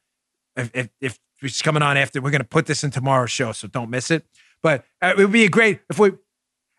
If, 0.57 0.71
if, 0.73 0.89
if 0.99 1.19
she's 1.41 1.61
coming 1.61 1.81
on 1.81 1.95
after, 1.95 2.19
we're 2.21 2.31
gonna 2.31 2.43
put 2.43 2.65
this 2.65 2.83
in 2.83 2.91
tomorrow's 2.91 3.31
show, 3.31 3.53
so 3.53 3.67
don't 3.69 3.89
miss 3.89 4.11
it. 4.11 4.25
But 4.61 4.83
uh, 5.01 5.13
it 5.17 5.17
would 5.17 5.31
be 5.31 5.45
a 5.45 5.49
great 5.49 5.79
if 5.89 5.99
we 5.99 6.11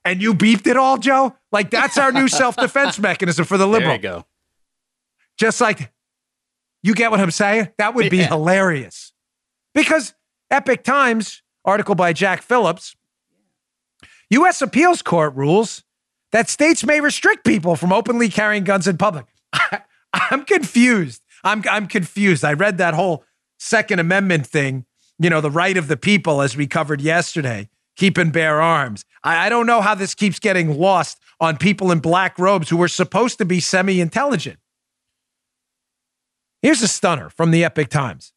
and 0.05 0.21
you 0.21 0.35
beeped 0.35 0.67
it 0.67 0.77
all, 0.77 0.99
Joe. 0.99 1.35
Like 1.51 1.71
that's 1.71 1.97
our 1.97 2.13
new 2.13 2.29
self 2.29 2.57
defense 2.57 2.99
mechanism 2.99 3.47
for 3.47 3.57
the 3.57 3.67
liberal. 3.67 3.89
There 3.89 3.97
you 3.97 4.03
go. 4.03 4.27
Just 5.39 5.63
like 5.63 5.91
you 6.83 6.95
get 6.95 7.11
what 7.11 7.21
I'm 7.21 7.31
saying. 7.31 7.71
That 7.79 7.95
would 7.95 8.11
be 8.11 8.19
Yeah. 8.19 8.27
hilarious 8.29 9.15
because 9.75 10.13
Epoch 10.51 10.83
Times 10.83 11.43
article 11.65 11.95
by 11.95 12.13
Jack 12.13 12.43
Phillips. 12.43 12.95
U.S. 14.31 14.63
appeals 14.63 15.03
court 15.03 15.35
rules 15.35 15.83
that 16.33 16.49
states 16.49 16.85
may 16.85 17.01
restrict 17.01 17.45
people 17.45 17.77
from 17.77 17.93
openly 17.93 18.29
carrying 18.29 18.65
guns 18.65 18.87
in 18.87 18.97
public. 18.97 19.27
I'm 20.13 20.45
confused. 20.45 21.23
I'm 21.43 21.65
I'm 21.71 21.87
confused. 21.87 22.45
I 22.45 22.53
read 22.53 22.79
that 22.79 22.95
whole 22.95 23.25
Second 23.59 23.99
Amendment 23.99 24.47
thing, 24.47 24.87
you 25.19 25.29
know, 25.29 25.41
the 25.41 25.51
right 25.51 25.77
of 25.77 25.89
the 25.89 25.97
people, 25.97 26.41
as 26.41 26.57
we 26.57 26.67
covered 26.67 27.01
yesterday, 27.01 27.69
keep 27.97 28.17
and 28.17 28.33
bear 28.33 28.61
arms. 28.61 29.05
I, 29.23 29.47
I 29.47 29.49
don't 29.49 29.67
know 29.67 29.81
how 29.81 29.95
this 29.95 30.15
keeps 30.15 30.39
getting 30.39 30.79
lost 30.79 31.19
on 31.41 31.57
people 31.57 31.91
in 31.91 31.99
black 32.01 32.39
robes 32.39 32.69
who 32.71 32.77
were 32.77 32.89
supposed 32.89 33.39
to 33.39 33.45
be 33.45 33.61
semi-intelligent. 33.61 34.59
Here's 36.63 36.83
a 36.83 36.89
stunner 36.89 37.31
from 37.31 37.51
the 37.51 37.65
Epoch 37.65 37.89
Times. 37.89 38.33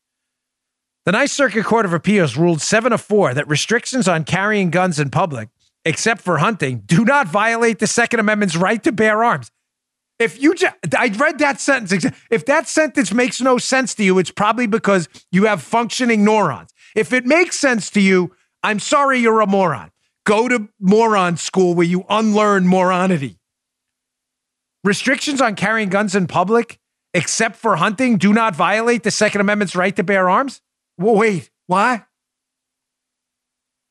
The 1.06 1.12
Ninth 1.12 1.32
Circuit 1.32 1.66
Court 1.66 1.86
of 1.86 1.94
Appeals 1.94 2.38
ruled 2.38 2.62
7 2.62 2.92
to 2.92 2.98
4 2.98 3.34
that 3.34 3.48
restrictions 3.48 4.08
on 4.08 4.24
carrying 4.24 4.70
guns 4.70 5.00
in 5.00 5.10
public, 5.10 5.50
except 5.86 6.22
for 6.22 6.38
hunting, 6.38 6.84
do 6.86 7.06
not 7.06 7.28
violate 7.28 7.80
the 7.80 7.88
Second 7.88 8.20
Amendment's 8.20 8.56
right 8.56 8.82
to 8.84 8.92
bear 8.92 9.24
arms. 9.24 9.52
If 10.20 10.42
you 10.42 10.54
just, 10.54 10.76
I 10.98 11.08
read 11.08 11.40
that 11.40 11.60
sentence. 11.60 12.06
If 12.30 12.46
that 12.46 12.68
sentence 12.68 13.14
makes 13.14 13.42
no 13.42 13.58
sense 13.58 13.96
to 13.96 14.04
you, 14.04 14.20
it's 14.20 14.32
probably 14.32 14.68
because 14.68 15.10
you 15.32 15.46
have 15.46 15.62
functioning 15.62 16.24
neurons. 16.24 16.74
If 16.96 17.12
it 17.12 17.26
makes 17.26 17.58
sense 17.58 17.90
to 17.92 18.02
you, 18.02 18.32
I'm 18.62 18.80
sorry 18.80 19.20
you're 19.20 19.42
a 19.42 19.48
moron. 19.48 19.92
Go 20.26 20.48
to 20.48 20.70
moron 20.80 21.36
school 21.36 21.74
where 21.74 21.86
you 21.86 22.06
unlearn 22.10 22.66
moronity. 22.66 23.38
Restrictions 24.84 25.42
on 25.42 25.56
carrying 25.56 25.90
guns 25.90 26.16
in 26.16 26.28
public, 26.28 26.80
except 27.14 27.56
for 27.58 27.76
hunting, 27.76 28.18
do 28.18 28.32
not 28.32 28.56
violate 28.56 29.04
the 29.04 29.12
Second 29.12 29.42
Amendment's 29.42 29.76
right 29.76 29.96
to 29.96 30.04
bear 30.04 30.30
arms? 30.30 30.62
Well, 30.98 31.16
wait, 31.16 31.50
why? 31.68 32.06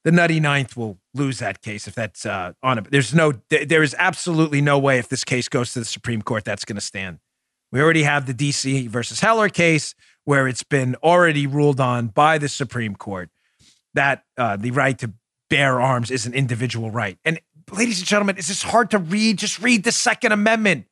The 0.04 0.12
Nutty 0.12 0.40
Ninth 0.40 0.76
will 0.76 0.98
lose 1.14 1.38
that 1.38 1.62
case 1.62 1.86
if 1.86 1.94
that's 1.94 2.24
uh, 2.24 2.52
on 2.62 2.78
it. 2.78 2.90
There's 2.90 3.14
no, 3.14 3.32
there 3.48 3.82
is 3.82 3.94
absolutely 3.98 4.60
no 4.60 4.78
way 4.78 4.98
if 4.98 5.08
this 5.08 5.24
case 5.24 5.48
goes 5.48 5.72
to 5.74 5.78
the 5.78 5.84
Supreme 5.84 6.22
Court 6.22 6.44
that's 6.44 6.64
going 6.64 6.76
to 6.76 6.82
stand. 6.82 7.18
We 7.70 7.80
already 7.80 8.02
have 8.02 8.26
the 8.26 8.34
DC 8.34 8.88
versus 8.88 9.20
Heller 9.20 9.48
case 9.48 9.94
where 10.24 10.46
it's 10.46 10.62
been 10.62 10.94
already 10.96 11.46
ruled 11.46 11.80
on 11.80 12.08
by 12.08 12.38
the 12.38 12.48
Supreme 12.48 12.94
Court 12.94 13.30
that 13.94 14.24
uh, 14.36 14.56
the 14.56 14.70
right 14.70 14.98
to 14.98 15.12
bear 15.50 15.80
arms 15.80 16.10
is 16.10 16.26
an 16.26 16.34
individual 16.34 16.90
right. 16.90 17.18
And 17.24 17.40
ladies 17.70 17.98
and 17.98 18.06
gentlemen, 18.06 18.36
is 18.36 18.48
this 18.48 18.62
hard 18.62 18.90
to 18.92 18.98
read? 18.98 19.38
Just 19.38 19.60
read 19.60 19.84
the 19.84 19.92
Second 19.92 20.32
Amendment. 20.32 20.86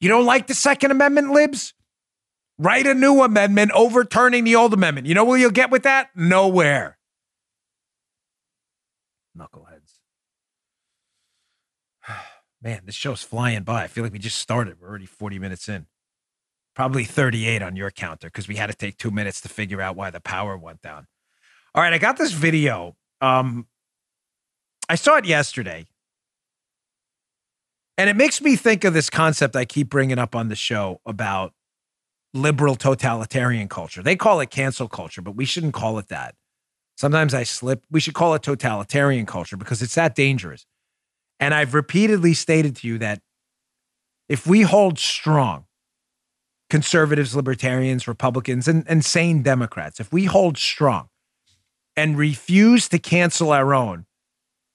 You 0.00 0.08
don't 0.08 0.24
like 0.24 0.46
the 0.46 0.54
Second 0.54 0.90
Amendment, 0.90 1.30
libs? 1.30 1.74
Write 2.58 2.86
a 2.86 2.94
new 2.94 3.22
amendment 3.22 3.70
overturning 3.72 4.44
the 4.44 4.56
old 4.56 4.74
amendment. 4.74 5.06
You 5.06 5.14
know 5.14 5.24
where 5.24 5.38
you'll 5.38 5.50
get 5.50 5.70
with 5.70 5.84
that? 5.84 6.10
Nowhere. 6.14 6.98
Knuckleheads. 9.36 10.00
Man, 12.62 12.82
this 12.84 12.94
show's 12.94 13.22
flying 13.22 13.62
by. 13.62 13.84
I 13.84 13.86
feel 13.86 14.04
like 14.04 14.12
we 14.12 14.18
just 14.18 14.38
started. 14.38 14.80
We're 14.80 14.88
already 14.88 15.06
40 15.06 15.38
minutes 15.38 15.68
in. 15.68 15.86
Probably 16.74 17.04
38 17.04 17.62
on 17.62 17.76
your 17.76 17.90
counter 17.90 18.28
because 18.28 18.48
we 18.48 18.56
had 18.56 18.68
to 18.68 18.76
take 18.76 18.96
two 18.96 19.10
minutes 19.10 19.40
to 19.42 19.48
figure 19.48 19.80
out 19.80 19.96
why 19.96 20.10
the 20.10 20.20
power 20.20 20.56
went 20.56 20.82
down. 20.82 21.06
All 21.74 21.82
right, 21.82 21.92
I 21.92 21.98
got 21.98 22.16
this 22.16 22.32
video. 22.32 22.96
Um, 23.20 23.66
I 24.88 24.94
saw 24.94 25.16
it 25.16 25.24
yesterday. 25.24 25.86
And 27.96 28.08
it 28.08 28.16
makes 28.16 28.40
me 28.40 28.56
think 28.56 28.84
of 28.84 28.94
this 28.94 29.10
concept 29.10 29.56
I 29.56 29.64
keep 29.64 29.90
bringing 29.90 30.18
up 30.18 30.34
on 30.34 30.48
the 30.48 30.56
show 30.56 31.00
about 31.04 31.52
liberal 32.32 32.76
totalitarian 32.76 33.68
culture. 33.68 34.02
They 34.02 34.16
call 34.16 34.40
it 34.40 34.50
cancel 34.50 34.88
culture, 34.88 35.22
but 35.22 35.36
we 35.36 35.44
shouldn't 35.44 35.74
call 35.74 35.98
it 35.98 36.08
that. 36.08 36.34
Sometimes 37.00 37.32
I 37.32 37.44
slip. 37.44 37.86
We 37.90 37.98
should 37.98 38.12
call 38.12 38.34
it 38.34 38.42
totalitarian 38.42 39.24
culture 39.24 39.56
because 39.56 39.80
it's 39.80 39.94
that 39.94 40.14
dangerous. 40.14 40.66
And 41.38 41.54
I've 41.54 41.72
repeatedly 41.72 42.34
stated 42.34 42.76
to 42.76 42.86
you 42.86 42.98
that 42.98 43.22
if 44.28 44.46
we 44.46 44.60
hold 44.60 44.98
strong, 44.98 45.64
conservatives, 46.68 47.34
libertarians, 47.34 48.06
Republicans, 48.06 48.68
and, 48.68 48.84
and 48.86 49.02
sane 49.02 49.42
Democrats, 49.42 49.98
if 49.98 50.12
we 50.12 50.26
hold 50.26 50.58
strong 50.58 51.08
and 51.96 52.18
refuse 52.18 52.86
to 52.90 52.98
cancel 52.98 53.50
our 53.50 53.72
own 53.72 54.04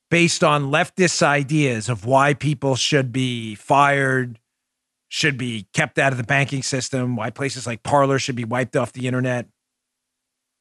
based 0.09 0.43
on 0.43 0.71
leftist 0.71 1.21
ideas 1.21 1.89
of 1.89 2.05
why 2.05 2.33
people 2.33 2.75
should 2.75 3.11
be 3.11 3.53
fired, 3.53 4.39
should 5.09 5.37
be 5.37 5.67
kept 5.75 5.99
out 5.99 6.11
of 6.11 6.17
the 6.17 6.23
banking 6.23 6.63
system, 6.63 7.15
why 7.15 7.29
places 7.29 7.67
like 7.67 7.83
Parler 7.83 8.17
should 8.17 8.35
be 8.35 8.45
wiped 8.45 8.75
off 8.75 8.93
the 8.93 9.05
internet. 9.05 9.45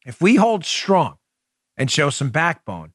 If 0.05 0.21
we 0.21 0.37
hold 0.37 0.67
strong 0.67 1.17
and 1.77 1.91
show 1.91 2.11
some 2.11 2.31
backbone, 2.31 2.93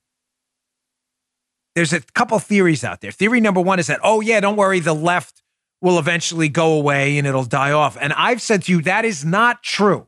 there's 1.75 1.93
a 1.93 2.01
couple 2.01 2.39
theories 2.39 2.83
out 2.83 3.01
there. 3.01 3.11
Theory 3.11 3.39
number 3.39 3.61
one 3.61 3.79
is 3.79 3.87
that, 3.87 3.99
oh, 4.03 4.21
yeah, 4.21 4.39
don't 4.39 4.55
worry, 4.55 4.79
the 4.79 4.93
left 4.93 5.41
will 5.81 5.97
eventually 5.97 6.49
go 6.49 6.73
away 6.73 7.17
and 7.17 7.25
it'll 7.25 7.45
die 7.45 7.71
off. 7.71 7.97
And 7.99 8.11
I've 8.13 8.41
said 8.41 8.63
to 8.63 8.71
you, 8.71 8.81
that 8.81 9.05
is 9.05 9.23
not 9.23 9.63
true. 9.63 10.07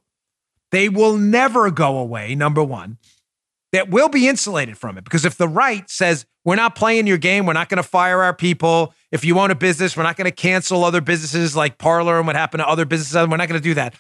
They 0.72 0.89
will 0.89 1.17
never 1.17 1.72
go 1.72 1.97
away, 1.97 2.36
number 2.36 2.63
one. 2.63 2.97
That 3.72 3.89
will 3.89 4.09
be 4.09 4.28
insulated 4.28 4.78
from 4.78 4.97
it. 4.97 5.05
Because 5.05 5.24
if 5.24 5.38
the 5.38 5.47
right 5.47 5.89
says, 5.89 6.26
we're 6.43 6.55
not 6.55 6.76
playing 6.76 7.07
your 7.07 7.17
game, 7.17 7.45
we're 7.45 7.53
not 7.53 7.69
going 7.69 7.78
to 7.82 7.88
fire 7.88 8.22
our 8.22 8.34
people. 8.34 8.93
If 9.11 9.24
you 9.24 9.39
own 9.39 9.51
a 9.51 9.55
business, 9.55 9.95
we're 9.95 10.03
not 10.03 10.17
going 10.17 10.26
to 10.26 10.36
cancel 10.36 10.84
other 10.84 10.99
businesses 10.99 11.55
like 11.55 11.78
Parler 11.78 12.17
and 12.17 12.28
what 12.28 12.36
happened 12.36 12.59
to 12.59 12.67
other 12.67 12.84
businesses. 12.84 13.15
We're 13.15 13.38
not 13.38 13.47
going 13.47 13.61
to 13.61 13.63
do 13.63 13.76
that. 13.76 13.95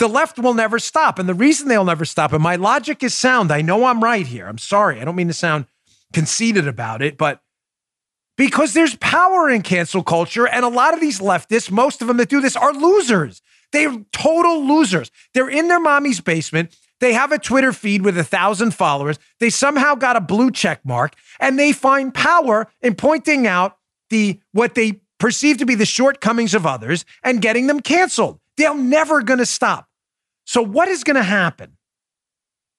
The 0.00 0.08
left 0.08 0.38
will 0.38 0.54
never 0.54 0.78
stop. 0.78 1.18
And 1.18 1.28
the 1.28 1.34
reason 1.34 1.68
they'll 1.68 1.84
never 1.84 2.06
stop, 2.06 2.32
and 2.32 2.42
my 2.42 2.56
logic 2.56 3.02
is 3.02 3.14
sound. 3.14 3.52
I 3.52 3.60
know 3.60 3.84
I'm 3.84 4.02
right 4.02 4.26
here. 4.26 4.48
I'm 4.48 4.58
sorry. 4.58 4.98
I 4.98 5.04
don't 5.04 5.14
mean 5.14 5.28
to 5.28 5.34
sound 5.34 5.66
conceited 6.14 6.66
about 6.66 7.02
it, 7.02 7.18
but 7.18 7.42
because 8.38 8.72
there's 8.72 8.96
power 8.96 9.50
in 9.50 9.60
cancel 9.60 10.02
culture. 10.02 10.48
And 10.48 10.64
a 10.64 10.68
lot 10.68 10.94
of 10.94 11.00
these 11.00 11.20
leftists, 11.20 11.70
most 11.70 12.00
of 12.00 12.08
them 12.08 12.16
that 12.16 12.30
do 12.30 12.40
this, 12.40 12.56
are 12.56 12.72
losers. 12.72 13.42
They're 13.72 13.94
total 14.12 14.66
losers. 14.66 15.10
They're 15.34 15.50
in 15.50 15.68
their 15.68 15.78
mommy's 15.78 16.22
basement. 16.22 16.74
They 17.00 17.12
have 17.12 17.32
a 17.32 17.38
Twitter 17.38 17.70
feed 17.70 18.00
with 18.00 18.16
a 18.16 18.24
thousand 18.24 18.72
followers. 18.72 19.18
They 19.38 19.50
somehow 19.50 19.96
got 19.96 20.16
a 20.16 20.20
blue 20.22 20.50
check 20.50 20.80
mark 20.82 21.14
and 21.38 21.58
they 21.58 21.72
find 21.72 22.14
power 22.14 22.68
in 22.80 22.94
pointing 22.94 23.46
out 23.46 23.76
the 24.08 24.40
what 24.52 24.74
they 24.74 25.02
perceive 25.18 25.58
to 25.58 25.66
be 25.66 25.74
the 25.74 25.84
shortcomings 25.84 26.54
of 26.54 26.64
others 26.64 27.04
and 27.22 27.42
getting 27.42 27.66
them 27.66 27.80
canceled. 27.80 28.40
They're 28.56 28.74
never 28.74 29.22
going 29.22 29.38
to 29.38 29.46
stop. 29.46 29.89
So 30.50 30.62
what 30.62 30.88
is 30.88 31.04
going 31.04 31.14
to 31.14 31.22
happen? 31.22 31.76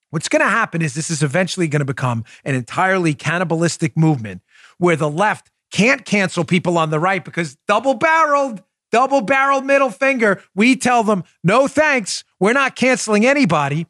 What's 0.10 0.28
going 0.28 0.42
to 0.42 0.50
happen 0.50 0.82
is 0.82 0.94
this 0.94 1.10
is 1.10 1.24
eventually 1.24 1.70
going 1.70 1.80
to 1.80 1.86
become 1.86 2.26
an 2.44 2.54
entirely 2.54 3.14
cannibalistic 3.14 3.96
movement 3.96 4.42
where 4.78 4.98
the 4.98 5.10
left 5.10 5.50
can't 5.72 6.04
cancel 6.04 6.44
people 6.44 6.78
on 6.78 6.90
the 6.90 7.00
right 7.00 7.24
because 7.24 7.56
double 7.70 7.94
barreled, 7.94 8.62
double 8.92 9.22
barreled 9.22 9.64
middle 9.64 9.90
finger. 9.90 10.44
We 10.54 10.76
tell 10.76 11.06
them, 11.06 11.24
no 11.46 11.70
thanks. 11.70 12.26
We're 12.42 12.52
not 12.52 12.76
canceling 12.76 13.26
anybody. 13.26 13.88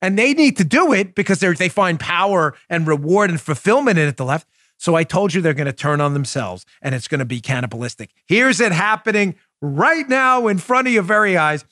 And 0.00 0.16
they 0.16 0.32
need 0.32 0.56
to 0.58 0.64
do 0.64 0.92
it 0.92 1.16
because 1.16 1.40
they 1.40 1.68
find 1.68 1.98
power 1.98 2.54
and 2.70 2.86
reward 2.86 3.30
and 3.30 3.40
fulfillment 3.40 3.98
in 3.98 4.06
it, 4.06 4.18
the 4.18 4.24
left. 4.24 4.46
So 4.78 4.94
I 4.94 5.02
told 5.02 5.34
you 5.34 5.40
they're 5.40 5.52
going 5.52 5.66
to 5.66 5.72
turn 5.72 6.00
on 6.00 6.12
themselves 6.12 6.64
and 6.80 6.94
it's 6.94 7.08
going 7.08 7.18
to 7.18 7.24
be 7.24 7.40
cannibalistic. 7.40 8.10
Here's 8.26 8.60
it 8.60 8.70
happening 8.70 9.34
right 9.60 10.08
now 10.08 10.46
in 10.46 10.58
front 10.58 10.86
of 10.86 10.94
your 10.94 11.02
very 11.02 11.36
eyes. 11.36 11.64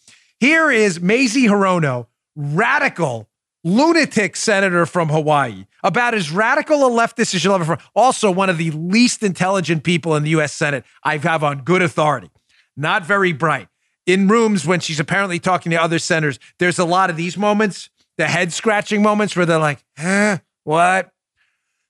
Here 0.44 0.70
is 0.70 1.00
Mazie 1.00 1.46
Hirono, 1.46 2.06
radical 2.36 3.30
lunatic 3.64 4.36
senator 4.36 4.84
from 4.84 5.08
Hawaii, 5.08 5.64
about 5.82 6.12
as 6.12 6.30
radical 6.30 6.84
a 6.84 6.90
leftist 6.90 7.34
as 7.34 7.42
you'll 7.42 7.54
ever 7.54 7.64
find. 7.64 7.80
Also, 7.94 8.30
one 8.30 8.50
of 8.50 8.58
the 8.58 8.70
least 8.72 9.22
intelligent 9.22 9.84
people 9.84 10.14
in 10.16 10.22
the 10.22 10.28
U.S. 10.32 10.52
Senate 10.52 10.84
I 11.02 11.16
have 11.16 11.42
on 11.42 11.62
good 11.62 11.80
authority. 11.80 12.30
Not 12.76 13.06
very 13.06 13.32
bright. 13.32 13.68
In 14.04 14.28
rooms 14.28 14.66
when 14.66 14.80
she's 14.80 15.00
apparently 15.00 15.38
talking 15.38 15.70
to 15.70 15.80
other 15.80 15.98
senators, 15.98 16.38
there's 16.58 16.78
a 16.78 16.84
lot 16.84 17.08
of 17.08 17.16
these 17.16 17.38
moments, 17.38 17.88
the 18.18 18.26
head 18.26 18.52
scratching 18.52 19.00
moments 19.00 19.34
where 19.34 19.46
they're 19.46 19.56
like, 19.56 19.82
huh, 19.96 20.40
what? 20.64 21.10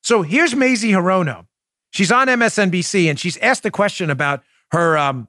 So 0.05 0.22
here's 0.22 0.55
Mazie 0.55 0.92
Hirono. 0.92 1.46
She's 1.90 2.12
on 2.12 2.28
MSNBC 2.28 3.11
and 3.11 3.18
she's 3.18 3.36
asked 3.38 3.66
a 3.66 3.72
question 3.72 4.11
about 4.11 4.44
her 4.70 4.96
um, 4.96 5.26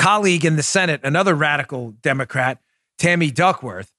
colleague 0.00 0.46
in 0.46 0.56
the 0.56 0.62
Senate, 0.62 1.00
another 1.04 1.34
radical 1.34 1.90
Democrat, 2.02 2.58
Tammy 2.98 3.30
Duckworth. 3.30 3.92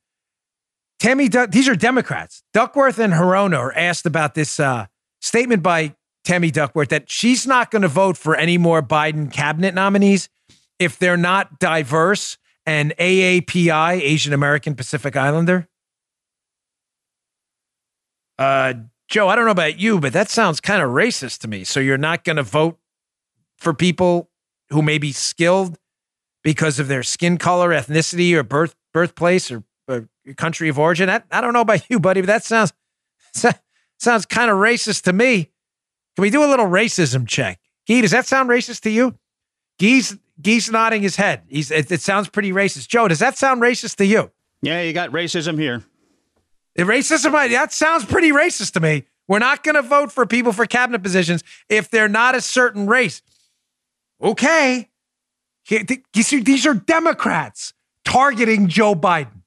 Tammy, 1.00 1.30
these 1.50 1.70
are 1.70 1.76
Democrats. 1.76 2.44
Duckworth 2.54 3.00
and 3.00 3.14
Hirono 3.14 3.58
are 3.58 3.78
asked 3.78 4.06
about 4.08 4.34
this 4.34 4.60
uh, 4.60 4.88
statement 5.22 5.62
by 5.62 5.96
Tammy 6.24 6.50
Duckworth 6.50 6.90
that 6.90 7.10
she's 7.10 7.46
not 7.46 7.70
going 7.70 7.84
to 7.84 7.88
vote 7.88 8.18
for 8.18 8.36
any 8.36 8.58
more 8.58 8.82
Biden 8.82 9.32
cabinet 9.32 9.76
nominees 9.76 10.28
if 10.80 10.98
they're 10.98 11.18
not 11.18 11.60
diverse 11.60 12.38
and 12.66 12.96
AAPI, 12.98 14.02
Asian 14.02 14.34
American 14.34 14.76
Pacific 14.76 15.16
Islander. 15.16 15.68
Uh, 18.40 18.74
Joe, 19.08 19.28
I 19.28 19.36
don't 19.36 19.46
know 19.46 19.52
about 19.52 19.80
you, 19.80 20.00
but 20.00 20.14
that 20.14 20.30
sounds 20.30 20.60
kind 20.60 20.82
of 20.82 20.90
racist 20.90 21.40
to 21.40 21.48
me. 21.48 21.64
So 21.64 21.80
you're 21.80 21.98
not 21.98 22.24
going 22.24 22.38
to 22.38 22.44
vote 22.44 22.80
for 23.58 23.74
people 23.74 24.30
who 24.70 24.82
may 24.82 24.98
be 24.98 25.12
skilled 25.12 25.78
because 26.44 26.80
of 26.80 26.88
their 26.88 27.04
skin 27.04 27.38
color, 27.38 27.70
ethnicity, 27.70 28.34
or 28.34 28.44
birth 28.44 28.76
birthplace 28.94 29.52
or, 29.52 29.64
or 29.88 30.10
country 30.38 30.70
of 30.70 30.78
origin. 30.80 31.10
I, 31.10 31.22
I 31.32 31.42
don't 31.42 31.54
know 31.54 31.62
about 31.62 31.90
you, 31.90 32.00
buddy, 32.00 32.22
but 32.22 32.28
that 32.28 32.44
sounds 32.44 32.74
sounds 34.00 34.26
kind 34.26 34.52
of 34.52 34.58
racist 34.58 35.04
to 35.04 35.14
me. 35.14 35.50
Can 36.16 36.24
we 36.24 36.30
do 36.30 36.44
a 36.44 36.50
little 36.50 36.68
racism 36.68 37.28
check? 37.28 37.60
Gee, 37.88 38.02
does 38.02 38.12
that 38.12 38.26
sound 38.26 38.50
racist 38.50 38.82
to 38.82 38.90
you? 38.90 39.16
Gee's 39.80 40.18
Gee's 40.40 40.70
nodding 40.72 41.02
his 41.02 41.16
head. 41.16 41.44
He's 41.48 41.72
it, 41.72 41.92
it 41.92 42.02
sounds 42.02 42.30
pretty 42.30 42.52
racist. 42.52 42.88
Joe, 42.88 43.08
does 43.08 43.20
that 43.20 43.38
sound 43.38 43.62
racist 43.62 43.96
to 43.98 44.06
you? 44.06 44.32
Yeah, 44.62 44.82
you 44.82 44.94
got 44.94 45.12
racism 45.12 45.60
here. 45.60 45.84
Racism, 46.78 47.32
that 47.52 47.74
sounds 47.74 48.06
pretty 48.06 48.32
racist 48.32 48.74
to 48.74 48.80
me. 48.80 49.06
We're 49.28 49.40
not 49.40 49.64
going 49.64 49.76
to 49.76 49.82
vote 49.82 50.12
for 50.12 50.26
people 50.26 50.52
for 50.52 50.66
cabinet 50.66 51.04
positions 51.04 51.44
if 51.70 51.90
they're 51.90 52.10
not 52.10 52.36
a 52.36 52.42
certain 52.42 52.88
race. 52.88 53.22
Okay. 54.22 54.90
You 55.70 56.24
see, 56.24 56.42
these 56.42 56.66
are 56.66 56.74
Democrats 56.74 57.74
targeting 58.04 58.68
Joe 58.68 58.96
Biden. 58.96 59.42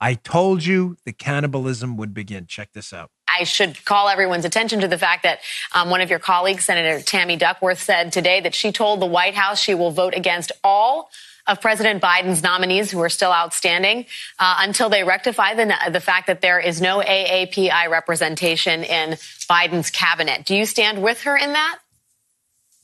I 0.00 0.14
told 0.14 0.64
you 0.64 0.96
the 1.04 1.12
cannibalism 1.12 1.96
would 1.98 2.14
begin. 2.14 2.46
Check 2.46 2.72
this 2.72 2.92
out. 2.92 3.10
I 3.28 3.44
should 3.44 3.84
call 3.84 4.08
everyone's 4.08 4.44
attention 4.44 4.80
to 4.80 4.88
the 4.88 4.98
fact 4.98 5.22
that 5.22 5.40
um, 5.74 5.90
one 5.90 6.00
of 6.00 6.10
your 6.10 6.18
colleagues, 6.18 6.64
Senator 6.64 7.02
Tammy 7.02 7.36
Duckworth, 7.36 7.80
said 7.80 8.12
today 8.12 8.40
that 8.40 8.54
she 8.54 8.72
told 8.72 9.00
the 9.00 9.06
White 9.06 9.34
House 9.34 9.60
she 9.60 9.74
will 9.74 9.90
vote 9.90 10.14
against 10.14 10.52
all 10.64 11.10
of 11.46 11.60
President 11.60 12.02
Biden's 12.02 12.42
nominees 12.42 12.90
who 12.90 13.00
are 13.00 13.08
still 13.08 13.32
outstanding 13.32 14.06
uh, 14.38 14.56
until 14.60 14.88
they 14.88 15.04
rectify 15.04 15.54
the, 15.54 15.74
the 15.90 16.00
fact 16.00 16.26
that 16.28 16.40
there 16.40 16.58
is 16.58 16.80
no 16.80 17.00
AAPI 17.00 17.88
representation 17.90 18.84
in 18.84 19.10
Biden's 19.48 19.90
cabinet. 19.90 20.44
Do 20.44 20.54
you 20.54 20.64
stand 20.64 21.02
with 21.02 21.22
her 21.22 21.36
in 21.36 21.52
that? 21.52 21.78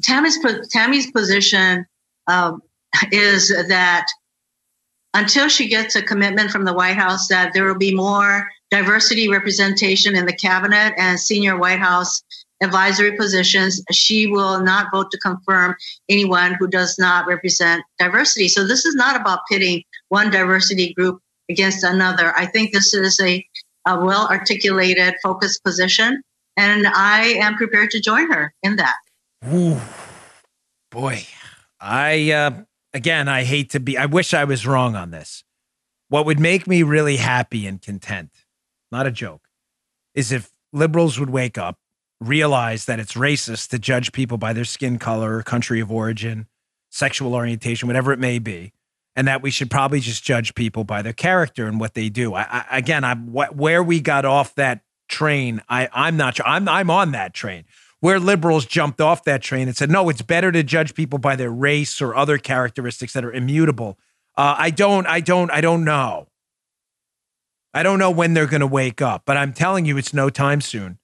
Tammy's, 0.03 0.39
Tammy's 0.71 1.11
position 1.11 1.87
um, 2.27 2.61
is 3.13 3.49
that 3.69 4.07
until 5.15 5.49
she 5.49 5.69
gets 5.69 5.97
a 5.97 6.03
commitment 6.03 6.51
from 6.51 6.65
the 6.65 6.75
White 6.75 6.97
House 6.97 7.29
that 7.29 7.53
there 7.55 7.65
will 7.65 7.79
be 7.79 7.95
more 7.95 8.49
diversity 8.71 9.29
representation 9.29 10.17
in 10.17 10.27
the 10.27 10.37
cabinet 10.37 10.93
and 10.99 11.19
senior 11.19 11.57
White 11.57 11.79
House 11.79 12.23
advisory 12.63 13.17
positions, 13.17 13.83
she 13.93 14.27
will 14.27 14.61
not 14.61 14.89
vote 14.93 15.11
to 15.11 15.19
confirm 15.19 15.75
anyone 16.09 16.55
who 16.59 16.67
does 16.67 16.99
not 16.99 17.27
represent 17.27 17.83
diversity. 17.99 18.49
So 18.49 18.67
this 18.67 18.85
is 18.85 18.95
not 18.95 19.19
about 19.21 19.41
pitting 19.51 19.83
one 20.09 20.31
diversity 20.31 20.95
group 20.95 21.21
against 21.49 21.85
another. 21.85 22.33
I 22.37 22.47
think 22.47 22.73
this 22.73 22.95
is 22.95 23.21
a, 23.21 23.45
a 23.87 24.05
well 24.05 24.27
articulated, 24.29 25.15
focused 25.23 25.63
position, 25.65 26.23
and 26.57 26.87
I 26.87 27.39
am 27.41 27.57
prepared 27.57 27.91
to 27.93 28.01
join 28.01 28.31
her 28.33 28.53
in 28.63 28.77
that. 28.77 28.97
Ooh, 29.53 29.81
boy, 30.91 31.27
I 31.81 32.33
uh, 32.33 32.63
again, 32.97 33.29
I 33.29 33.45
hate 33.45 33.71
to 33.71 33.81
be. 33.81 33.97
I 33.99 34.07
wish 34.07 34.33
I 34.33 34.45
was 34.45 34.67
wrong 34.67 34.97
on 34.97 35.11
this. 35.11 35.45
What 36.09 36.25
would 36.25 36.41
make 36.41 36.67
me 36.67 36.83
really 36.83 37.17
happy 37.17 37.67
and 37.67 37.81
content, 37.81 38.31
not 38.91 39.07
a 39.07 39.11
joke, 39.11 39.49
is 40.15 40.33
if 40.33 40.51
liberals 40.73 41.21
would 41.21 41.31
wake 41.31 41.59
up 41.59 41.79
realize 42.21 42.87
that 42.87 42.99
it's 42.99 43.13
racist 43.13 43.69
to 43.69 43.79
judge 43.79 44.13
people 44.13 44.39
by 44.39 44.55
their 44.55 44.65
skin 44.65 44.99
color, 44.99 45.43
country 45.43 45.81
of 45.81 45.93
origin, 45.93 46.47
sexual 46.89 47.35
orientation, 47.35 47.87
whatever 47.87 48.13
it 48.13 48.19
may 48.19 48.39
be, 48.39 48.73
and 49.15 49.29
that 49.29 49.43
we 49.43 49.51
should 49.51 49.71
probably 49.71 50.01
just 50.01 50.25
judge 50.25 50.55
people 50.55 50.83
by 50.83 51.03
their 51.03 51.13
character 51.13 51.67
and 51.67 51.79
what 51.79 51.93
they 51.93 52.09
do. 52.09 52.35
I, 52.35 52.43
I 52.71 52.79
again, 52.79 53.05
I 53.05 53.15
where 53.15 53.83
we 53.83 54.01
got 54.01 54.25
off 54.25 54.55
that 54.55 54.81
train, 55.09 55.63
I 55.69 55.89
I'm 55.93 56.17
not 56.17 56.37
sure. 56.37 56.47
I'm 56.47 56.67
I'm 56.69 56.91
on 56.91 57.13
that 57.13 57.35
train. 57.35 57.65
Where 58.07 58.21
liberals 58.21 58.67
jumped 58.67 59.01
off 59.01 59.25
that 59.25 59.43
train 59.43 59.67
and 59.67 59.77
said, 59.77 59.91
no, 59.91 60.09
it's 60.09 60.23
better 60.23 60.53
to 60.53 60.63
judge 60.63 60.95
people 60.95 61.19
by 61.19 61.35
their 61.35 61.51
race 61.51 62.01
or 62.01 62.15
other 62.15 62.39
characteristics 62.39 63.13
that 63.15 63.25
are 63.25 63.33
immutable. 63.33 63.99
Uh, 64.37 64.55
I 64.57 64.71
don't, 64.71 65.09
I 65.09 65.19
don't, 65.19 65.51
I 65.51 65.61
don't 65.61 65.85
know. 65.85 66.29
I 67.75 67.83
don't 67.83 67.99
know 67.99 68.13
when 68.13 68.33
they're 68.33 68.47
going 68.47 68.61
to 68.61 68.67
wake 68.67 69.03
up, 69.03 69.23
but 69.27 69.37
I'm 69.37 69.53
telling 69.53 69.87
you, 69.87 69.99
it's 69.99 70.15
no 70.15 70.31
time 70.31 70.61
soon 70.61 70.99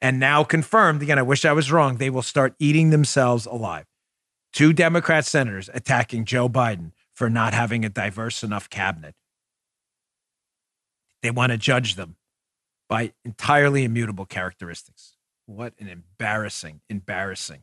and 0.00 0.18
now 0.18 0.44
confirmed 0.44 1.02
again, 1.02 1.18
I 1.18 1.22
wish 1.22 1.44
I 1.44 1.52
was 1.52 1.72
wrong, 1.72 1.96
they 1.96 2.10
will 2.10 2.22
start 2.22 2.54
eating 2.58 2.90
themselves 2.90 3.44
alive. 3.44 3.86
Two 4.52 4.72
Democrat 4.72 5.24
senators 5.24 5.68
attacking 5.74 6.24
Joe 6.24 6.48
Biden 6.48 6.92
for 7.12 7.28
not 7.28 7.54
having 7.54 7.84
a 7.84 7.88
diverse 7.88 8.42
enough 8.42 8.70
cabinet. 8.70 9.14
They 11.22 11.30
want 11.30 11.52
to 11.52 11.58
judge 11.58 11.96
them 11.96 12.16
by 12.88 13.12
entirely 13.24 13.84
immutable 13.84 14.26
characteristics. 14.26 15.15
What 15.46 15.74
an 15.78 15.88
embarrassing, 15.88 16.80
embarrassing 16.88 17.62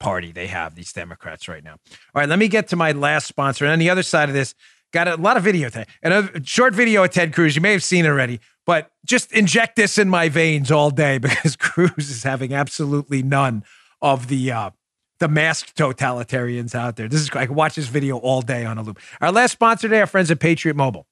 party 0.00 0.32
they 0.32 0.48
have, 0.48 0.74
these 0.74 0.92
Democrats 0.92 1.48
right 1.48 1.62
now. 1.62 1.72
All 1.72 2.20
right, 2.20 2.28
let 2.28 2.38
me 2.38 2.48
get 2.48 2.68
to 2.68 2.76
my 2.76 2.92
last 2.92 3.26
sponsor. 3.26 3.64
And 3.64 3.72
on 3.72 3.78
the 3.78 3.90
other 3.90 4.02
side 4.02 4.28
of 4.28 4.34
this, 4.34 4.54
got 4.92 5.08
a 5.08 5.16
lot 5.16 5.36
of 5.36 5.44
video 5.44 5.68
today. 5.68 5.86
And 6.02 6.12
a 6.12 6.44
short 6.44 6.74
video 6.74 7.04
of 7.04 7.10
Ted 7.10 7.32
Cruz. 7.32 7.54
You 7.54 7.62
may 7.62 7.72
have 7.72 7.84
seen 7.84 8.04
it 8.04 8.08
already. 8.08 8.40
But 8.66 8.90
just 9.04 9.32
inject 9.32 9.76
this 9.76 9.98
in 9.98 10.08
my 10.08 10.28
veins 10.28 10.70
all 10.70 10.90
day 10.90 11.18
because 11.26 11.56
Cruz 11.56 12.10
is 12.10 12.22
having 12.22 12.52
absolutely 12.52 13.22
none 13.22 13.64
of 14.00 14.28
the 14.28 14.52
uh, 14.52 14.70
the 15.18 15.28
masked 15.28 15.76
totalitarians 15.76 16.74
out 16.74 16.96
there. 16.96 17.08
This 17.08 17.20
is 17.20 17.30
I 17.30 17.46
can 17.46 17.54
watch 17.54 17.76
this 17.76 17.86
video 17.86 18.18
all 18.18 18.42
day 18.42 18.64
on 18.64 18.78
a 18.78 18.82
loop. 18.82 18.98
Our 19.20 19.30
last 19.30 19.52
sponsor 19.52 19.88
today, 19.88 20.00
our 20.00 20.06
friends 20.06 20.30
at 20.30 20.40
Patriot 20.40 20.74
Mobile. 20.74 21.06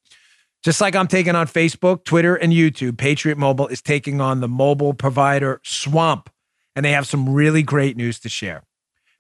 Just 0.63 0.81
like 0.81 0.95
I'm 0.95 1.07
taking 1.07 1.35
on 1.35 1.47
Facebook, 1.47 2.05
Twitter, 2.05 2.37
and 2.37 2.53
YouTube, 2.53 2.99
Patriot 2.99 3.39
Mobile 3.39 3.69
is 3.69 3.81
taking 3.81 4.21
on 4.21 4.41
the 4.41 4.49
mobile 4.49 4.93
provider 4.93 5.61
Swamp, 5.65 6.29
and 6.77 6.85
they 6.85 6.93
have 6.93 7.07
some 7.07 7.31
really 7.31 7.63
great 7.63 7.97
news 7.97 8.19
to 8.21 8.29
share. 8.29 8.63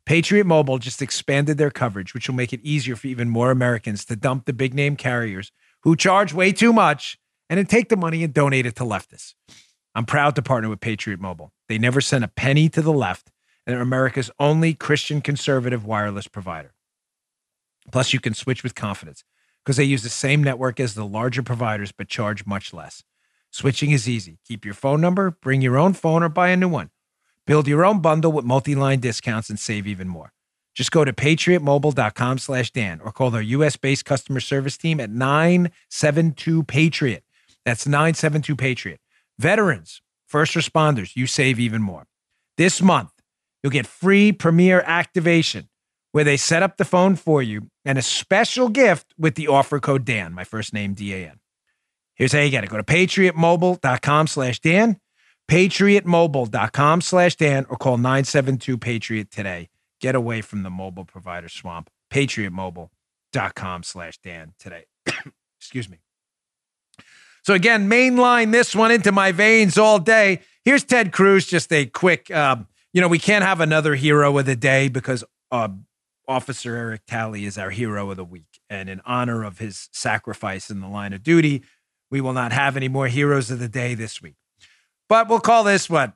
Patriot 0.05 0.45
Mobile 0.45 0.79
just 0.79 1.01
expanded 1.01 1.57
their 1.57 1.71
coverage, 1.71 2.13
which 2.13 2.29
will 2.29 2.35
make 2.35 2.53
it 2.53 2.61
easier 2.63 2.95
for 2.95 3.07
even 3.07 3.31
more 3.31 3.51
Americans 3.51 4.05
to 4.07 4.17
dump 4.17 4.45
the 4.45 4.53
big 4.53 4.75
name 4.75 4.97
carriers 4.97 5.51
who 5.83 5.97
charge 5.97 6.35
way 6.35 6.53
too 6.53 6.73
much 6.75 7.19
and 7.49 7.57
then 7.57 7.67
take 7.67 7.89
the 7.89 7.97
money 7.97 8.23
and 8.23 8.35
donate 8.35 8.67
it 8.67 8.77
to 8.77 8.85
leftists. 8.85 9.35
I'm 9.95 10.05
proud 10.05 10.37
to 10.37 10.43
partner 10.43 10.69
with 10.69 10.81
Patriot 10.81 11.21
Mobile. 11.21 11.53
They 11.69 11.79
never 11.79 12.01
sent 12.01 12.25
a 12.25 12.29
penny 12.29 12.69
to 12.69 12.83
the 12.83 12.93
left, 12.93 13.31
and 13.67 13.75
they're 13.75 13.83
America's 13.83 14.31
only 14.39 14.75
Christian 14.75 15.21
conservative 15.21 15.87
wireless 15.87 16.29
provider. 16.29 16.75
Plus, 17.91 18.13
you 18.13 18.21
can 18.21 18.35
switch 18.35 18.63
with 18.63 18.75
confidence. 18.75 19.25
Because 19.65 19.77
they 19.77 19.85
use 19.85 20.03
the 20.03 20.09
same 20.09 20.43
network 20.43 20.81
as 20.81 20.95
the 20.95 21.07
larger 21.07 21.43
providers 21.43 21.93
but 21.93 22.09
charge 22.09 22.47
much 22.47 22.73
less. 22.73 23.03
Switching 23.51 23.91
is 23.91 24.09
easy. 24.09 24.39
Keep 24.47 24.65
your 24.65 24.75
phone 24.75 25.01
number, 25.01 25.31
bring 25.31 25.61
your 25.61 25.79
own 25.79 25.93
phone, 25.93 26.23
or 26.23 26.29
buy 26.29 26.51
a 26.51 26.57
new 26.57 26.69
one. 26.69 26.91
Build 27.47 27.67
your 27.67 27.85
own 27.85 28.01
bundle 28.01 28.33
with 28.33 28.45
multi-line 28.45 29.01
discounts 29.01 29.51
and 29.51 29.59
save 29.59 29.87
even 29.87 30.07
more. 30.07 30.33
Just 30.75 30.93
go 30.93 31.05
to 31.05 31.13
patriotmobile.com 31.13 32.39
slash 32.39 32.71
Dan 32.71 33.01
or 33.03 33.11
call 33.11 33.31
their 33.31 33.43
US-based 33.43 34.05
customer 34.05 34.41
service 34.41 34.77
team 34.77 35.01
at 35.01 35.11
972-PATRIOT. 35.11 37.23
That's 37.65 37.87
972-PATRIOT. 37.87 38.99
Veterans, 39.39 40.03
first 40.27 40.55
responders, 40.55 41.17
you 41.17 41.27
save 41.27 41.59
even 41.59 41.83
more. 41.83 42.07
This 42.57 42.81
month, 42.81 43.11
you'll 43.63 43.73
get 43.73 43.87
free 43.87 44.33
Premier 44.33 44.81
activation 44.83 45.70
where 46.13 46.25
they 46.25 46.37
set 46.37 46.63
up 46.63 46.77
the 46.77 46.85
phone 46.85 47.17
for 47.17 47.43
you 47.43 47.69
and 47.85 47.99
a 47.99 48.03
special 48.03 48.69
gift 48.69 49.15
with 49.19 49.35
the 49.35 49.49
offer 49.49 49.79
code 49.81 50.05
Dan, 50.05 50.33
my 50.33 50.45
first 50.45 50.73
name, 50.73 50.95
D-A-N. 50.95 51.39
Here's 52.15 52.33
how 52.33 52.41
you 52.41 52.51
get 52.51 52.65
it. 52.65 52.71
Go 52.71 52.77
to 52.77 52.83
patriotmobile.com 52.83 54.27
slash 54.27 54.61
Dan, 54.61 54.99
patriotmobile.com 55.51 57.01
slash 57.01 57.37
Dan, 57.37 57.67
or 57.71 57.77
call 57.77 57.97
972-PATRIOT 57.97 59.31
today. 59.31 59.69
Get 60.01 60.15
away 60.15 60.41
from 60.41 60.63
the 60.63 60.71
mobile 60.71 61.05
provider 61.05 61.49
swamp. 61.49 61.91
Patriotmobile.com 62.13 63.83
slash 63.83 64.19
Dan 64.19 64.55
today. 64.59 64.85
Excuse 65.59 65.89
me. 65.89 65.99
So 67.43 67.55
again, 67.55 67.89
mainline 67.89 68.53
this 68.53 68.75
one 68.75 68.91
into 68.91 69.13
my 69.13 69.33
veins 69.33 69.79
all 69.79 69.99
day. 69.99 70.41
Here's 70.65 70.85
Ted 70.85 71.13
Cruz. 71.13 71.47
Just 71.47 71.73
a 71.73 71.87
quick, 71.87 72.31
um, 72.31 72.67
you 72.93 73.01
know, 73.01 73.09
we 73.09 73.19
can't 73.19 73.45
have 73.45 73.61
another 73.61 73.95
hero 73.95 74.37
of 74.37 74.47
the 74.47 74.57
day 74.57 74.89
because 74.89 75.25
uh, 75.51 75.69
Officer 76.31 76.77
Eric 76.77 77.07
Talley 77.07 77.45
is 77.45 77.59
our 77.59 77.71
hero 77.71 78.09
of 78.09 78.17
the 78.17 78.25
week. 78.25 78.61
And 78.71 78.89
in 78.89 79.01
honor 79.05 79.43
of 79.43 79.59
his 79.59 79.89
sacrifice 79.91 80.71
in 80.71 80.79
the 80.81 80.87
line 80.87 81.13
of 81.13 81.25
duty, 81.25 81.65
we 82.09 82.21
will 82.21 82.33
not 82.33 82.53
have 82.53 82.77
any 82.77 82.87
more 82.87 83.09
heroes 83.09 83.51
of 83.51 83.59
the 83.59 83.69
day 83.69 83.95
this 83.95 84.23
week. 84.23 84.37
But 85.09 85.29
we'll 85.29 85.41
call 85.41 85.65
this 85.65 85.91
what? 85.91 86.13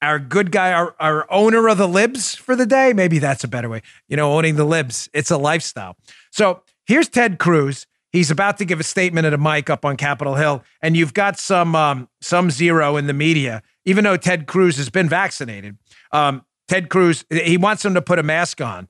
Our 0.00 0.18
good 0.18 0.50
guy, 0.50 0.72
our, 0.72 0.96
our 0.98 1.30
owner 1.30 1.68
of 1.68 1.76
the 1.76 1.86
libs 1.86 2.34
for 2.34 2.56
the 2.56 2.64
day. 2.64 2.94
Maybe 2.94 3.18
that's 3.18 3.44
a 3.44 3.48
better 3.48 3.68
way. 3.68 3.82
You 4.08 4.16
know, 4.16 4.32
owning 4.32 4.56
the 4.56 4.64
libs, 4.64 5.10
it's 5.12 5.30
a 5.30 5.36
lifestyle. 5.36 5.96
So 6.30 6.62
here's 6.86 7.08
Ted 7.08 7.38
Cruz. 7.38 7.86
He's 8.10 8.30
about 8.30 8.56
to 8.58 8.64
give 8.64 8.80
a 8.80 8.84
statement 8.84 9.26
at 9.26 9.34
a 9.34 9.38
mic 9.38 9.68
up 9.68 9.84
on 9.84 9.98
Capitol 9.98 10.36
Hill, 10.36 10.62
and 10.80 10.96
you've 10.96 11.14
got 11.14 11.38
some 11.38 11.74
um, 11.74 12.08
some 12.20 12.50
zero 12.50 12.96
in 12.96 13.06
the 13.06 13.12
media. 13.12 13.62
Even 13.84 14.04
though 14.04 14.16
Ted 14.16 14.46
Cruz 14.46 14.76
has 14.76 14.88
been 14.88 15.08
vaccinated, 15.08 15.76
um, 16.12 16.44
Ted 16.68 16.88
Cruz 16.88 17.24
he 17.28 17.56
wants 17.56 17.84
him 17.84 17.94
to 17.94 18.02
put 18.02 18.18
a 18.18 18.22
mask 18.22 18.60
on 18.60 18.88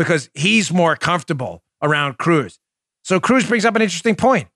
because 0.00 0.30
he's 0.32 0.72
more 0.72 0.96
comfortable 0.96 1.62
around 1.82 2.16
Cruz. 2.16 2.58
So 3.04 3.20
Cruz 3.20 3.46
brings 3.46 3.66
up 3.66 3.76
an 3.76 3.82
interesting 3.82 4.14
point. 4.16 4.48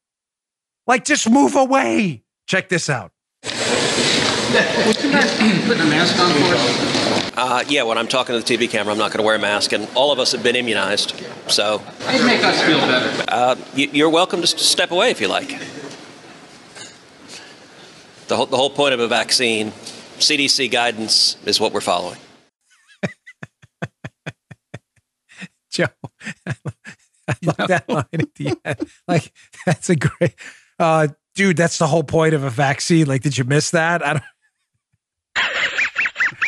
Like, 0.86 1.04
just 1.04 1.28
move 1.28 1.54
away. 1.54 2.22
Check 2.46 2.70
this 2.70 2.88
out. 2.88 3.12
Would 3.42 3.52
you 5.02 5.12
mind 5.12 5.28
putting 5.66 5.82
a 5.82 5.90
mask 5.90 6.18
on 6.18 6.32
for 6.32 6.54
us? 6.54 7.32
Uh, 7.36 7.62
yeah, 7.68 7.82
when 7.82 7.98
I'm 7.98 8.08
talking 8.08 8.40
to 8.40 8.40
the 8.40 8.56
TV 8.56 8.70
camera, 8.70 8.92
I'm 8.94 8.98
not 8.98 9.10
going 9.10 9.18
to 9.18 9.22
wear 9.22 9.36
a 9.36 9.38
mask, 9.38 9.72
and 9.72 9.86
all 9.94 10.12
of 10.12 10.18
us 10.18 10.32
have 10.32 10.42
been 10.42 10.56
immunized. 10.56 11.14
So 11.48 11.82
It'd 12.08 12.24
make 12.24 12.42
us 12.42 12.62
feel 12.62 12.78
better. 12.78 13.24
uh, 13.28 13.56
you, 13.74 13.90
you're 13.92 14.08
welcome 14.08 14.40
to 14.40 14.46
step 14.46 14.92
away 14.92 15.10
if 15.10 15.20
you 15.20 15.28
like. 15.28 15.48
The 18.28 18.36
whole, 18.36 18.46
the 18.46 18.56
whole 18.56 18.70
point 18.70 18.94
of 18.94 19.00
a 19.00 19.08
vaccine, 19.08 19.72
CDC 20.20 20.70
guidance, 20.70 21.36
is 21.44 21.60
what 21.60 21.74
we're 21.74 21.82
following. 21.82 22.16
Joe, 25.74 25.86
I 26.46 27.34
love 27.42 27.68
that 27.68 27.88
line 27.88 28.04
at 28.12 28.34
the 28.36 28.56
end. 28.64 28.88
Like, 29.08 29.32
that's 29.66 29.90
a 29.90 29.96
great, 29.96 30.34
uh, 30.78 31.08
dude, 31.34 31.56
that's 31.56 31.78
the 31.78 31.86
whole 31.86 32.04
point 32.04 32.32
of 32.34 32.44
a 32.44 32.50
vaccine. 32.50 33.06
Like, 33.06 33.22
did 33.22 33.36
you 33.36 33.44
miss 33.44 33.70
that? 33.72 34.04
I 34.06 34.12
don't. 34.14 34.22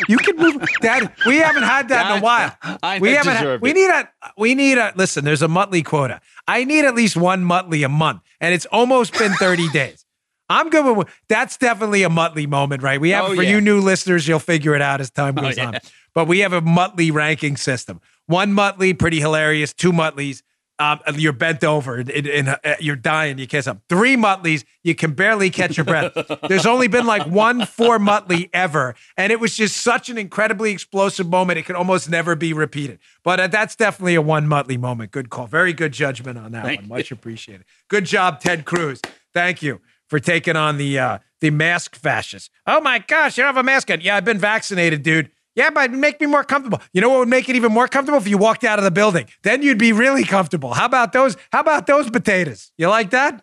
You 0.08 0.18
can 0.18 0.36
move 0.36 0.62
that. 0.82 1.16
We 1.24 1.38
haven't 1.38 1.62
had 1.62 1.88
that 1.88 2.10
in 2.12 2.18
a 2.18 2.20
while. 2.20 2.54
I 2.82 2.98
we 2.98 3.12
haven't. 3.12 3.34
Had, 3.34 3.60
we 3.62 3.72
need 3.72 3.88
a. 3.88 4.08
We 4.36 4.54
need 4.54 4.76
a. 4.78 4.92
Listen, 4.94 5.24
there's 5.24 5.42
a 5.42 5.48
Muttley 5.48 5.82
quota. 5.84 6.20
I 6.46 6.64
need 6.64 6.84
at 6.84 6.94
least 6.94 7.16
one 7.16 7.44
Muttley 7.44 7.84
a 7.84 7.88
month, 7.88 8.20
and 8.40 8.52
it's 8.54 8.66
almost 8.66 9.16
been 9.18 9.32
30 9.34 9.68
days. 9.72 10.04
I'm 10.50 10.68
good 10.70 10.96
with 10.96 11.08
that's 11.28 11.56
definitely 11.56 12.02
a 12.02 12.08
Muttley 12.10 12.46
moment, 12.46 12.82
right? 12.82 13.00
We 13.00 13.10
have 13.10 13.24
Oh, 13.24 13.34
for 13.34 13.42
yeah. 13.42 13.50
you 13.52 13.60
new 13.60 13.80
listeners, 13.80 14.28
you'll 14.28 14.38
figure 14.38 14.74
it 14.74 14.82
out 14.82 15.00
as 15.00 15.10
time 15.10 15.34
Oh, 15.38 15.42
goes 15.42 15.56
yeah. 15.56 15.68
on. 15.68 15.78
But 16.14 16.28
we 16.28 16.40
have 16.40 16.52
a 16.52 16.60
Muttley 16.60 17.12
ranking 17.12 17.56
system. 17.56 18.00
One 18.26 18.52
Muttley, 18.52 18.98
pretty 18.98 19.20
hilarious. 19.20 19.72
Two 19.72 19.92
Muttleys, 19.92 20.42
um, 20.78 20.98
you're 21.14 21.32
bent 21.32 21.64
over 21.64 21.96
and, 21.96 22.10
and- 22.10 22.48
uh, 22.48 22.74
you're 22.80 22.96
dying. 22.96 23.38
You 23.38 23.46
can't 23.46 23.64
stop. 23.64 23.78
Three 23.88 24.16
Muttleys, 24.16 24.64
you 24.82 24.94
can 24.94 25.12
barely 25.12 25.48
catch 25.48 25.76
your 25.76 25.84
breath. 25.86 26.12
There's 26.48 26.66
only 26.66 26.86
been 26.88 27.06
like 27.06 27.26
one 27.26 27.64
four 27.66 27.98
Muttley 27.98 28.50
ever, 28.52 28.94
and 29.16 29.32
it 29.32 29.40
was 29.40 29.56
just 29.56 29.78
such 29.78 30.08
an 30.10 30.18
incredibly 30.18 30.72
explosive 30.72 31.28
moment. 31.28 31.58
It 31.58 31.62
could 31.62 31.76
almost 31.76 32.10
never 32.10 32.34
be 32.34 32.52
repeated. 32.52 32.98
But 33.24 33.40
uh, 33.40 33.46
that's 33.46 33.74
definitely 33.76 34.16
a 34.16 34.22
one 34.22 34.46
Muttley 34.48 34.78
moment. 34.78 35.12
Good 35.12 35.30
call. 35.30 35.46
Very 35.46 35.72
good 35.72 35.92
judgment 35.92 36.36
on 36.36 36.52
that 36.52 36.64
Thank 36.64 36.80
one. 36.80 36.88
Much 36.90 37.10
appreciated. 37.10 37.64
Good 37.88 38.04
job, 38.04 38.40
Ted 38.40 38.64
Cruz. 38.66 39.00
Thank 39.32 39.62
you 39.62 39.80
for 40.08 40.18
taking 40.20 40.56
on 40.56 40.76
the 40.76 40.98
uh, 40.98 41.18
the 41.40 41.50
mask 41.50 41.96
fascists. 41.96 42.50
Oh 42.66 42.80
my 42.80 42.98
gosh, 42.98 43.38
you 43.38 43.44
don't 43.44 43.54
have 43.54 43.56
a 43.56 43.62
mask 43.62 43.90
on. 43.90 44.00
Yeah, 44.00 44.16
I've 44.16 44.24
been 44.24 44.38
vaccinated, 44.38 45.02
dude. 45.02 45.30
Yeah, 45.56 45.70
but 45.70 45.90
make 45.90 46.20
me 46.20 46.26
more 46.26 46.44
comfortable. 46.44 46.80
You 46.92 47.00
know 47.00 47.08
what 47.08 47.20
would 47.20 47.28
make 47.28 47.48
it 47.48 47.56
even 47.56 47.72
more 47.72 47.88
comfortable 47.88 48.18
if 48.18 48.28
you 48.28 48.36
walked 48.36 48.62
out 48.62 48.78
of 48.78 48.84
the 48.84 48.90
building? 48.90 49.26
Then 49.42 49.62
you'd 49.62 49.78
be 49.78 49.92
really 49.92 50.22
comfortable. 50.22 50.74
How 50.74 50.84
about 50.84 51.14
those? 51.14 51.36
How 51.50 51.60
about 51.60 51.86
those 51.86 52.10
potatoes? 52.10 52.72
You 52.76 52.88
like 52.88 53.10
that? 53.10 53.42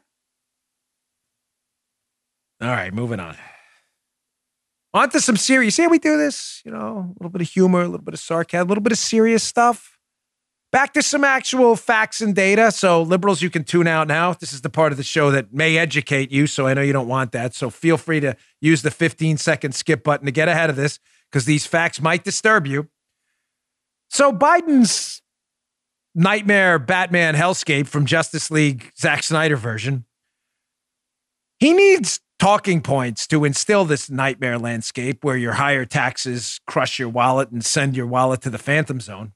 All 2.62 2.70
right, 2.70 2.94
moving 2.94 3.20
on. 3.20 3.36
On 4.94 5.10
to 5.10 5.20
some 5.20 5.38
serious. 5.38 5.76
See 5.76 5.82
how 5.82 5.90
we 5.90 5.98
do 5.98 6.16
this? 6.18 6.62
You 6.64 6.72
know, 6.72 7.10
a 7.10 7.14
little 7.20 7.32
bit 7.32 7.42
of 7.42 7.50
humor, 7.50 7.82
a 7.82 7.86
little 7.86 8.06
bit 8.06 8.14
of 8.14 8.20
sarcasm, 8.20 8.68
a 8.68 8.70
little 8.70 8.84
bit 8.84 8.92
of 8.92 9.00
serious 9.00 9.44
stuff. 9.44 9.98
Back 10.72 10.94
to 10.94 11.02
some 11.02 11.24
actual 11.24 11.76
facts 11.76 12.22
and 12.22 12.36
data. 12.36 12.72
So, 12.72 13.02
liberals, 13.02 13.42
you 13.42 13.50
can 13.50 13.64
tune 13.64 13.88
out 13.88 14.08
now. 14.08 14.34
This 14.34 14.54
is 14.54 14.62
the 14.62 14.70
part 14.70 14.92
of 14.92 14.98
the 14.98 15.04
show 15.04 15.32
that 15.32 15.52
may 15.52 15.78
educate 15.78 16.32
you. 16.32 16.46
So, 16.46 16.68
I 16.68 16.76
know 16.76 16.82
you 16.82 16.94
don't 16.94 17.08
want 17.08 17.32
that. 17.32 17.56
So, 17.56 17.72
feel 17.72 17.98
free 17.98 18.20
to 18.20 18.36
use 18.62 18.84
the 18.84 18.92
15 18.92 19.38
second 19.38 19.74
skip 19.74 20.04
button 20.04 20.28
to 20.28 20.32
get 20.32 20.48
ahead 20.48 20.70
of 20.70 20.76
this 20.76 21.00
because 21.34 21.46
these 21.46 21.66
facts 21.66 22.00
might 22.00 22.24
disturb 22.24 22.68
you. 22.68 22.88
So, 24.10 24.32
Biden's 24.32 25.24
nightmare 26.14 26.78
Batman 26.78 27.34
hellscape 27.34 27.88
from 27.88 28.06
Justice 28.06 28.52
League 28.52 28.92
Zack 29.00 29.24
Snyder 29.24 29.58
version, 29.58 30.06
he 31.60 31.74
needs 31.74 32.20
talking 32.38 32.82
points 32.82 33.26
to 33.28 33.46
instill 33.46 33.84
this 33.84 34.12
nightmare 34.12 34.60
landscape 34.60 35.24
where 35.24 35.38
your 35.38 35.54
higher 35.54 35.86
taxes 35.86 36.60
crush 36.68 37.00
your 37.00 37.10
wallet 37.10 37.50
and 37.50 37.66
send 37.66 37.98
your 37.98 38.06
wallet 38.06 38.42
to 38.42 38.52
the 38.52 38.60
phantom 38.60 39.00
zone. 39.02 39.34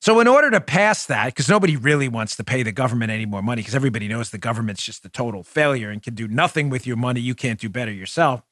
So, 0.00 0.18
in 0.18 0.26
order 0.26 0.50
to 0.50 0.60
pass 0.60 1.06
that, 1.06 1.26
because 1.26 1.48
nobody 1.48 1.76
really 1.76 2.08
wants 2.08 2.34
to 2.34 2.42
pay 2.42 2.64
the 2.64 2.72
government 2.72 3.12
any 3.12 3.26
more 3.26 3.42
money, 3.42 3.60
because 3.60 3.76
everybody 3.76 4.08
knows 4.08 4.30
the 4.30 4.38
government's 4.38 4.82
just 4.82 5.04
a 5.04 5.08
total 5.08 5.44
failure 5.44 5.90
and 5.90 6.02
can 6.02 6.14
do 6.14 6.26
nothing 6.26 6.68
with 6.68 6.84
your 6.84 6.96
money, 6.96 7.20
you 7.20 7.36
can't 7.36 7.60
do 7.60 7.68
better 7.68 7.92
yourself. 7.92 8.42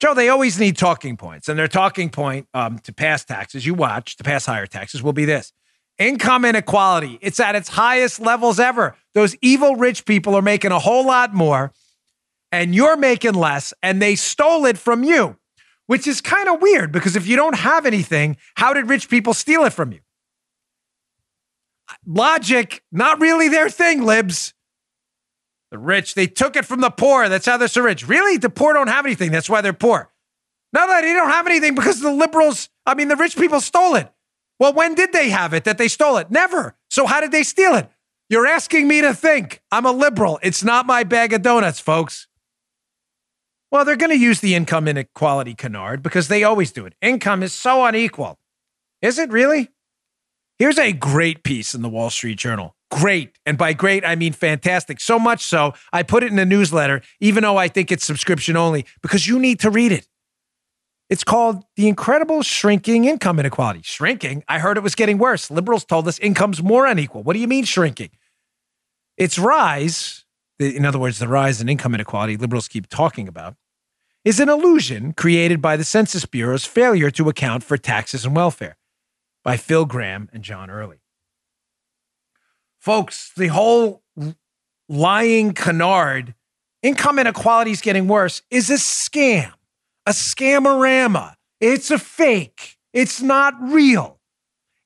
Joe, 0.00 0.14
they 0.14 0.30
always 0.30 0.58
need 0.58 0.78
talking 0.78 1.18
points, 1.18 1.48
and 1.48 1.58
their 1.58 1.68
talking 1.68 2.08
point 2.08 2.48
um, 2.54 2.78
to 2.80 2.92
pass 2.92 3.22
taxes, 3.22 3.66
you 3.66 3.74
watch, 3.74 4.16
to 4.16 4.24
pass 4.24 4.46
higher 4.46 4.66
taxes, 4.66 5.02
will 5.02 5.12
be 5.12 5.26
this 5.26 5.52
income 5.98 6.46
inequality. 6.46 7.18
It's 7.20 7.38
at 7.38 7.54
its 7.54 7.68
highest 7.68 8.18
levels 8.18 8.58
ever. 8.58 8.96
Those 9.12 9.36
evil 9.42 9.76
rich 9.76 10.06
people 10.06 10.34
are 10.34 10.42
making 10.42 10.72
a 10.72 10.78
whole 10.78 11.04
lot 11.04 11.34
more, 11.34 11.72
and 12.50 12.74
you're 12.74 12.96
making 12.96 13.34
less, 13.34 13.74
and 13.82 14.00
they 14.00 14.16
stole 14.16 14.64
it 14.64 14.78
from 14.78 15.04
you, 15.04 15.36
which 15.86 16.06
is 16.06 16.22
kind 16.22 16.48
of 16.48 16.62
weird 16.62 16.92
because 16.92 17.14
if 17.14 17.26
you 17.26 17.36
don't 17.36 17.56
have 17.56 17.84
anything, 17.84 18.38
how 18.54 18.72
did 18.72 18.88
rich 18.88 19.10
people 19.10 19.34
steal 19.34 19.64
it 19.64 19.74
from 19.74 19.92
you? 19.92 20.00
Logic, 22.06 22.82
not 22.90 23.20
really 23.20 23.48
their 23.48 23.68
thing, 23.68 24.02
libs. 24.02 24.54
The 25.70 25.78
rich, 25.78 26.14
they 26.14 26.26
took 26.26 26.56
it 26.56 26.64
from 26.64 26.80
the 26.80 26.90
poor. 26.90 27.28
That's 27.28 27.46
how 27.46 27.56
they're 27.56 27.68
so 27.68 27.82
rich. 27.82 28.06
Really? 28.06 28.36
The 28.36 28.50
poor 28.50 28.72
don't 28.72 28.88
have 28.88 29.06
anything. 29.06 29.30
That's 29.30 29.48
why 29.48 29.60
they're 29.60 29.72
poor. 29.72 30.10
No, 30.72 30.86
no, 30.86 31.00
they 31.00 31.12
don't 31.12 31.30
have 31.30 31.46
anything 31.46 31.74
because 31.74 32.00
the 32.00 32.12
liberals, 32.12 32.68
I 32.86 32.94
mean, 32.94 33.08
the 33.08 33.16
rich 33.16 33.36
people 33.36 33.60
stole 33.60 33.94
it. 33.96 34.08
Well, 34.58 34.72
when 34.72 34.94
did 34.94 35.12
they 35.12 35.30
have 35.30 35.54
it 35.54 35.64
that 35.64 35.78
they 35.78 35.88
stole 35.88 36.18
it? 36.18 36.30
Never. 36.30 36.76
So 36.90 37.06
how 37.06 37.20
did 37.20 37.32
they 37.32 37.42
steal 37.42 37.74
it? 37.74 37.88
You're 38.28 38.46
asking 38.46 38.86
me 38.86 39.00
to 39.00 39.14
think. 39.14 39.60
I'm 39.72 39.86
a 39.86 39.92
liberal. 39.92 40.38
It's 40.42 40.62
not 40.62 40.86
my 40.86 41.02
bag 41.02 41.32
of 41.32 41.42
donuts, 41.42 41.80
folks. 41.80 42.28
Well, 43.72 43.84
they're 43.84 43.96
going 43.96 44.10
to 44.10 44.18
use 44.18 44.40
the 44.40 44.54
income 44.54 44.88
inequality 44.88 45.54
canard 45.54 46.02
because 46.02 46.28
they 46.28 46.44
always 46.44 46.72
do 46.72 46.86
it. 46.86 46.94
Income 47.00 47.42
is 47.42 47.52
so 47.52 47.84
unequal. 47.84 48.38
Is 49.00 49.18
it 49.18 49.30
really? 49.30 49.70
Here's 50.58 50.78
a 50.78 50.92
great 50.92 51.42
piece 51.42 51.74
in 51.74 51.82
the 51.82 51.88
Wall 51.88 52.10
Street 52.10 52.38
Journal. 52.38 52.76
Great. 52.90 53.38
And 53.46 53.56
by 53.56 53.72
great, 53.72 54.04
I 54.04 54.16
mean 54.16 54.32
fantastic. 54.32 55.00
So 55.00 55.18
much 55.18 55.44
so, 55.44 55.74
I 55.92 56.02
put 56.02 56.22
it 56.22 56.32
in 56.32 56.38
a 56.38 56.44
newsletter, 56.44 57.02
even 57.20 57.42
though 57.42 57.56
I 57.56 57.68
think 57.68 57.92
it's 57.92 58.04
subscription 58.04 58.56
only, 58.56 58.84
because 59.00 59.26
you 59.28 59.38
need 59.38 59.60
to 59.60 59.70
read 59.70 59.92
it. 59.92 60.08
It's 61.08 61.24
called 61.24 61.64
the 61.76 61.88
incredible 61.88 62.42
shrinking 62.42 63.04
income 63.04 63.38
inequality. 63.40 63.80
Shrinking? 63.82 64.44
I 64.48 64.58
heard 64.58 64.76
it 64.76 64.82
was 64.82 64.94
getting 64.94 65.18
worse. 65.18 65.50
Liberals 65.50 65.84
told 65.84 66.06
us 66.06 66.18
income's 66.20 66.62
more 66.62 66.86
unequal. 66.86 67.22
What 67.22 67.34
do 67.34 67.40
you 67.40 67.48
mean 67.48 67.64
shrinking? 67.64 68.10
Its 69.16 69.38
rise, 69.38 70.24
in 70.58 70.84
other 70.84 70.98
words, 70.98 71.18
the 71.18 71.28
rise 71.28 71.60
in 71.60 71.68
income 71.68 71.94
inequality 71.94 72.36
liberals 72.36 72.68
keep 72.68 72.88
talking 72.88 73.28
about, 73.28 73.56
is 74.24 74.38
an 74.38 74.48
illusion 74.48 75.12
created 75.12 75.60
by 75.60 75.76
the 75.76 75.84
Census 75.84 76.26
Bureau's 76.26 76.64
failure 76.64 77.10
to 77.10 77.28
account 77.28 77.64
for 77.64 77.76
taxes 77.76 78.24
and 78.24 78.36
welfare 78.36 78.76
by 79.42 79.56
Phil 79.56 79.86
Gramm 79.86 80.28
and 80.32 80.44
John 80.44 80.70
Early. 80.70 80.98
Folks, 82.80 83.32
the 83.36 83.48
whole 83.48 84.02
lying 84.88 85.52
canard, 85.52 86.34
income 86.82 87.18
inequality 87.18 87.72
is 87.72 87.82
getting 87.82 88.08
worse, 88.08 88.40
is 88.50 88.70
a 88.70 88.74
scam, 88.74 89.52
a 90.06 90.12
scamorama. 90.12 91.34
It's 91.60 91.90
a 91.90 91.98
fake. 91.98 92.78
It's 92.94 93.20
not 93.20 93.54
real. 93.60 94.18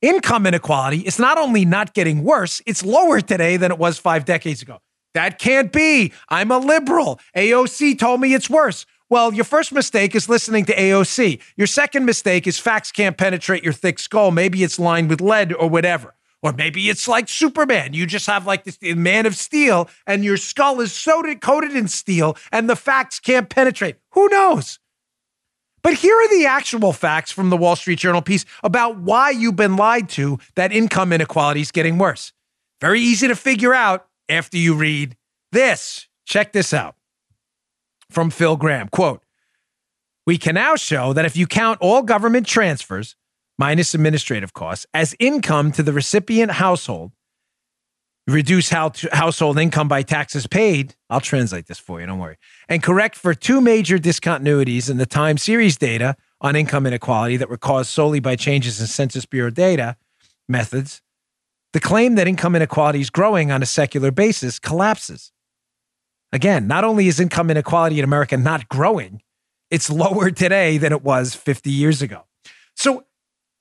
Income 0.02 0.46
inequality 0.46 0.98
is 0.98 1.20
not 1.20 1.38
only 1.38 1.64
not 1.64 1.94
getting 1.94 2.24
worse, 2.24 2.60
it's 2.66 2.84
lower 2.84 3.20
today 3.20 3.56
than 3.56 3.70
it 3.70 3.78
was 3.78 3.96
five 3.96 4.24
decades 4.24 4.60
ago. 4.60 4.80
That 5.14 5.38
can't 5.38 5.72
be. 5.72 6.12
I'm 6.28 6.50
a 6.50 6.58
liberal. 6.58 7.20
AOC 7.36 7.96
told 7.96 8.20
me 8.20 8.34
it's 8.34 8.50
worse. 8.50 8.86
Well, 9.08 9.32
your 9.32 9.44
first 9.44 9.70
mistake 9.72 10.16
is 10.16 10.28
listening 10.28 10.64
to 10.64 10.74
AOC. 10.74 11.40
Your 11.56 11.68
second 11.68 12.04
mistake 12.04 12.48
is 12.48 12.58
facts 12.58 12.90
can't 12.90 13.16
penetrate 13.16 13.62
your 13.62 13.72
thick 13.72 14.00
skull. 14.00 14.32
Maybe 14.32 14.64
it's 14.64 14.80
lined 14.80 15.08
with 15.08 15.20
lead 15.20 15.52
or 15.52 15.68
whatever. 15.70 16.14
Or 16.44 16.52
maybe 16.52 16.90
it's 16.90 17.08
like 17.08 17.30
Superman. 17.30 17.94
You 17.94 18.04
just 18.04 18.26
have 18.26 18.46
like 18.46 18.64
this 18.64 18.78
man 18.82 19.24
of 19.24 19.34
steel 19.34 19.88
and 20.06 20.22
your 20.22 20.36
skull 20.36 20.82
is 20.82 20.92
so 20.92 21.22
coated 21.36 21.74
in 21.74 21.88
steel 21.88 22.36
and 22.52 22.68
the 22.68 22.76
facts 22.76 23.18
can't 23.18 23.48
penetrate. 23.48 23.96
Who 24.10 24.28
knows? 24.28 24.78
But 25.82 25.94
here 25.94 26.14
are 26.14 26.28
the 26.28 26.44
actual 26.44 26.92
facts 26.92 27.32
from 27.32 27.48
the 27.48 27.56
Wall 27.56 27.76
Street 27.76 27.98
Journal 27.98 28.20
piece 28.20 28.44
about 28.62 28.98
why 28.98 29.30
you've 29.30 29.56
been 29.56 29.76
lied 29.76 30.10
to 30.10 30.38
that 30.54 30.70
income 30.70 31.14
inequality 31.14 31.62
is 31.62 31.72
getting 31.72 31.96
worse. 31.96 32.34
Very 32.78 33.00
easy 33.00 33.26
to 33.26 33.36
figure 33.36 33.72
out 33.72 34.06
after 34.28 34.58
you 34.58 34.74
read 34.74 35.16
this. 35.50 36.08
Check 36.26 36.52
this 36.52 36.74
out 36.74 36.94
from 38.10 38.28
Phil 38.28 38.56
Gramm. 38.56 38.88
Quote, 38.88 39.22
we 40.26 40.36
can 40.36 40.56
now 40.56 40.76
show 40.76 41.14
that 41.14 41.24
if 41.24 41.38
you 41.38 41.46
count 41.46 41.78
all 41.80 42.02
government 42.02 42.46
transfers, 42.46 43.16
minus 43.58 43.94
administrative 43.94 44.52
costs 44.52 44.86
as 44.94 45.14
income 45.18 45.72
to 45.72 45.82
the 45.82 45.92
recipient 45.92 46.52
household, 46.52 47.12
reduce 48.26 48.70
household 48.70 49.58
income 49.58 49.88
by 49.88 50.02
taxes 50.02 50.46
paid. 50.46 50.94
I'll 51.10 51.20
translate 51.20 51.66
this 51.66 51.78
for 51.78 52.00
you, 52.00 52.06
don't 52.06 52.18
worry. 52.18 52.36
And 52.68 52.82
correct 52.82 53.16
for 53.16 53.34
two 53.34 53.60
major 53.60 53.98
discontinuities 53.98 54.90
in 54.90 54.96
the 54.96 55.06
time 55.06 55.36
series 55.36 55.76
data 55.76 56.16
on 56.40 56.56
income 56.56 56.86
inequality 56.86 57.36
that 57.36 57.48
were 57.48 57.58
caused 57.58 57.90
solely 57.90 58.20
by 58.20 58.36
changes 58.36 58.80
in 58.80 58.86
Census 58.86 59.26
Bureau 59.26 59.50
data 59.50 59.96
methods. 60.48 61.02
The 61.72 61.80
claim 61.80 62.14
that 62.14 62.28
income 62.28 62.54
inequality 62.54 63.00
is 63.00 63.10
growing 63.10 63.50
on 63.50 63.62
a 63.62 63.66
secular 63.66 64.10
basis 64.10 64.58
collapses. 64.58 65.32
Again, 66.32 66.66
not 66.66 66.84
only 66.84 67.08
is 67.08 67.20
income 67.20 67.50
inequality 67.50 67.98
in 67.98 68.04
America 68.04 68.36
not 68.36 68.68
growing, 68.68 69.22
it's 69.70 69.90
lower 69.90 70.30
today 70.30 70.78
than 70.78 70.92
it 70.92 71.02
was 71.02 71.34
50 71.34 71.70
years 71.70 72.02
ago. 72.02 72.24
So, 72.76 73.04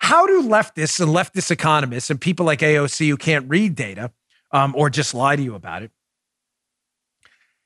how 0.03 0.27
do 0.27 0.43
leftists 0.43 0.99
and 0.99 1.15
leftist 1.15 1.49
economists 1.49 2.09
and 2.09 2.19
people 2.19 2.45
like 2.45 2.59
AOC 2.59 3.07
who 3.07 3.15
can't 3.15 3.49
read 3.49 3.73
data 3.73 4.11
um, 4.51 4.75
or 4.75 4.89
just 4.89 5.13
lie 5.13 5.37
to 5.37 5.41
you 5.41 5.55
about 5.55 5.81
it, 5.81 5.91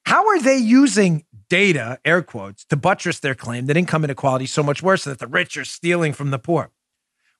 how 0.05 0.27
are 0.27 0.39
they 0.39 0.55
using 0.55 1.25
data, 1.49 1.99
air 2.05 2.21
quotes, 2.21 2.63
to 2.65 2.75
buttress 2.75 3.19
their 3.19 3.33
claim 3.33 3.65
that 3.65 3.75
income 3.75 4.03
inequality 4.03 4.45
is 4.45 4.51
so 4.51 4.61
much 4.61 4.83
worse 4.83 5.03
that 5.05 5.17
the 5.17 5.25
rich 5.25 5.57
are 5.57 5.65
stealing 5.65 6.13
from 6.13 6.29
the 6.29 6.37
poor? 6.37 6.69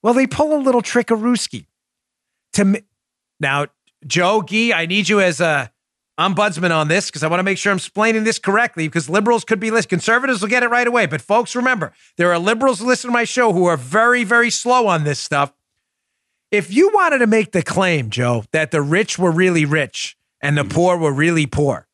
Well, 0.01 0.15
they 0.15 0.25
pull 0.25 0.57
a 0.57 0.59
little 0.59 0.81
trick 0.81 1.11
of 1.11 1.19
Ruski. 1.19 1.67
To 2.53 2.81
now, 3.39 3.67
Joe 4.07 4.41
Gee, 4.41 4.73
I 4.73 4.87
need 4.87 5.09
you 5.09 5.21
as 5.21 5.39
a 5.39 5.71
ombudsman 6.17 6.71
on 6.71 6.87
this 6.87 7.07
because 7.07 7.23
I 7.23 7.27
want 7.27 7.39
to 7.39 7.43
make 7.43 7.57
sure 7.57 7.71
I'm 7.71 7.77
explaining 7.77 8.23
this 8.23 8.39
correctly 8.39 8.87
because 8.87 9.09
liberals 9.09 9.43
could 9.43 9.59
be 9.59 9.71
listening. 9.71 9.89
Conservatives 9.89 10.41
will 10.41 10.49
get 10.49 10.63
it 10.63 10.69
right 10.69 10.87
away. 10.87 11.05
But 11.05 11.21
folks, 11.21 11.55
remember, 11.55 11.93
there 12.17 12.31
are 12.31 12.39
liberals 12.39 12.81
listening 12.81 13.11
to 13.11 13.13
my 13.13 13.23
show 13.23 13.53
who 13.53 13.65
are 13.65 13.77
very, 13.77 14.23
very 14.23 14.49
slow 14.49 14.87
on 14.87 15.03
this 15.03 15.19
stuff. 15.19 15.53
If 16.51 16.73
you 16.73 16.91
wanted 16.93 17.19
to 17.19 17.27
make 17.27 17.51
the 17.51 17.61
claim, 17.61 18.09
Joe, 18.09 18.45
that 18.51 18.71
the 18.71 18.81
rich 18.81 19.19
were 19.19 19.31
really 19.31 19.65
rich 19.65 20.17
and 20.41 20.57
the 20.57 20.63
mm-hmm. 20.63 20.71
poor 20.71 20.97
were 20.97 21.11
really 21.11 21.45
poor, 21.45 21.87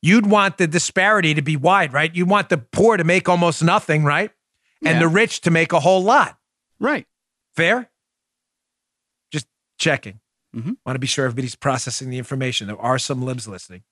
you'd 0.00 0.26
want 0.26 0.58
the 0.58 0.66
disparity 0.66 1.34
to 1.34 1.42
be 1.42 1.56
wide, 1.56 1.92
right? 1.92 2.14
You 2.14 2.26
want 2.26 2.48
the 2.48 2.58
poor 2.58 2.96
to 2.96 3.04
make 3.04 3.28
almost 3.28 3.62
nothing, 3.62 4.04
right? 4.04 4.30
And 4.84 4.94
Yeah. 4.94 5.00
the 5.00 5.08
rich 5.08 5.42
to 5.42 5.50
make 5.50 5.72
a 5.72 5.80
whole 5.80 6.02
lot. 6.02 6.38
Right. 6.80 7.06
Fair? 7.54 7.90
Just 9.30 9.46
checking. 9.78 10.21
Mhm. 10.54 10.76
Want 10.84 10.96
to 10.96 11.00
be 11.00 11.06
sure 11.06 11.24
everybody's 11.24 11.54
processing 11.54 12.10
the 12.10 12.18
information. 12.18 12.66
There 12.66 12.78
are 12.78 12.98
some 12.98 13.22
libs 13.22 13.48
listening. 13.48 13.82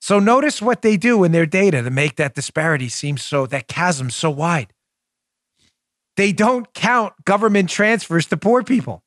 So 0.00 0.18
notice 0.18 0.60
what 0.60 0.82
they 0.82 0.96
do 0.96 1.22
in 1.24 1.32
their 1.32 1.46
data 1.46 1.82
to 1.82 1.90
make 1.90 2.16
that 2.16 2.34
disparity 2.34 2.88
seem 2.88 3.16
so, 3.16 3.46
that 3.46 3.68
chasm 3.68 4.10
so 4.10 4.30
wide. 4.30 4.72
They 6.16 6.32
don't 6.32 6.72
count 6.74 7.14
government 7.24 7.70
transfers 7.70 8.26
to 8.26 8.36
poor 8.36 8.62
people. 8.62 9.04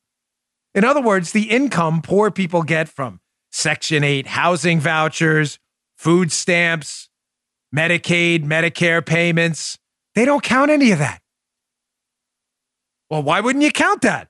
In 0.74 0.84
other 0.84 1.00
words, 1.00 1.32
the 1.32 1.50
income 1.50 2.02
poor 2.02 2.30
people 2.30 2.62
get 2.62 2.88
from 2.88 3.20
Section 3.52 4.04
8 4.04 4.26
housing 4.26 4.80
vouchers, 4.80 5.58
food 5.96 6.32
stamps, 6.32 7.08
Medicaid, 7.74 8.44
Medicare 8.44 9.04
payments, 9.04 9.78
they 10.14 10.24
don't 10.24 10.42
count 10.42 10.70
any 10.70 10.92
of 10.92 10.98
that. 10.98 11.20
Well, 13.10 13.22
why 13.22 13.40
wouldn't 13.40 13.64
you 13.64 13.70
count 13.70 14.02
that? 14.02 14.28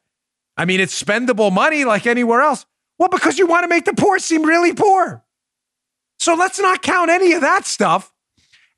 I 0.56 0.64
mean, 0.64 0.80
it's 0.80 1.00
spendable 1.00 1.52
money 1.52 1.84
like 1.84 2.06
anywhere 2.06 2.40
else. 2.40 2.64
Well, 2.98 3.08
because 3.08 3.38
you 3.38 3.46
want 3.46 3.64
to 3.64 3.68
make 3.68 3.84
the 3.84 3.94
poor 3.94 4.18
seem 4.18 4.42
really 4.42 4.72
poor. 4.72 5.22
So 6.18 6.34
let's 6.34 6.58
not 6.58 6.82
count 6.82 7.10
any 7.10 7.32
of 7.34 7.42
that 7.42 7.66
stuff. 7.66 8.12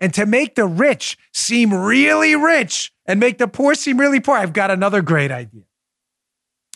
And 0.00 0.12
to 0.14 0.26
make 0.26 0.54
the 0.54 0.66
rich 0.66 1.16
seem 1.32 1.72
really 1.72 2.36
rich 2.36 2.92
and 3.06 3.18
make 3.18 3.38
the 3.38 3.48
poor 3.48 3.74
seem 3.74 3.98
really 3.98 4.20
poor, 4.20 4.36
I've 4.36 4.52
got 4.52 4.70
another 4.70 5.02
great 5.02 5.30
idea. 5.30 5.62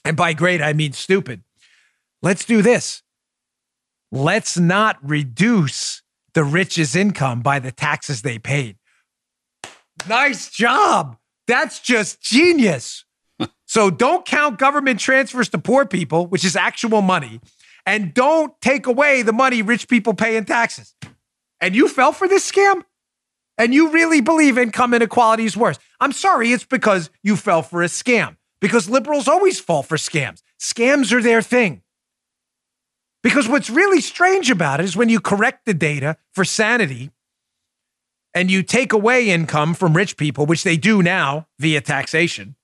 And 0.04 0.16
by 0.16 0.32
great, 0.32 0.60
I 0.60 0.72
mean 0.72 0.92
stupid. 0.92 1.42
Let's 2.20 2.44
do 2.44 2.62
this. 2.62 3.02
Let's 4.10 4.58
not 4.58 4.98
reduce 5.02 6.02
the 6.34 6.44
rich's 6.44 6.96
income 6.96 7.40
by 7.40 7.58
the 7.58 7.72
taxes 7.72 8.22
they 8.22 8.38
paid. 8.38 8.76
Nice 10.08 10.50
job. 10.50 11.16
That's 11.46 11.80
just 11.80 12.20
genius. 12.20 13.04
So 13.72 13.88
don't 13.88 14.26
count 14.26 14.58
government 14.58 15.00
transfers 15.00 15.48
to 15.48 15.56
poor 15.56 15.86
people, 15.86 16.26
which 16.26 16.44
is 16.44 16.56
actual 16.56 17.00
money, 17.00 17.40
and 17.86 18.12
don't 18.12 18.52
take 18.60 18.86
away 18.86 19.22
the 19.22 19.32
money 19.32 19.62
rich 19.62 19.88
people 19.88 20.12
pay 20.12 20.36
in 20.36 20.44
taxes. 20.44 20.94
And 21.58 21.74
you 21.74 21.88
fell 21.88 22.12
for 22.12 22.28
this 22.28 22.46
scam? 22.52 22.82
And 23.56 23.72
you 23.72 23.90
really 23.90 24.20
believe 24.20 24.58
income 24.58 24.92
inequality 24.92 25.46
is 25.46 25.56
worse? 25.56 25.78
I'm 26.02 26.12
sorry, 26.12 26.52
it's 26.52 26.66
because 26.66 27.08
you 27.22 27.34
fell 27.34 27.62
for 27.62 27.82
a 27.82 27.86
scam. 27.86 28.36
Because 28.60 28.90
liberals 28.90 29.26
always 29.26 29.58
fall 29.58 29.82
for 29.82 29.96
scams. 29.96 30.42
Scams 30.60 31.10
are 31.10 31.22
their 31.22 31.40
thing. 31.40 31.80
Because 33.22 33.48
what's 33.48 33.70
really 33.70 34.02
strange 34.02 34.50
about 34.50 34.80
it 34.80 34.84
is 34.84 34.98
when 34.98 35.08
you 35.08 35.18
correct 35.18 35.64
the 35.64 35.72
data 35.72 36.18
for 36.34 36.44
sanity 36.44 37.10
and 38.34 38.50
you 38.50 38.62
take 38.62 38.92
away 38.92 39.30
income 39.30 39.72
from 39.72 39.96
rich 39.96 40.18
people, 40.18 40.44
which 40.44 40.62
they 40.62 40.76
do 40.76 41.02
now 41.02 41.46
via 41.58 41.80
taxation. 41.80 42.54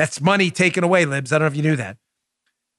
That's 0.00 0.18
money 0.18 0.50
taken 0.50 0.82
away, 0.82 1.04
libs. 1.04 1.30
I 1.30 1.36
don't 1.36 1.42
know 1.42 1.48
if 1.48 1.56
you 1.56 1.62
knew 1.62 1.76
that. 1.76 1.98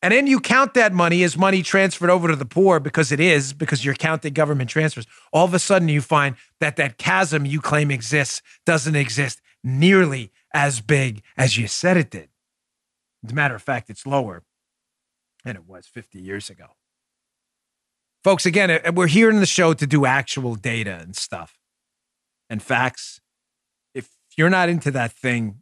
And 0.01 0.11
then 0.11 0.25
you 0.25 0.39
count 0.39 0.73
that 0.73 0.91
money 0.91 1.21
as 1.21 1.37
money 1.37 1.61
transferred 1.61 2.09
over 2.09 2.27
to 2.27 2.35
the 2.35 2.47
poor 2.47 2.79
because 2.79 3.11
it 3.11 3.19
is, 3.19 3.53
because 3.53 3.85
you're 3.85 3.93
counting 3.93 4.33
government 4.33 4.71
transfers. 4.71 5.05
All 5.31 5.45
of 5.45 5.53
a 5.53 5.59
sudden, 5.59 5.87
you 5.87 6.01
find 6.01 6.35
that 6.61 6.77
that 6.77 6.97
chasm 6.97 7.45
you 7.45 7.61
claim 7.61 7.91
exists 7.91 8.41
doesn't 8.65 8.95
exist 8.95 9.39
nearly 9.63 10.31
as 10.51 10.81
big 10.81 11.21
as 11.37 11.59
you 11.59 11.67
said 11.67 11.95
it 11.95 12.09
did. 12.09 12.29
As 13.23 13.33
a 13.33 13.35
matter 13.35 13.53
of 13.53 13.61
fact, 13.61 13.91
it's 13.91 14.07
lower 14.07 14.41
than 15.45 15.55
it 15.55 15.67
was 15.67 15.85
50 15.85 16.19
years 16.19 16.49
ago. 16.49 16.69
Folks, 18.23 18.47
again, 18.47 18.71
uh, 18.71 18.91
we're 18.95 19.05
here 19.05 19.29
in 19.29 19.41
the 19.41 19.45
show 19.45 19.75
to 19.75 19.85
do 19.85 20.07
actual 20.07 20.55
data 20.55 20.97
and 20.99 21.15
stuff 21.15 21.59
and 22.49 22.63
facts. 22.63 23.21
If 23.93 24.09
you're 24.35 24.49
not 24.49 24.69
into 24.69 24.89
that 24.89 25.11
thing, 25.11 25.60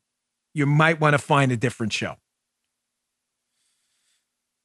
you 0.60 0.66
might 0.66 1.00
want 1.00 1.14
to 1.14 1.18
find 1.18 1.52
a 1.52 1.58
different 1.58 1.94
show. 1.94 2.18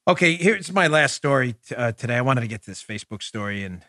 Okay, 0.07 0.35
here's 0.35 0.71
my 0.71 0.85
last 0.85 1.15
story 1.15 1.55
uh, 1.75 1.93
today. 1.93 2.17
I 2.17 2.21
wanted 2.21 2.41
to 2.41 2.47
get 2.47 2.61
to 2.63 2.69
this 2.69 2.83
Facebook 2.83 3.23
story 3.23 3.63
and 3.63 3.81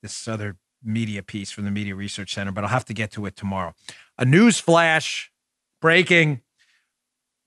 this 0.00 0.26
other 0.26 0.56
media 0.82 1.22
piece 1.22 1.50
from 1.50 1.64
the 1.64 1.70
Media 1.70 1.94
Research 1.94 2.32
Center, 2.32 2.52
but 2.52 2.64
I'll 2.64 2.70
have 2.70 2.86
to 2.86 2.94
get 2.94 3.10
to 3.12 3.26
it 3.26 3.36
tomorrow. 3.36 3.74
A 4.16 4.24
news 4.24 4.60
flash 4.60 5.30
breaking. 5.82 6.40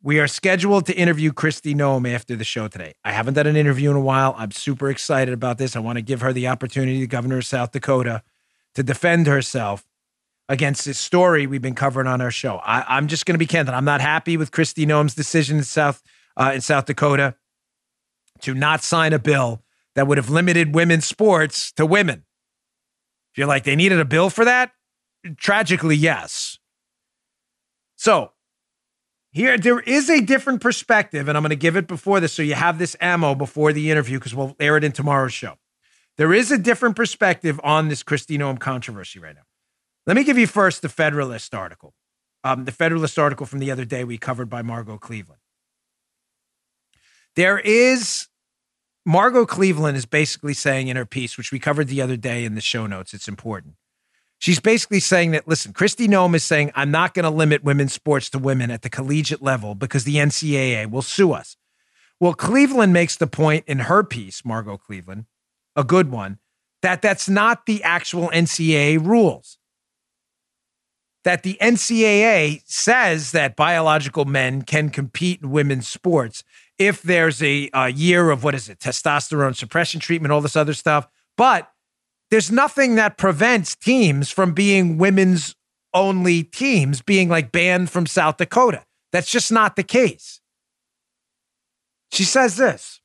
We 0.03 0.20
are 0.20 0.28
scheduled 0.28 0.86
to 0.88 0.93
interview 0.93 1.32
Kristi 1.32 1.74
Noem 1.74 2.14
after 2.14 2.36
the 2.36 2.43
show 2.43 2.68
today. 2.68 2.93
I 3.05 3.14
haven't 3.14 3.36
done 3.36 3.47
an 3.47 3.55
interview 3.55 3.91
in 3.91 3.95
a 3.95 4.01
while. 4.01 4.36
I'm 4.38 4.51
super 4.51 4.89
excited 4.89 5.34
about 5.34 5.57
this. 5.57 5.76
I 5.76 5.80
want 5.80 5.97
to 5.97 6.01
give 6.01 6.22
her 6.22 6.34
the 6.34 6.47
opportunity, 6.47 6.99
the 6.99 7.07
governor 7.07 7.38
of 7.38 7.45
South 7.45 7.72
Dakota, 7.72 8.24
to 8.76 8.84
defend 8.84 9.26
herself 9.28 9.86
against 10.52 10.84
this 10.84 10.99
story 10.99 11.47
we've 11.47 11.62
been 11.62 11.76
covering 11.76 12.08
on 12.08 12.20
our 12.20 12.30
show. 12.30 12.58
I, 12.58 12.97
am 12.97 13.08
just 13.08 13.26
going 13.26 13.36
to 13.36 13.39
be 13.39 13.45
candid. 13.45 13.74
I'm 13.74 13.86
not 13.86 14.02
happy 14.02 14.36
with 14.36 14.52
Kristi 14.52 14.86
Noem's 14.86 15.16
decision 15.16 15.60
in 15.60 15.64
South 15.64 16.04
uh, 16.36 16.52
in 16.54 16.60
South 16.60 16.86
Dakota 16.86 17.36
to 18.41 18.54
not 18.54 18.84
sign 18.84 19.14
a 19.14 19.20
bill 19.20 19.64
that 19.95 20.08
would 20.08 20.18
have 20.18 20.30
limited 20.30 20.76
women's 20.76 21.06
sports 21.06 21.72
to 21.74 21.86
women. 21.86 22.26
If 23.32 23.38
you're 23.38 23.47
like 23.47 23.64
they 23.64 23.78
needed 23.78 24.02
a 24.02 24.06
bill 24.06 24.30
for 24.30 24.43
that, 24.43 24.74
tragically, 25.38 25.95
yes. 25.95 26.60
So 27.95 28.34
here, 29.32 29.58
there 29.58 29.80
is 29.80 30.10
a 30.10 30.20
different 30.20 30.60
perspective, 30.60 31.30
and 31.30 31.38
I'm 31.38 31.43
going 31.43 31.52
to 31.52 31.56
give 31.56 31.78
it 31.78 31.88
before 31.88 32.20
this 32.20 32.34
so 32.34 32.41
you 32.41 32.56
have 32.56 32.78
this 32.78 32.97
ammo 32.99 33.36
before 33.36 33.72
the 33.72 33.89
interview 33.89 34.20
because 34.20 34.36
we'll 34.36 34.58
air 34.60 34.76
it 34.76 34.84
in 34.84 34.91
tomorrow's 34.91 35.32
show. 35.32 35.56
There 36.18 36.34
is 36.34 36.52
a 36.52 36.58
different 36.58 36.97
perspective 36.97 37.58
on 37.64 37.88
this 37.88 38.04
Kristi 38.04 38.38
Noem 38.38 38.60
controversy 38.60 39.18
right 39.20 39.34
now. 39.34 39.43
Let 40.08 40.16
me 40.16 40.24
give 40.24 40.38
you 40.38 40.47
first 40.47 40.82
the 40.82 40.89
Federalist 40.89 41.54
article. 41.54 41.93
Um, 42.43 42.66
the 42.66 42.72
Federalist 42.72 43.20
article 43.20 43.45
from 43.45 43.60
the 43.60 43.72
other 43.72 43.86
day 43.86 44.04
we 44.04 44.18
covered 44.18 44.49
by 44.49 44.62
Margot 44.62 44.97
Cleveland. 44.97 45.41
There 47.36 47.60
is 47.60 48.28
Margot 49.06 49.45
Cleveland 49.45 49.97
is 49.97 50.06
basically 50.06 50.54
saying 50.54 50.88
in 50.88 50.97
her 50.97 51.06
piece, 51.06 51.38
which 51.38 51.52
we 51.52 51.60
covered 51.60 51.88
the 51.88 52.02
other 52.02 52.18
day 52.18 52.45
in 52.45 52.56
the 52.56 52.62
show 52.62 52.88
notes, 52.88 53.14
it's 53.14 53.28
important. 53.28 53.76
She's 54.38 54.60
basically 54.60 54.99
saying 54.99 55.32
that, 55.32 55.47
listen, 55.47 55.72
Kristi 55.72 56.08
Noem 56.08 56.36
is 56.36 56.43
saying, 56.43 56.72
I'm 56.76 56.89
not 56.89 57.14
going 57.14 57.24
to 57.24 57.30
limit 57.30 57.64
women's 57.64 57.93
sports 57.93 58.30
to 58.32 58.39
women 58.39 58.72
at 58.72 58.82
the 58.82 58.89
collegiate 58.89 59.41
level 59.41 59.76
because 59.76 60.04
the 60.04 60.16
NCAA 60.16 60.89
will 60.89 61.04
sue 61.04 61.32
us. 61.32 61.58
Well, 62.20 62.34
Cleveland 62.34 62.91
makes 62.91 63.16
the 63.16 63.28
point 63.28 63.66
in 63.68 63.80
her 63.80 64.04
piece, 64.04 64.43
Margot 64.43 64.78
Cleveland, 64.78 65.26
a 65.76 65.84
good 65.84 66.12
one, 66.12 66.39
that 66.82 67.02
that's 67.02 67.30
not 67.30 67.66
the 67.68 67.84
actual 67.84 68.30
NCAA 68.30 69.04
rules. 69.04 69.58
That 71.24 71.44
the 71.44 71.58
NCAA 71.62 72.64
says 72.66 73.32
that 73.32 73.56
biological 73.56 74.26
men 74.26 74.64
can 74.64 74.90
compete 74.90 75.42
in 75.42 75.52
women's 75.52 75.88
sports 75.88 76.44
if 76.80 77.04
there's 77.04 77.44
a, 77.44 77.70
a 77.74 77.90
year 77.90 78.32
of 78.32 78.44
what 78.44 78.56
is 78.56 78.68
it, 78.68 78.80
testosterone 78.80 79.56
suppression 79.56 80.00
treatment, 80.00 80.32
all 80.32 80.42
this 80.42 80.56
other 80.56 80.74
stuff. 80.74 81.08
But 81.38 81.72
there's 82.32 82.50
nothing 82.50 82.96
that 82.96 83.18
prevents 83.18 83.76
teams 83.76 84.32
from 84.32 84.54
being 84.54 84.98
women's 84.98 85.56
only 85.94 86.44
teams 86.44 87.02
being 87.02 87.30
like 87.30 87.52
banned 87.52 87.90
from 87.90 88.06
South 88.06 88.38
Dakota. 88.38 88.84
That's 89.12 89.30
just 89.30 89.52
not 89.52 89.76
the 89.76 89.84
case. 89.84 90.40
She 92.14 92.24
says 92.24 92.56
this 92.58 93.01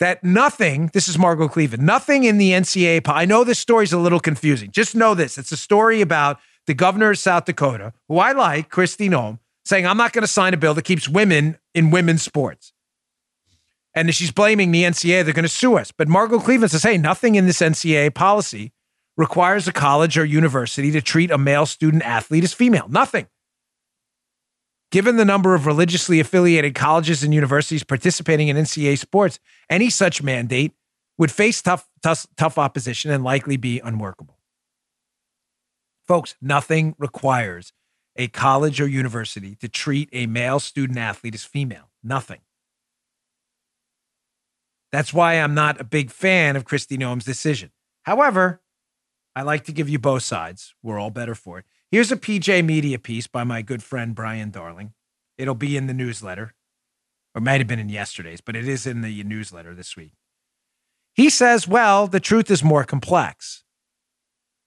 that 0.00 0.24
nothing, 0.24 0.90
this 0.92 1.08
is 1.08 1.18
Margot 1.18 1.48
Cleveland, 1.48 1.84
nothing 1.84 2.24
in 2.24 2.38
the 2.38 2.50
NCAA, 2.50 3.02
I 3.06 3.24
know 3.24 3.44
this 3.44 3.58
story's 3.58 3.92
a 3.92 3.98
little 3.98 4.20
confusing. 4.20 4.70
Just 4.70 4.94
know 4.94 5.14
this 5.14 5.38
it's 5.38 5.52
a 5.52 5.56
story 5.56 6.00
about 6.00 6.38
the 6.66 6.74
governor 6.74 7.10
of 7.10 7.18
South 7.18 7.44
Dakota, 7.44 7.92
who 8.08 8.18
I 8.18 8.32
like, 8.32 8.70
Kristi 8.70 9.08
Noem, 9.08 9.38
saying, 9.64 9.86
I'm 9.86 9.96
not 9.96 10.12
going 10.12 10.22
to 10.22 10.28
sign 10.28 10.54
a 10.54 10.56
bill 10.56 10.74
that 10.74 10.82
keeps 10.82 11.08
women 11.08 11.58
in 11.74 11.90
women's 11.90 12.22
sports 12.22 12.74
and 13.94 14.14
she's 14.14 14.32
blaming 14.32 14.72
the 14.72 14.82
NCAA, 14.82 15.24
they're 15.24 15.32
going 15.32 15.44
to 15.44 15.48
sue 15.48 15.76
us. 15.76 15.92
But 15.92 16.08
Margot 16.08 16.40
Cleveland 16.40 16.72
says, 16.72 16.82
hey, 16.82 16.98
nothing 16.98 17.36
in 17.36 17.46
this 17.46 17.60
NCAA 17.60 18.14
policy 18.14 18.72
requires 19.16 19.68
a 19.68 19.72
college 19.72 20.18
or 20.18 20.24
university 20.24 20.90
to 20.90 21.00
treat 21.00 21.30
a 21.30 21.38
male 21.38 21.66
student 21.66 22.02
athlete 22.02 22.44
as 22.44 22.52
female. 22.52 22.88
Nothing. 22.88 23.28
Given 24.94 25.16
the 25.16 25.24
number 25.24 25.56
of 25.56 25.66
religiously 25.66 26.20
affiliated 26.20 26.76
colleges 26.76 27.24
and 27.24 27.34
universities 27.34 27.82
participating 27.82 28.46
in 28.46 28.56
NCAA 28.56 28.96
sports, 28.96 29.40
any 29.68 29.90
such 29.90 30.22
mandate 30.22 30.70
would 31.18 31.32
face 31.32 31.60
tough, 31.60 31.88
tough, 32.00 32.28
tough 32.36 32.58
opposition 32.58 33.10
and 33.10 33.24
likely 33.24 33.56
be 33.56 33.80
unworkable. 33.80 34.38
Folks, 36.06 36.36
nothing 36.40 36.94
requires 36.96 37.72
a 38.14 38.28
college 38.28 38.80
or 38.80 38.86
university 38.86 39.56
to 39.56 39.68
treat 39.68 40.08
a 40.12 40.26
male 40.26 40.60
student 40.60 40.96
athlete 40.96 41.34
as 41.34 41.42
female. 41.42 41.90
Nothing. 42.04 42.42
That's 44.92 45.12
why 45.12 45.40
I'm 45.40 45.54
not 45.54 45.80
a 45.80 45.84
big 45.84 46.12
fan 46.12 46.54
of 46.54 46.64
Kristi 46.64 46.96
Noem's 46.96 47.24
decision. 47.24 47.72
However, 48.04 48.62
I 49.34 49.42
like 49.42 49.64
to 49.64 49.72
give 49.72 49.88
you 49.88 49.98
both 49.98 50.22
sides. 50.22 50.72
We're 50.84 51.00
all 51.00 51.10
better 51.10 51.34
for 51.34 51.58
it. 51.58 51.64
Here's 51.90 52.10
a 52.10 52.16
PJ 52.16 52.64
Media 52.64 52.98
piece 52.98 53.26
by 53.26 53.44
my 53.44 53.62
good 53.62 53.82
friend 53.82 54.14
Brian 54.14 54.50
Darling. 54.50 54.92
It'll 55.38 55.54
be 55.54 55.76
in 55.76 55.86
the 55.86 55.94
newsletter, 55.94 56.54
or 57.34 57.40
might 57.40 57.60
have 57.60 57.68
been 57.68 57.78
in 57.78 57.88
yesterday's, 57.88 58.40
but 58.40 58.56
it 58.56 58.68
is 58.68 58.86
in 58.86 59.00
the 59.02 59.22
newsletter 59.24 59.74
this 59.74 59.96
week. 59.96 60.12
He 61.14 61.30
says, 61.30 61.68
well, 61.68 62.06
the 62.08 62.20
truth 62.20 62.50
is 62.50 62.64
more 62.64 62.84
complex. 62.84 63.62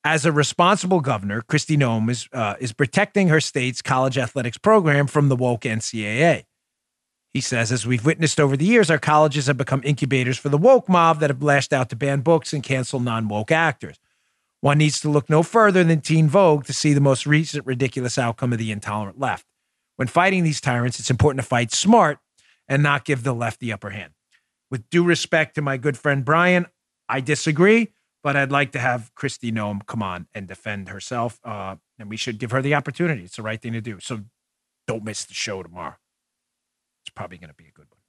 As 0.04 0.26
a 0.26 0.32
responsible 0.32 1.02
governor, 1.02 1.42
Kristi 1.42 1.78
Noem 1.78 2.10
is, 2.10 2.30
uh, 2.32 2.56
is 2.60 2.72
protecting 2.72 3.28
her 3.28 3.42
state's 3.42 3.82
college 3.82 4.18
athletics 4.18 4.58
program 4.58 5.08
from 5.08 5.28
the 5.28 5.36
woke 5.36 5.62
NCAA. 5.62 6.46
He 7.34 7.42
says, 7.42 7.72
as 7.74 7.86
we've 7.86 8.06
witnessed 8.06 8.40
over 8.40 8.56
the 8.56 8.66
years, 8.66 8.90
our 8.90 8.98
colleges 8.98 9.48
have 9.48 9.58
become 9.58 9.82
incubators 9.84 10.38
for 10.38 10.48
the 10.48 10.58
woke 10.58 10.88
mob 10.88 11.20
that 11.20 11.30
have 11.30 11.44
lashed 11.44 11.74
out 11.74 11.90
to 11.90 11.96
ban 11.98 12.22
books 12.22 12.54
and 12.54 12.64
cancel 12.64 13.02
non 13.02 13.28
woke 13.28 13.52
actors. 13.52 14.00
One 14.62 14.80
needs 14.80 15.00
to 15.02 15.10
look 15.10 15.30
no 15.30 15.44
further 15.44 15.84
than 15.84 16.02
Teen 16.02 16.28
Vogue 16.28 16.66
to 16.66 16.74
see 16.74 16.94
the 16.94 17.02
most 17.02 17.26
recent 17.28 17.66
ridiculous 17.66 18.18
outcome 18.18 18.54
of 18.54 18.60
the 18.60 18.72
intolerant 18.72 19.20
left. 19.20 19.46
When 19.98 20.08
fighting 20.08 20.44
these 20.44 20.62
tyrants, 20.62 21.00
it's 21.00 21.10
important 21.10 21.42
to 21.42 21.48
fight 21.48 21.72
smart 21.72 22.20
and 22.68 22.84
not 22.84 23.06
give 23.06 23.24
the 23.24 23.34
left 23.34 23.60
the 23.60 23.72
upper 23.72 23.92
hand. 23.92 24.14
With 24.70 24.90
due 24.90 25.04
respect 25.04 25.56
to 25.56 25.62
my 25.62 25.78
good 25.78 25.98
friend 25.98 26.26
Brian, 26.26 26.66
I 27.08 27.22
disagree, 27.22 27.94
but 28.24 28.36
I'd 28.36 28.52
like 28.52 28.72
to 28.74 28.80
have 28.80 29.12
Kristi 29.16 29.52
Noem 29.52 29.86
come 29.86 30.04
on 30.04 30.28
and 30.34 30.48
defend 30.48 30.90
herself. 30.90 31.40
Uh, 31.44 31.76
and 31.98 32.10
we 32.10 32.18
should 32.18 32.38
give 32.38 32.52
her 32.52 32.62
the 32.62 32.76
opportunity. 32.76 33.24
It's 33.24 33.38
the 33.38 33.44
right 33.44 33.62
thing 33.62 33.74
to 33.74 33.82
do. 33.82 34.00
So 34.00 34.22
don't 34.88 35.04
miss 35.04 35.24
the 35.24 35.34
show 35.34 35.64
tomorrow. 35.64 35.96
It's 37.04 37.14
probably 37.14 37.38
going 37.38 37.50
to 37.50 37.56
be 37.56 37.68
a 37.68 37.72
good 37.72 37.88
one. 37.90 38.00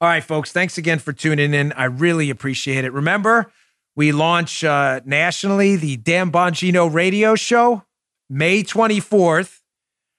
All 0.00 0.08
right, 0.08 0.24
folks. 0.24 0.52
Thanks 0.52 0.78
again 0.78 0.98
for 0.98 1.12
tuning 1.12 1.54
in. 1.54 1.72
I 1.72 1.84
really 1.84 2.30
appreciate 2.30 2.84
it. 2.84 2.92
Remember, 2.92 3.50
we 3.96 4.12
launch 4.12 4.62
uh, 4.62 5.00
nationally 5.04 5.74
the 5.74 5.96
Dan 5.96 6.30
Bongino 6.30 6.92
radio 6.92 7.34
show 7.34 7.82
May 8.28 8.62
24th 8.62 9.60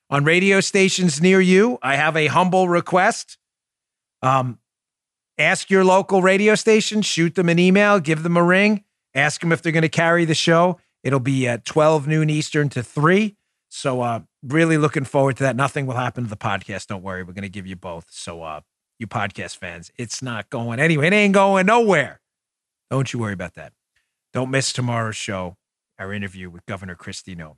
on 0.09 0.23
radio 0.23 0.59
stations 0.59 1.21
near 1.21 1.39
you. 1.39 1.77
I 1.81 1.95
have 1.95 2.17
a 2.17 2.27
humble 2.27 2.67
request. 2.67 3.37
Um, 4.21 4.59
ask 5.37 5.69
your 5.69 5.85
local 5.85 6.21
radio 6.21 6.55
station, 6.55 7.01
shoot 7.01 7.35
them 7.35 7.49
an 7.49 7.59
email, 7.59 7.99
give 7.99 8.23
them 8.23 8.35
a 8.35 8.43
ring, 8.43 8.83
ask 9.13 9.41
them 9.41 9.51
if 9.51 9.61
they're 9.61 9.71
going 9.71 9.83
to 9.83 9.89
carry 9.89 10.25
the 10.25 10.33
show. 10.33 10.79
It'll 11.03 11.19
be 11.19 11.47
at 11.47 11.63
12 11.63 12.07
noon 12.07 12.29
Eastern 12.29 12.69
to 12.69 12.81
3. 12.81 13.35
So 13.69 14.01
uh, 14.01 14.21
really 14.41 14.77
looking 14.77 15.03
forward 15.03 15.37
to 15.37 15.43
that. 15.43 15.55
Nothing 15.55 15.85
will 15.85 15.95
happen 15.95 16.23
to 16.23 16.29
the 16.29 16.37
podcast. 16.37 16.87
Don't 16.87 17.03
worry. 17.03 17.21
We're 17.23 17.33
going 17.33 17.43
to 17.43 17.49
give 17.49 17.67
you 17.67 17.75
both. 17.75 18.07
So 18.09 18.41
uh, 18.41 18.61
you 18.97 19.05
podcast 19.05 19.57
fans, 19.57 19.91
it's 19.97 20.23
not 20.23 20.49
going 20.49 20.79
anywhere. 20.79 21.05
It 21.05 21.13
ain't 21.13 21.33
going 21.33 21.67
nowhere. 21.67 22.21
Don't 22.89 23.11
you 23.11 23.19
worry 23.19 23.33
about 23.33 23.55
that. 23.55 23.73
Don't 24.33 24.49
miss 24.49 24.71
tomorrow's 24.71 25.15
show, 25.15 25.55
our 25.99 26.13
interview 26.13 26.49
with 26.49 26.65
Governor 26.65 26.95
Kristi 26.95 27.35
Noem. 27.35 27.57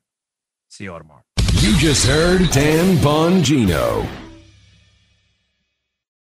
See 0.69 0.85
you 0.85 0.93
all 0.93 0.99
tomorrow. 0.99 1.23
You 1.55 1.77
just 1.77 2.05
heard 2.05 2.49
Dan 2.51 2.95
Bongino. 2.97 4.28